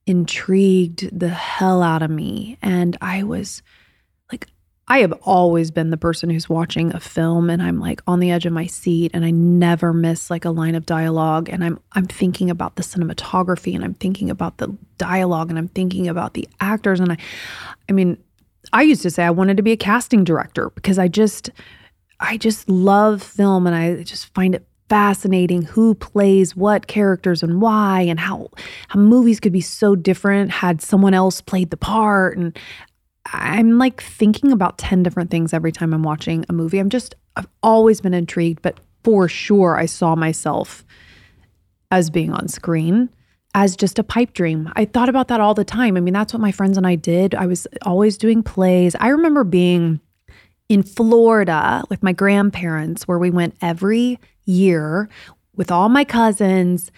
intrigued 0.07 1.19
the 1.19 1.29
hell 1.29 1.83
out 1.83 2.03
of 2.03 2.11
me. 2.11 2.59
And 2.63 2.97
I 3.01 3.23
was 3.23 3.63
I 4.91 5.01
have 5.01 5.13
always 5.23 5.71
been 5.71 5.91
the 5.91 5.99
person 5.99 6.31
who's 6.31 6.49
watching 6.49 6.95
a 6.95 7.01
film 7.01 7.51
and 7.51 7.63
I'm 7.63 7.79
like 7.79 8.01
on 8.07 8.21
the 8.21 8.31
edge 8.31 8.47
of 8.47 8.55
my 8.55 8.67
seat 8.67 9.11
and 9.13 9.25
I 9.25 9.31
never 9.31 9.93
miss 9.93 10.31
like 10.31 10.47
a 10.47 10.51
line 10.51 10.75
of 10.75 10.87
dialogue 10.87 11.49
and 11.51 11.63
I'm 11.63 11.79
I'm 11.93 12.07
thinking 12.07 12.49
about 12.49 12.77
the 12.77 12.83
cinematography 12.83 13.75
and 13.75 13.85
I'm 13.85 13.95
thinking 13.95 14.31
about 14.31 14.57
the 14.57 14.75
dialogue 14.97 15.51
and 15.51 15.59
I'm 15.59 15.69
thinking 15.69 16.09
about 16.09 16.35
the 16.35 16.49
actors 16.61 17.01
and 17.01 17.13
I 17.13 17.19
I 17.89 17.93
mean 17.93 18.17
I 18.73 18.83
used 18.83 19.03
to 19.03 19.11
say 19.11 19.25
I 19.25 19.31
wanted 19.31 19.59
to 19.59 19.63
be 19.63 19.73
a 19.73 19.77
casting 19.77 20.25
director 20.25 20.71
because 20.71 20.99
I 20.99 21.09
just 21.09 21.51
I 22.21 22.39
just 22.39 22.69
love 22.69 23.23
film 23.23 23.67
and 23.67 23.77
I 23.77 24.03
just 24.03 24.33
find 24.35 24.55
it 24.55 24.67
fascinating 24.89 25.61
who 25.63 25.95
plays 25.95 26.57
what 26.57 26.87
characters 26.87 27.43
and 27.43 27.61
why 27.61 28.01
and 28.01 28.19
how 28.19 28.49
how 28.89 28.99
movies 28.99 29.39
could 29.39 29.53
be 29.53 29.61
so 29.61 29.95
different 29.95 30.51
had 30.51 30.81
someone 30.81 31.13
else 31.13 31.43
played 31.43 31.71
the 31.71 31.77
part 31.77 32.39
and 32.39 32.59
I'm 33.33 33.79
like 33.79 34.03
thinking 34.03 34.53
about 34.53 34.79
10 34.79 35.03
different 35.03 35.31
things 35.31 35.53
every 35.53 35.73
time 35.73 35.93
I'm 35.93 36.03
watching 36.03 36.45
a 36.49 36.53
movie. 36.53 36.79
I'm 36.79 36.89
just, 36.89 37.15
I've 37.37 37.49
always 37.63 38.01
been 38.01 38.15
intrigued, 38.15 38.63
but 38.63 38.79
for 39.05 39.29
sure 39.29 39.77
I 39.77 39.87
saw 39.87 40.15
myself 40.15 40.85
as 41.91 42.11
being 42.11 42.33
on 42.33 42.49
screen 42.49 43.11
as 43.55 43.77
just 43.77 43.99
a 43.99 44.05
pipe 44.05 44.35
dream. 44.35 44.71
I 44.77 44.85
thought 44.85 45.09
about 45.09 45.29
that 45.29 45.41
all 45.41 45.55
the 45.55 45.65
time. 45.65 45.97
I 45.97 46.01
mean, 46.01 46.15
that's 46.15 46.33
what 46.33 46.41
my 46.41 46.53
friends 46.53 46.77
and 46.77 46.87
I 46.87 46.95
did. 46.95 47.35
I 47.35 47.47
was 47.47 47.67
always 47.83 48.19
doing 48.19 48.43
plays. 48.43 48.95
I 49.01 49.09
remember 49.09 49.45
being 49.45 50.01
in 50.69 50.83
Florida 50.83 51.83
with 51.89 52.03
my 52.03 52.13
grandparents 52.13 53.09
where 53.09 53.19
we 53.19 53.31
went 53.31 53.57
every 53.63 54.21
year 54.45 55.09
with 55.57 55.71
all 55.71 55.89
my 55.89 56.05
cousins 56.05 56.93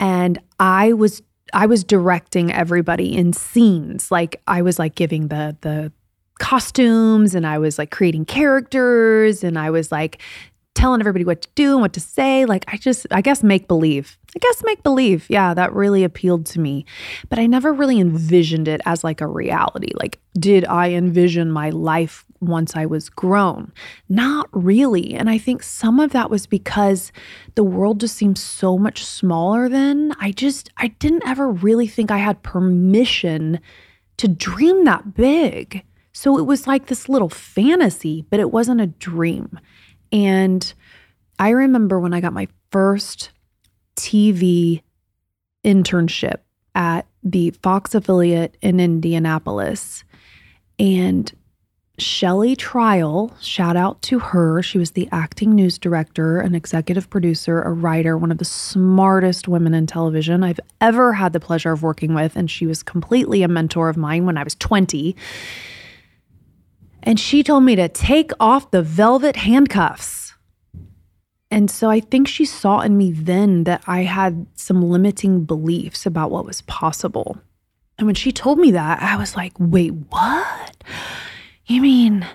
and 0.00 0.38
I 0.58 0.92
was 0.92 1.22
I 1.54 1.66
was 1.66 1.84
directing 1.84 2.52
everybody 2.52 3.16
in 3.16 3.32
scenes. 3.32 4.10
Like 4.10 4.42
I 4.46 4.62
was 4.62 4.78
like 4.78 4.94
giving 4.94 5.28
the 5.28 5.56
the 5.60 5.92
costumes 6.40 7.34
and 7.34 7.46
I 7.46 7.58
was 7.58 7.78
like 7.78 7.90
creating 7.90 8.24
characters 8.24 9.44
and 9.44 9.58
I 9.58 9.70
was 9.70 9.92
like 9.92 10.20
telling 10.74 11.00
everybody 11.00 11.24
what 11.24 11.40
to 11.42 11.48
do 11.54 11.72
and 11.72 11.80
what 11.80 11.92
to 11.92 12.00
say. 12.00 12.44
Like 12.44 12.64
I 12.68 12.76
just 12.76 13.06
I 13.10 13.20
guess 13.20 13.42
make 13.42 13.68
believe. 13.68 14.18
I 14.34 14.40
guess 14.40 14.62
make 14.64 14.82
believe. 14.82 15.26
Yeah, 15.30 15.54
that 15.54 15.72
really 15.72 16.02
appealed 16.02 16.44
to 16.46 16.60
me. 16.60 16.84
But 17.28 17.38
I 17.38 17.46
never 17.46 17.72
really 17.72 18.00
envisioned 18.00 18.66
it 18.66 18.80
as 18.84 19.04
like 19.04 19.20
a 19.20 19.26
reality. 19.26 19.92
Like 19.94 20.20
did 20.38 20.64
I 20.64 20.90
envision 20.90 21.50
my 21.50 21.70
life 21.70 22.24
once 22.46 22.76
I 22.76 22.86
was 22.86 23.08
grown? 23.08 23.72
Not 24.08 24.48
really. 24.52 25.14
And 25.14 25.28
I 25.28 25.38
think 25.38 25.62
some 25.62 26.00
of 26.00 26.12
that 26.12 26.30
was 26.30 26.46
because 26.46 27.12
the 27.54 27.64
world 27.64 28.00
just 28.00 28.16
seemed 28.16 28.38
so 28.38 28.78
much 28.78 29.04
smaller 29.04 29.68
then. 29.68 30.12
I 30.20 30.32
just, 30.32 30.70
I 30.76 30.88
didn't 30.88 31.26
ever 31.26 31.48
really 31.48 31.86
think 31.86 32.10
I 32.10 32.18
had 32.18 32.42
permission 32.42 33.60
to 34.16 34.28
dream 34.28 34.84
that 34.84 35.14
big. 35.14 35.84
So 36.12 36.38
it 36.38 36.46
was 36.46 36.66
like 36.66 36.86
this 36.86 37.08
little 37.08 37.28
fantasy, 37.28 38.24
but 38.30 38.40
it 38.40 38.52
wasn't 38.52 38.80
a 38.80 38.86
dream. 38.86 39.58
And 40.12 40.72
I 41.38 41.50
remember 41.50 41.98
when 41.98 42.14
I 42.14 42.20
got 42.20 42.32
my 42.32 42.46
first 42.70 43.30
TV 43.96 44.82
internship 45.64 46.38
at 46.74 47.06
the 47.22 47.50
Fox 47.62 47.94
affiliate 47.94 48.56
in 48.60 48.80
Indianapolis. 48.80 50.04
And 50.78 51.32
Shelly 51.96 52.56
Trial, 52.56 53.32
shout 53.40 53.76
out 53.76 54.02
to 54.02 54.18
her. 54.18 54.62
She 54.62 54.78
was 54.78 54.92
the 54.92 55.08
acting 55.12 55.54
news 55.54 55.78
director, 55.78 56.40
an 56.40 56.54
executive 56.54 57.08
producer, 57.08 57.62
a 57.62 57.72
writer, 57.72 58.18
one 58.18 58.32
of 58.32 58.38
the 58.38 58.44
smartest 58.44 59.46
women 59.46 59.74
in 59.74 59.86
television 59.86 60.42
I've 60.42 60.58
ever 60.80 61.12
had 61.12 61.32
the 61.32 61.38
pleasure 61.38 61.70
of 61.70 61.84
working 61.84 62.12
with. 62.12 62.34
And 62.34 62.50
she 62.50 62.66
was 62.66 62.82
completely 62.82 63.42
a 63.44 63.48
mentor 63.48 63.88
of 63.88 63.96
mine 63.96 64.26
when 64.26 64.36
I 64.36 64.42
was 64.42 64.56
20. 64.56 65.14
And 67.04 67.20
she 67.20 67.44
told 67.44 67.62
me 67.62 67.76
to 67.76 67.88
take 67.88 68.32
off 68.40 68.72
the 68.72 68.82
velvet 68.82 69.36
handcuffs. 69.36 70.34
And 71.52 71.70
so 71.70 71.90
I 71.90 72.00
think 72.00 72.26
she 72.26 72.44
saw 72.44 72.80
in 72.80 72.96
me 72.96 73.12
then 73.12 73.62
that 73.64 73.84
I 73.86 74.00
had 74.02 74.46
some 74.56 74.82
limiting 74.82 75.44
beliefs 75.44 76.06
about 76.06 76.32
what 76.32 76.44
was 76.44 76.62
possible. 76.62 77.38
And 77.98 78.06
when 78.06 78.16
she 78.16 78.32
told 78.32 78.58
me 78.58 78.72
that, 78.72 79.00
I 79.00 79.16
was 79.16 79.36
like, 79.36 79.52
wait, 79.60 79.90
what? 79.90 80.76
You 81.66 81.80
mean 81.80 82.26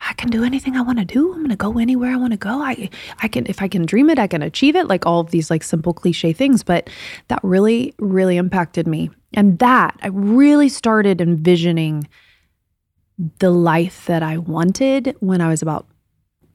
I 0.00 0.12
can 0.14 0.28
do 0.30 0.44
anything 0.44 0.76
I 0.76 0.82
want 0.82 0.98
to 0.98 1.04
do? 1.04 1.32
I'm 1.32 1.38
going 1.38 1.50
to 1.50 1.56
go 1.56 1.78
anywhere 1.78 2.12
I 2.12 2.16
want 2.16 2.32
to 2.32 2.38
go. 2.38 2.62
I 2.62 2.90
I 3.22 3.28
can 3.28 3.46
if 3.46 3.62
I 3.62 3.68
can 3.68 3.86
dream 3.86 4.10
it, 4.10 4.18
I 4.18 4.26
can 4.26 4.42
achieve 4.42 4.76
it, 4.76 4.88
like 4.88 5.06
all 5.06 5.20
of 5.20 5.30
these 5.30 5.50
like 5.50 5.62
simple 5.62 5.92
cliche 5.92 6.32
things, 6.32 6.62
but 6.62 6.90
that 7.28 7.40
really 7.42 7.94
really 7.98 8.36
impacted 8.36 8.86
me. 8.86 9.10
And 9.34 9.58
that 9.58 9.98
I 10.02 10.08
really 10.08 10.68
started 10.68 11.20
envisioning 11.20 12.08
the 13.38 13.50
life 13.50 14.06
that 14.06 14.22
I 14.22 14.38
wanted 14.38 15.16
when 15.20 15.40
I 15.40 15.48
was 15.48 15.62
about 15.62 15.86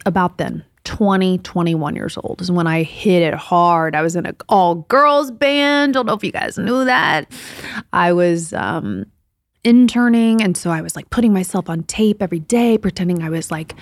about 0.05 0.37
then 0.37 0.63
20 0.83 1.37
21 1.39 1.95
years 1.95 2.17
old 2.17 2.41
is 2.41 2.51
when 2.51 2.67
I 2.67 2.83
hit 2.83 3.21
it 3.21 3.33
hard. 3.33 3.95
I 3.95 4.01
was 4.01 4.15
in 4.15 4.25
an 4.25 4.35
all 4.49 4.75
girls 4.75 5.31
band. 5.31 5.93
Don't 5.93 6.05
know 6.05 6.13
if 6.13 6.23
you 6.23 6.31
guys 6.31 6.57
knew 6.57 6.85
that. 6.85 7.31
I 7.93 8.13
was 8.13 8.53
um 8.53 9.05
interning. 9.63 10.41
And 10.41 10.57
so 10.57 10.71
I 10.71 10.81
was 10.81 10.95
like 10.95 11.09
putting 11.09 11.33
myself 11.33 11.69
on 11.69 11.83
tape 11.83 12.21
every 12.21 12.39
day, 12.39 12.77
pretending 12.77 13.21
I 13.21 13.29
was 13.29 13.51
like 13.51 13.75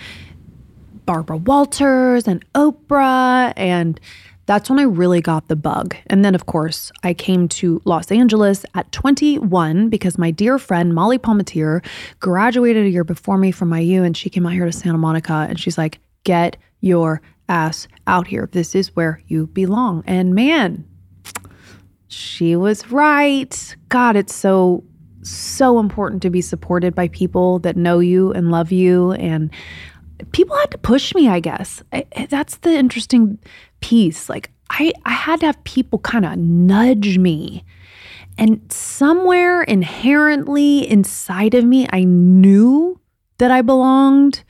Barbara 1.06 1.38
Walters 1.38 2.28
and 2.28 2.44
Oprah. 2.54 3.54
And 3.56 4.00
that's 4.46 4.70
when 4.70 4.80
I 4.80 4.84
really 4.84 5.22
got 5.22 5.48
the 5.48 5.56
bug. 5.56 5.96
And 6.08 6.26
then, 6.26 6.34
of 6.34 6.48
course, 6.48 6.92
I 7.04 7.14
came 7.14 7.48
to 7.50 7.82
Los 7.86 8.12
Angeles 8.12 8.66
at 8.74 8.92
21 8.92 9.90
because 9.90 10.18
my 10.18 10.32
dear 10.32 10.58
friend 10.58 10.96
Molly 10.96 11.20
Palmatier 11.20 11.86
graduated 12.20 12.86
a 12.86 12.90
year 12.90 13.04
before 13.04 13.38
me 13.38 13.52
from 13.52 13.72
IU 13.72 14.04
and 14.04 14.18
she 14.18 14.30
came 14.30 14.48
out 14.48 14.54
here 14.54 14.66
to 14.66 14.72
Santa 14.72 14.98
Monica 14.98 15.46
and 15.48 15.60
she's 15.60 15.78
like, 15.78 16.00
get 16.24 16.58
your 16.82 17.22
ass 17.48 17.88
out 18.08 18.26
here. 18.28 18.50
This 18.52 18.74
is 18.74 18.96
where 18.96 19.22
you 19.28 19.48
belong. 19.48 20.04
And 20.08 20.34
man, 20.34 20.84
she 22.08 22.56
was 22.56 22.90
right. 22.92 23.76
God, 23.90 24.16
it's 24.16 24.34
so 24.34 24.84
so 25.22 25.80
important 25.80 26.22
to 26.22 26.30
be 26.30 26.42
supported 26.42 26.96
by 26.96 27.08
people 27.10 27.60
that 27.60 27.78
know 27.78 28.00
you 28.00 28.32
and 28.32 28.52
love 28.52 28.72
you. 28.72 29.14
And 29.14 29.52
people 30.32 30.56
had 30.58 30.72
to 30.72 30.78
push 30.78 31.14
me, 31.14 31.28
I 31.28 31.40
guess. 31.40 31.84
I, 31.92 32.06
that's 32.30 32.58
the 32.58 32.76
interesting 32.76 33.40
piece. 33.82 34.30
Like, 34.30 34.52
I, 34.70 34.94
I 35.06 35.12
had 35.12 35.40
to 35.42 35.48
have 35.48 35.64
people 35.64 36.00
kind 36.00 36.26
of 36.26 36.38
nudge 36.38 37.18
me. 37.18 37.64
And 38.38 38.62
somewhere 38.72 39.64
inherently 39.64 40.90
inside 40.90 41.54
of 41.54 41.66
me, 41.66 41.88
I 41.92 42.06
knew 42.06 43.00
that 43.38 43.52
I 43.52 43.62
belonged 43.62 44.44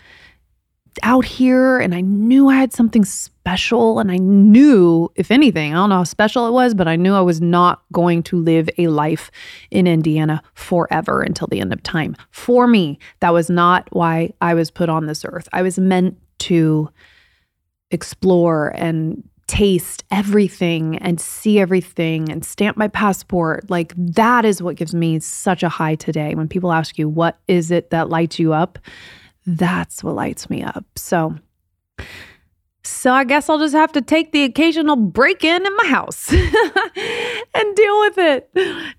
out 1.03 1.25
here 1.25 1.79
and 1.79 1.93
I 1.95 2.01
knew 2.01 2.49
I 2.49 2.55
had 2.55 2.73
something 2.73 3.05
special. 3.05 3.99
And 3.99 4.11
I 4.11 4.17
knew, 4.17 5.09
if 5.15 5.31
anything, 5.31 5.73
I 5.73 5.77
don't 5.77 5.89
know 5.89 5.97
how 5.97 6.03
special 6.03 6.47
it 6.47 6.51
was, 6.51 6.73
but 6.73 6.87
I 6.87 6.95
knew 6.95 7.15
I 7.15 7.21
was 7.21 7.41
not 7.41 7.81
going 7.91 8.21
to 8.23 8.37
live 8.37 8.69
a 8.77 8.87
life 8.87 9.31
in 9.71 9.87
Indiana 9.87 10.43
forever 10.53 11.21
until 11.21 11.47
the 11.47 11.59
end 11.59 11.73
of 11.73 11.81
time. 11.81 12.15
For 12.31 12.67
me, 12.67 12.99
that 13.21 13.33
was 13.33 13.49
not 13.49 13.87
why 13.91 14.33
I 14.41 14.53
was 14.53 14.69
put 14.69 14.89
on 14.89 15.07
this 15.07 15.25
earth. 15.25 15.49
I 15.51 15.63
was 15.63 15.79
meant 15.79 16.17
to 16.39 16.89
explore 17.91 18.69
and 18.75 19.23
taste 19.47 20.03
everything 20.11 20.99
and 20.99 21.19
see 21.19 21.59
everything 21.59 22.31
and 22.31 22.45
stamp 22.45 22.77
my 22.77 22.87
passport. 22.87 23.67
Like 23.67 23.93
that 23.97 24.45
is 24.45 24.61
what 24.61 24.75
gives 24.75 24.93
me 24.93 25.19
such 25.19 25.63
a 25.63 25.69
high 25.69 25.95
today. 25.95 26.35
When 26.35 26.47
people 26.47 26.71
ask 26.71 26.99
you, 26.99 27.09
what 27.09 27.39
is 27.47 27.71
it 27.71 27.89
that 27.89 28.09
lights 28.09 28.37
you 28.37 28.53
up? 28.53 28.77
That's 29.55 30.03
what 30.03 30.13
lights 30.13 30.47
me 30.47 30.61
up. 30.61 30.85
So, 30.95 31.35
so 32.83 33.11
I 33.11 33.23
guess 33.23 33.49
I'll 33.49 33.57
just 33.57 33.73
have 33.73 33.91
to 33.93 34.01
take 34.01 34.31
the 34.31 34.43
occasional 34.43 34.95
break 34.95 35.43
in 35.43 35.65
in 35.65 35.75
my 35.75 35.85
house 35.85 36.31
and 36.31 37.75
deal 37.75 37.99
with 38.01 38.17
it 38.19 38.51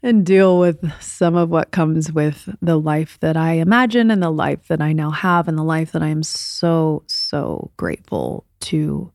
and 0.03 0.27
deal 0.27 0.59
with 0.59 0.93
some 1.01 1.37
of 1.37 1.51
what 1.51 1.71
comes 1.71 2.13
with 2.13 2.49
the 2.61 2.81
life 2.81 3.17
that 3.21 3.37
I 3.37 3.55
imagine 3.55 4.11
and 4.11 4.21
the 4.21 4.31
life 4.31 4.67
that 4.67 4.83
I 4.83 4.93
now 4.93 5.11
have 5.11 5.47
and 5.47 5.57
the 5.57 5.63
life 5.63 5.93
that 5.93 6.03
I 6.03 6.09
am 6.09 6.25
so 6.25 7.05
so 7.07 7.71
grateful 7.77 8.45
to 8.61 9.13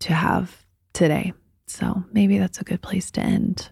to 0.00 0.12
have 0.12 0.66
today. 0.92 1.32
So 1.68 2.04
maybe 2.12 2.36
that's 2.36 2.60
a 2.60 2.64
good 2.64 2.82
place 2.82 3.10
to 3.12 3.22
end 3.22 3.70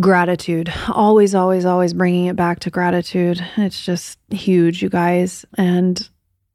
gratitude. 0.00 0.72
Always, 0.88 1.34
always, 1.34 1.64
always 1.64 1.94
bringing 1.94 2.26
it 2.26 2.36
back 2.36 2.60
to 2.60 2.70
gratitude. 2.70 3.44
It's 3.56 3.84
just 3.84 4.18
huge, 4.30 4.82
you 4.82 4.88
guys. 4.88 5.44
And 5.56 6.08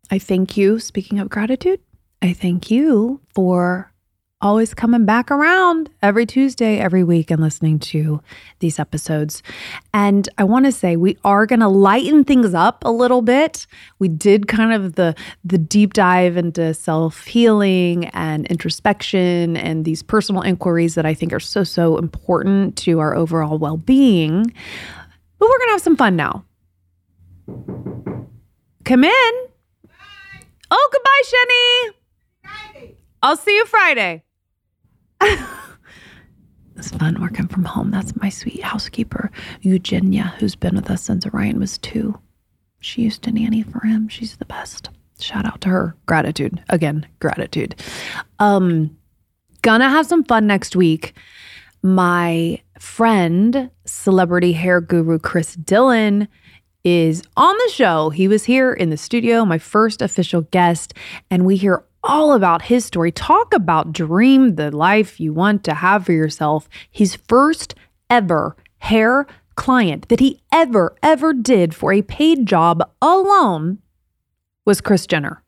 I 0.10 0.20
thank 0.20 0.58
you. 0.58 0.80
Speaking 0.80 1.20
of 1.20 1.30
gratitude, 1.30 1.80
I 2.22 2.34
thank 2.34 2.70
you 2.72 3.22
for 3.34 3.91
always 4.42 4.74
coming 4.74 5.06
back 5.06 5.32
around 5.32 5.90
every 6.02 6.26
Tuesday, 6.26 6.80
every 6.80 7.04
week, 7.04 7.32
and 7.32 7.42
listening 7.42 7.80
to 7.80 8.22
these 8.60 8.80
episodes. 8.80 9.44
And 9.94 10.28
I 10.38 10.44
want 10.44 10.66
to 10.66 10.72
say 10.72 10.96
we 10.96 11.18
are 11.24 11.46
going 11.46 11.60
to 11.60 11.68
lighten 11.68 12.24
things 12.24 12.54
up 12.54 12.84
a 12.86 12.92
little 12.92 13.22
bit. 13.22 13.68
We 14.00 14.08
did 14.08 14.48
kind 14.48 14.74
of 14.74 14.96
the 14.96 15.16
the 15.44 15.58
deep 15.58 15.94
dive 15.94 16.38
into 16.38 16.74
self 16.74 17.26
healing 17.26 18.06
and 18.08 18.46
introspection 18.48 19.58
and 19.58 19.86
these 19.86 20.04
personal 20.04 20.42
inquiries 20.42 20.96
that 20.96 21.06
I 21.06 21.14
think 21.14 21.34
are 21.34 21.40
so 21.40 21.64
so 21.64 21.98
important 21.98 22.78
to 22.78 23.00
our 23.00 23.16
overall 23.16 23.58
well 23.58 23.78
being. 23.78 24.44
But 25.40 25.50
we're 25.50 25.58
going 25.58 25.70
to 25.70 25.74
have 25.74 25.82
some 25.82 25.98
fun 25.98 26.16
now. 26.16 26.46
Come 28.84 29.04
in. 29.04 29.32
Bye. 29.88 30.46
Oh, 30.70 30.90
goodbye, 30.92 31.22
Shenny. 31.26 31.94
I'll 33.24 33.38
see 33.38 33.56
you 33.56 33.66
Friday. 33.66 34.24
it's 36.76 36.92
fun 36.92 37.22
working 37.22 37.48
from 37.48 37.64
home. 37.64 37.92
That's 37.92 38.16
my 38.16 38.30
sweet 38.30 38.64
housekeeper, 38.64 39.32
Eugenia, 39.62 40.34
who's 40.40 40.56
been 40.56 40.76
with 40.76 40.90
us 40.90 41.04
since 41.04 41.26
Ryan 41.28 41.60
was 41.60 41.78
two. 41.78 42.20
She 42.80 43.04
used 43.04 43.22
to 43.24 43.32
nanny 43.32 43.62
for 43.62 43.86
him. 43.86 44.08
She's 44.08 44.38
the 44.38 44.46
best. 44.46 44.90
Shout 45.20 45.46
out 45.46 45.62
to 45.62 45.70
her. 45.70 45.96
Gratitude. 46.08 46.64
Again, 46.70 47.06
gratitude. 47.20 47.76
Um, 48.40 48.98
gonna 49.62 49.90
have 49.90 50.08
some 50.08 50.24
fun 50.24 50.48
next 50.48 50.76
week. 50.76 51.14
My 51.84 52.62
friend, 52.80 53.70
celebrity 53.86 54.54
hair 54.54 54.82
guru 54.82 55.20
Chris 55.20 55.56
Dillon, 55.56 56.28
is 56.84 57.22
on 57.38 57.56
the 57.56 57.72
show. 57.72 58.10
He 58.10 58.28
was 58.28 58.46
here 58.46 58.74
in 58.74 58.90
the 58.90 58.98
studio, 58.98 59.46
my 59.46 59.60
first 59.60 60.02
official 60.02 60.42
guest, 60.42 60.96
and 61.30 61.46
we 61.46 61.56
hear 61.56 61.84
all 62.04 62.34
about 62.34 62.64
his 62.64 62.86
story. 62.86 63.12
Talk 63.12 63.54
about 63.54 63.94
dream 63.94 64.56
the 64.56 64.72
life 64.72 65.20
you 65.20 65.34
want 65.34 65.64
to 65.66 65.74
have 65.76 66.06
for 66.06 66.14
yourself. 66.14 66.68
His 66.90 67.16
first 67.16 67.76
ever 68.10 68.56
hair 68.80 69.28
client 69.56 70.10
that 70.10 70.20
he 70.20 70.42
ever, 70.52 70.96
ever 71.04 71.34
did 71.34 71.76
for 71.76 71.94
a 71.94 72.02
paid 72.02 72.46
job 72.46 72.82
alone 73.02 73.80
was 74.66 74.82
Kris 74.82 75.06
Jenner. 75.06 75.44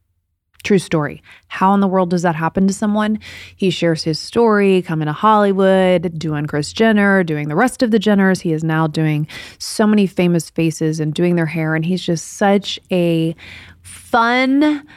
True 0.64 0.80
story. 0.80 1.22
How 1.48 1.74
in 1.74 1.82
the 1.82 1.88
world 1.88 2.10
does 2.10 2.22
that 2.22 2.36
happen 2.36 2.68
to 2.68 2.74
someone? 2.74 3.20
He 3.56 3.70
shares 3.70 4.04
his 4.04 4.18
story 4.18 4.82
coming 4.82 5.08
to 5.08 5.12
Hollywood, 5.12 6.18
doing 6.18 6.46
Kris 6.46 6.72
Jenner, 6.72 7.22
doing 7.24 7.50
the 7.50 7.56
rest 7.56 7.84
of 7.84 7.92
the 7.92 8.00
Jenners. 8.00 8.42
He 8.42 8.54
is 8.54 8.64
now 8.64 8.88
doing 8.88 9.28
so 9.60 9.86
many 9.86 10.08
famous 10.08 10.50
faces 10.50 11.02
and 11.02 11.14
doing 11.14 11.36
their 11.36 11.48
hair. 11.48 11.76
And 11.76 11.84
he's 11.84 12.02
just 12.02 12.34
such 12.34 12.80
a 12.92 13.36
fun, 13.82 14.88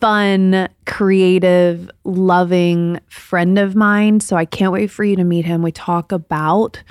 fun, 0.00 0.68
creative, 0.86 1.90
loving 2.04 3.00
friend 3.08 3.58
of 3.58 3.74
mine. 3.74 4.20
So 4.20 4.36
I 4.36 4.44
can't 4.44 4.72
wait 4.72 4.90
for 4.90 5.04
you 5.04 5.16
to 5.16 5.24
meet 5.24 5.44
him. 5.44 5.62
We 5.62 5.72
talk 5.72 6.12
about 6.12 6.82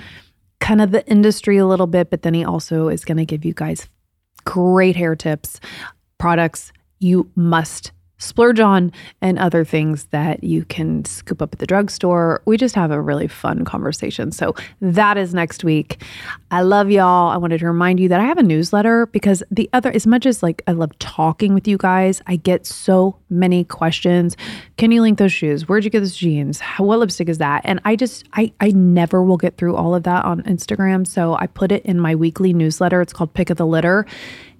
kind 0.60 0.80
of 0.80 0.90
the 0.90 1.06
industry 1.06 1.56
a 1.56 1.66
little 1.66 1.86
bit, 1.86 2.10
but 2.10 2.22
then 2.22 2.34
he 2.34 2.44
also 2.44 2.88
is 2.88 3.04
going 3.04 3.18
to 3.18 3.24
give 3.24 3.44
you 3.44 3.52
guys 3.52 3.88
great 4.44 4.96
hair 4.96 5.16
tips, 5.16 5.60
products 6.18 6.72
you 6.98 7.30
must 7.34 7.92
splurge 8.20 8.60
on 8.60 8.92
and 9.20 9.38
other 9.38 9.64
things 9.64 10.04
that 10.10 10.44
you 10.44 10.64
can 10.66 11.04
scoop 11.04 11.42
up 11.42 11.52
at 11.52 11.58
the 11.58 11.66
drugstore. 11.66 12.42
We 12.44 12.56
just 12.56 12.74
have 12.74 12.90
a 12.90 13.00
really 13.00 13.26
fun 13.26 13.64
conversation. 13.64 14.30
So 14.30 14.54
that 14.80 15.16
is 15.18 15.34
next 15.34 15.64
week. 15.64 16.02
I 16.50 16.62
love 16.62 16.90
y'all. 16.90 17.30
I 17.30 17.36
wanted 17.36 17.58
to 17.60 17.66
remind 17.66 17.98
you 17.98 18.08
that 18.08 18.20
I 18.20 18.24
have 18.24 18.38
a 18.38 18.42
newsletter 18.42 19.06
because 19.06 19.42
the 19.50 19.68
other, 19.72 19.90
as 19.90 20.06
much 20.06 20.26
as 20.26 20.42
like 20.42 20.62
I 20.66 20.72
love 20.72 20.96
talking 20.98 21.54
with 21.54 21.66
you 21.66 21.78
guys, 21.78 22.22
I 22.26 22.36
get 22.36 22.66
so 22.66 23.16
many 23.30 23.64
questions. 23.64 24.36
Can 24.76 24.92
you 24.92 25.00
link 25.00 25.18
those 25.18 25.32
shoes? 25.32 25.68
Where'd 25.68 25.84
you 25.84 25.90
get 25.90 26.00
those 26.00 26.16
jeans? 26.16 26.60
How, 26.60 26.84
what 26.84 26.98
lipstick 26.98 27.28
is 27.28 27.38
that? 27.38 27.62
And 27.64 27.80
I 27.84 27.96
just, 27.96 28.28
I, 28.34 28.52
I 28.60 28.68
never 28.72 29.22
will 29.22 29.38
get 29.38 29.56
through 29.56 29.76
all 29.76 29.94
of 29.94 30.02
that 30.02 30.24
on 30.24 30.42
Instagram. 30.42 31.06
So 31.06 31.36
I 31.36 31.46
put 31.46 31.72
it 31.72 31.84
in 31.86 31.98
my 31.98 32.14
weekly 32.14 32.52
newsletter. 32.52 33.00
It's 33.00 33.12
called 33.12 33.32
Pick 33.32 33.50
of 33.50 33.56
the 33.56 33.66
Litter. 33.66 34.06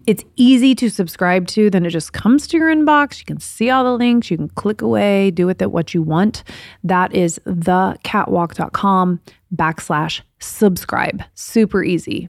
It's 0.07 0.25
easy 0.37 0.75
to 0.77 0.89
subscribe 0.91 1.47
to, 1.49 1.71
then 1.71 1.85
it 1.85 1.91
just 1.91 2.13
comes 2.13 2.47
to 2.49 2.57
your 2.57 2.75
inbox. 2.75 3.19
You 3.19 3.27
can 3.27 3.41
see 3.41 3.71
all 3.71 3.85
the 3.85 3.93
links, 3.93 4.31
you 4.31 4.37
can 4.37 4.49
click 4.49 4.83
away, 4.83 5.31
do 5.31 5.47
with 5.47 5.61
it 5.63 5.73
what 5.73 5.95
you 5.95 6.03
want. 6.03 6.43
That 6.83 7.15
is 7.15 7.39
thecattwalk.com 7.47 9.21
backslash 9.55 10.23
subscribe. 10.41 11.23
Super 11.35 11.85
easy. 11.85 12.29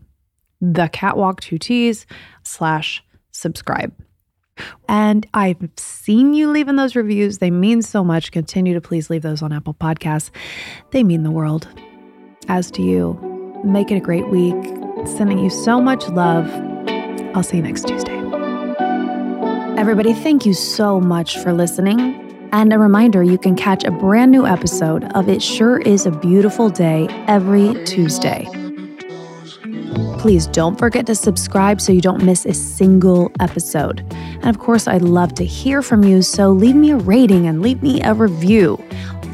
The 0.59 0.89
catwalk 0.89 1.39
two 1.39 1.57
T's 1.57 2.05
slash 2.43 3.03
subscribe. 3.32 3.93
And 4.88 5.26
I've 5.34 5.57
seen 5.78 6.34
you 6.34 6.51
leaving 6.51 6.76
those 6.76 6.95
reviews. 6.95 7.39
They 7.39 7.49
mean 7.49 7.82
so 7.82 8.03
much. 8.03 8.32
Continue 8.32 8.74
to 8.74 8.82
please 8.82 9.09
leave 9.09 9.24
those 9.24 9.41
on 9.41 9.51
Apple 9.51 9.74
Podcasts. 9.74 10.30
They 10.91 11.03
mean 11.03 11.24
the 11.24 11.32
world. 11.32 11.67
As 12.47 12.69
to 12.72 12.82
you, 12.82 13.61
make 13.63 13.91
it 13.91 13.95
a 13.95 14.01
great 14.01 14.28
week. 14.28 14.55
Sending 15.07 15.39
you 15.39 15.49
so 15.49 15.82
much 15.82 16.07
love. 16.09 16.70
I'll 17.34 17.43
see 17.43 17.57
you 17.57 17.63
next 17.63 17.88
Tuesday. 17.88 18.17
Everybody, 19.77 20.13
thank 20.13 20.45
you 20.45 20.53
so 20.53 20.99
much 20.99 21.39
for 21.39 21.53
listening. 21.53 21.99
And 22.51 22.73
a 22.73 22.77
reminder 22.77 23.23
you 23.23 23.38
can 23.38 23.55
catch 23.55 23.84
a 23.84 23.91
brand 23.91 24.32
new 24.32 24.45
episode 24.45 25.05
of 25.15 25.29
It 25.29 25.41
Sure 25.41 25.79
Is 25.79 26.05
a 26.05 26.11
Beautiful 26.11 26.69
Day 26.69 27.07
every 27.27 27.84
Tuesday. 27.86 28.45
Please 30.19 30.45
don't 30.47 30.77
forget 30.77 31.05
to 31.07 31.15
subscribe 31.15 31.82
so 31.82 31.91
you 31.91 32.01
don't 32.01 32.23
miss 32.23 32.45
a 32.45 32.53
single 32.53 33.32
episode. 33.39 34.05
And 34.11 34.47
of 34.47 34.59
course, 34.59 34.88
I'd 34.88 35.01
love 35.01 35.34
to 35.36 35.45
hear 35.45 35.82
from 35.82 36.03
you, 36.03 36.21
so 36.21 36.51
leave 36.51 36.75
me 36.75 36.91
a 36.91 36.97
rating 36.97 37.47
and 37.47 37.61
leave 37.61 37.82
me 37.82 38.01
a 38.03 38.13
review. 38.13 38.84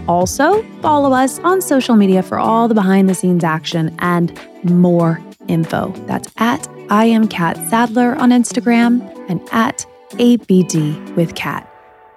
Also, 0.07 0.63
follow 0.81 1.11
us 1.11 1.39
on 1.39 1.61
social 1.61 1.95
media 1.95 2.23
for 2.23 2.39
all 2.39 2.67
the 2.67 2.73
behind 2.73 3.09
the 3.09 3.15
scenes 3.15 3.43
action 3.43 3.93
and 3.99 4.39
more 4.63 5.21
info. 5.47 5.91
That's 6.05 6.31
at 6.37 6.65
I 6.89 7.03
am 7.05 7.27
Catt 7.27 7.57
Sadler 7.69 8.15
on 8.15 8.29
Instagram 8.29 9.01
and 9.27 9.41
at 9.51 9.85
ABD 10.13 11.17
with 11.17 11.35
Catt. 11.35 11.69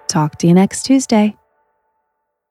Talk 0.07 0.37
to 0.37 0.47
you 0.47 0.53
next 0.53 0.83
Tuesday. 0.83 1.35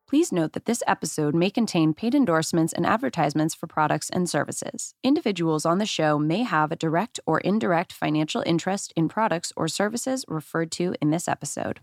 Please 0.06 0.30
note 0.30 0.52
that 0.52 0.66
this 0.66 0.82
episode 0.86 1.34
may 1.34 1.48
contain 1.48 1.94
paid 1.94 2.14
endorsements 2.14 2.74
and 2.74 2.84
advertisements 2.84 3.54
for 3.54 3.66
products 3.66 4.10
and 4.10 4.28
services. 4.28 4.94
Individuals 5.02 5.64
on 5.64 5.78
the 5.78 5.86
show 5.86 6.18
may 6.18 6.42
have 6.42 6.70
a 6.70 6.76
direct 6.76 7.20
or 7.24 7.40
indirect 7.40 7.90
financial 7.90 8.42
interest 8.44 8.92
in 8.96 9.08
products 9.08 9.50
or 9.56 9.66
services 9.66 10.26
referred 10.28 10.70
to 10.72 10.94
in 11.00 11.08
this 11.10 11.26
episode. 11.26 11.80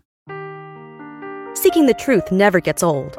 Seeking 1.54 1.86
the 1.86 1.96
truth 1.98 2.30
never 2.30 2.60
gets 2.60 2.84
old. 2.84 3.18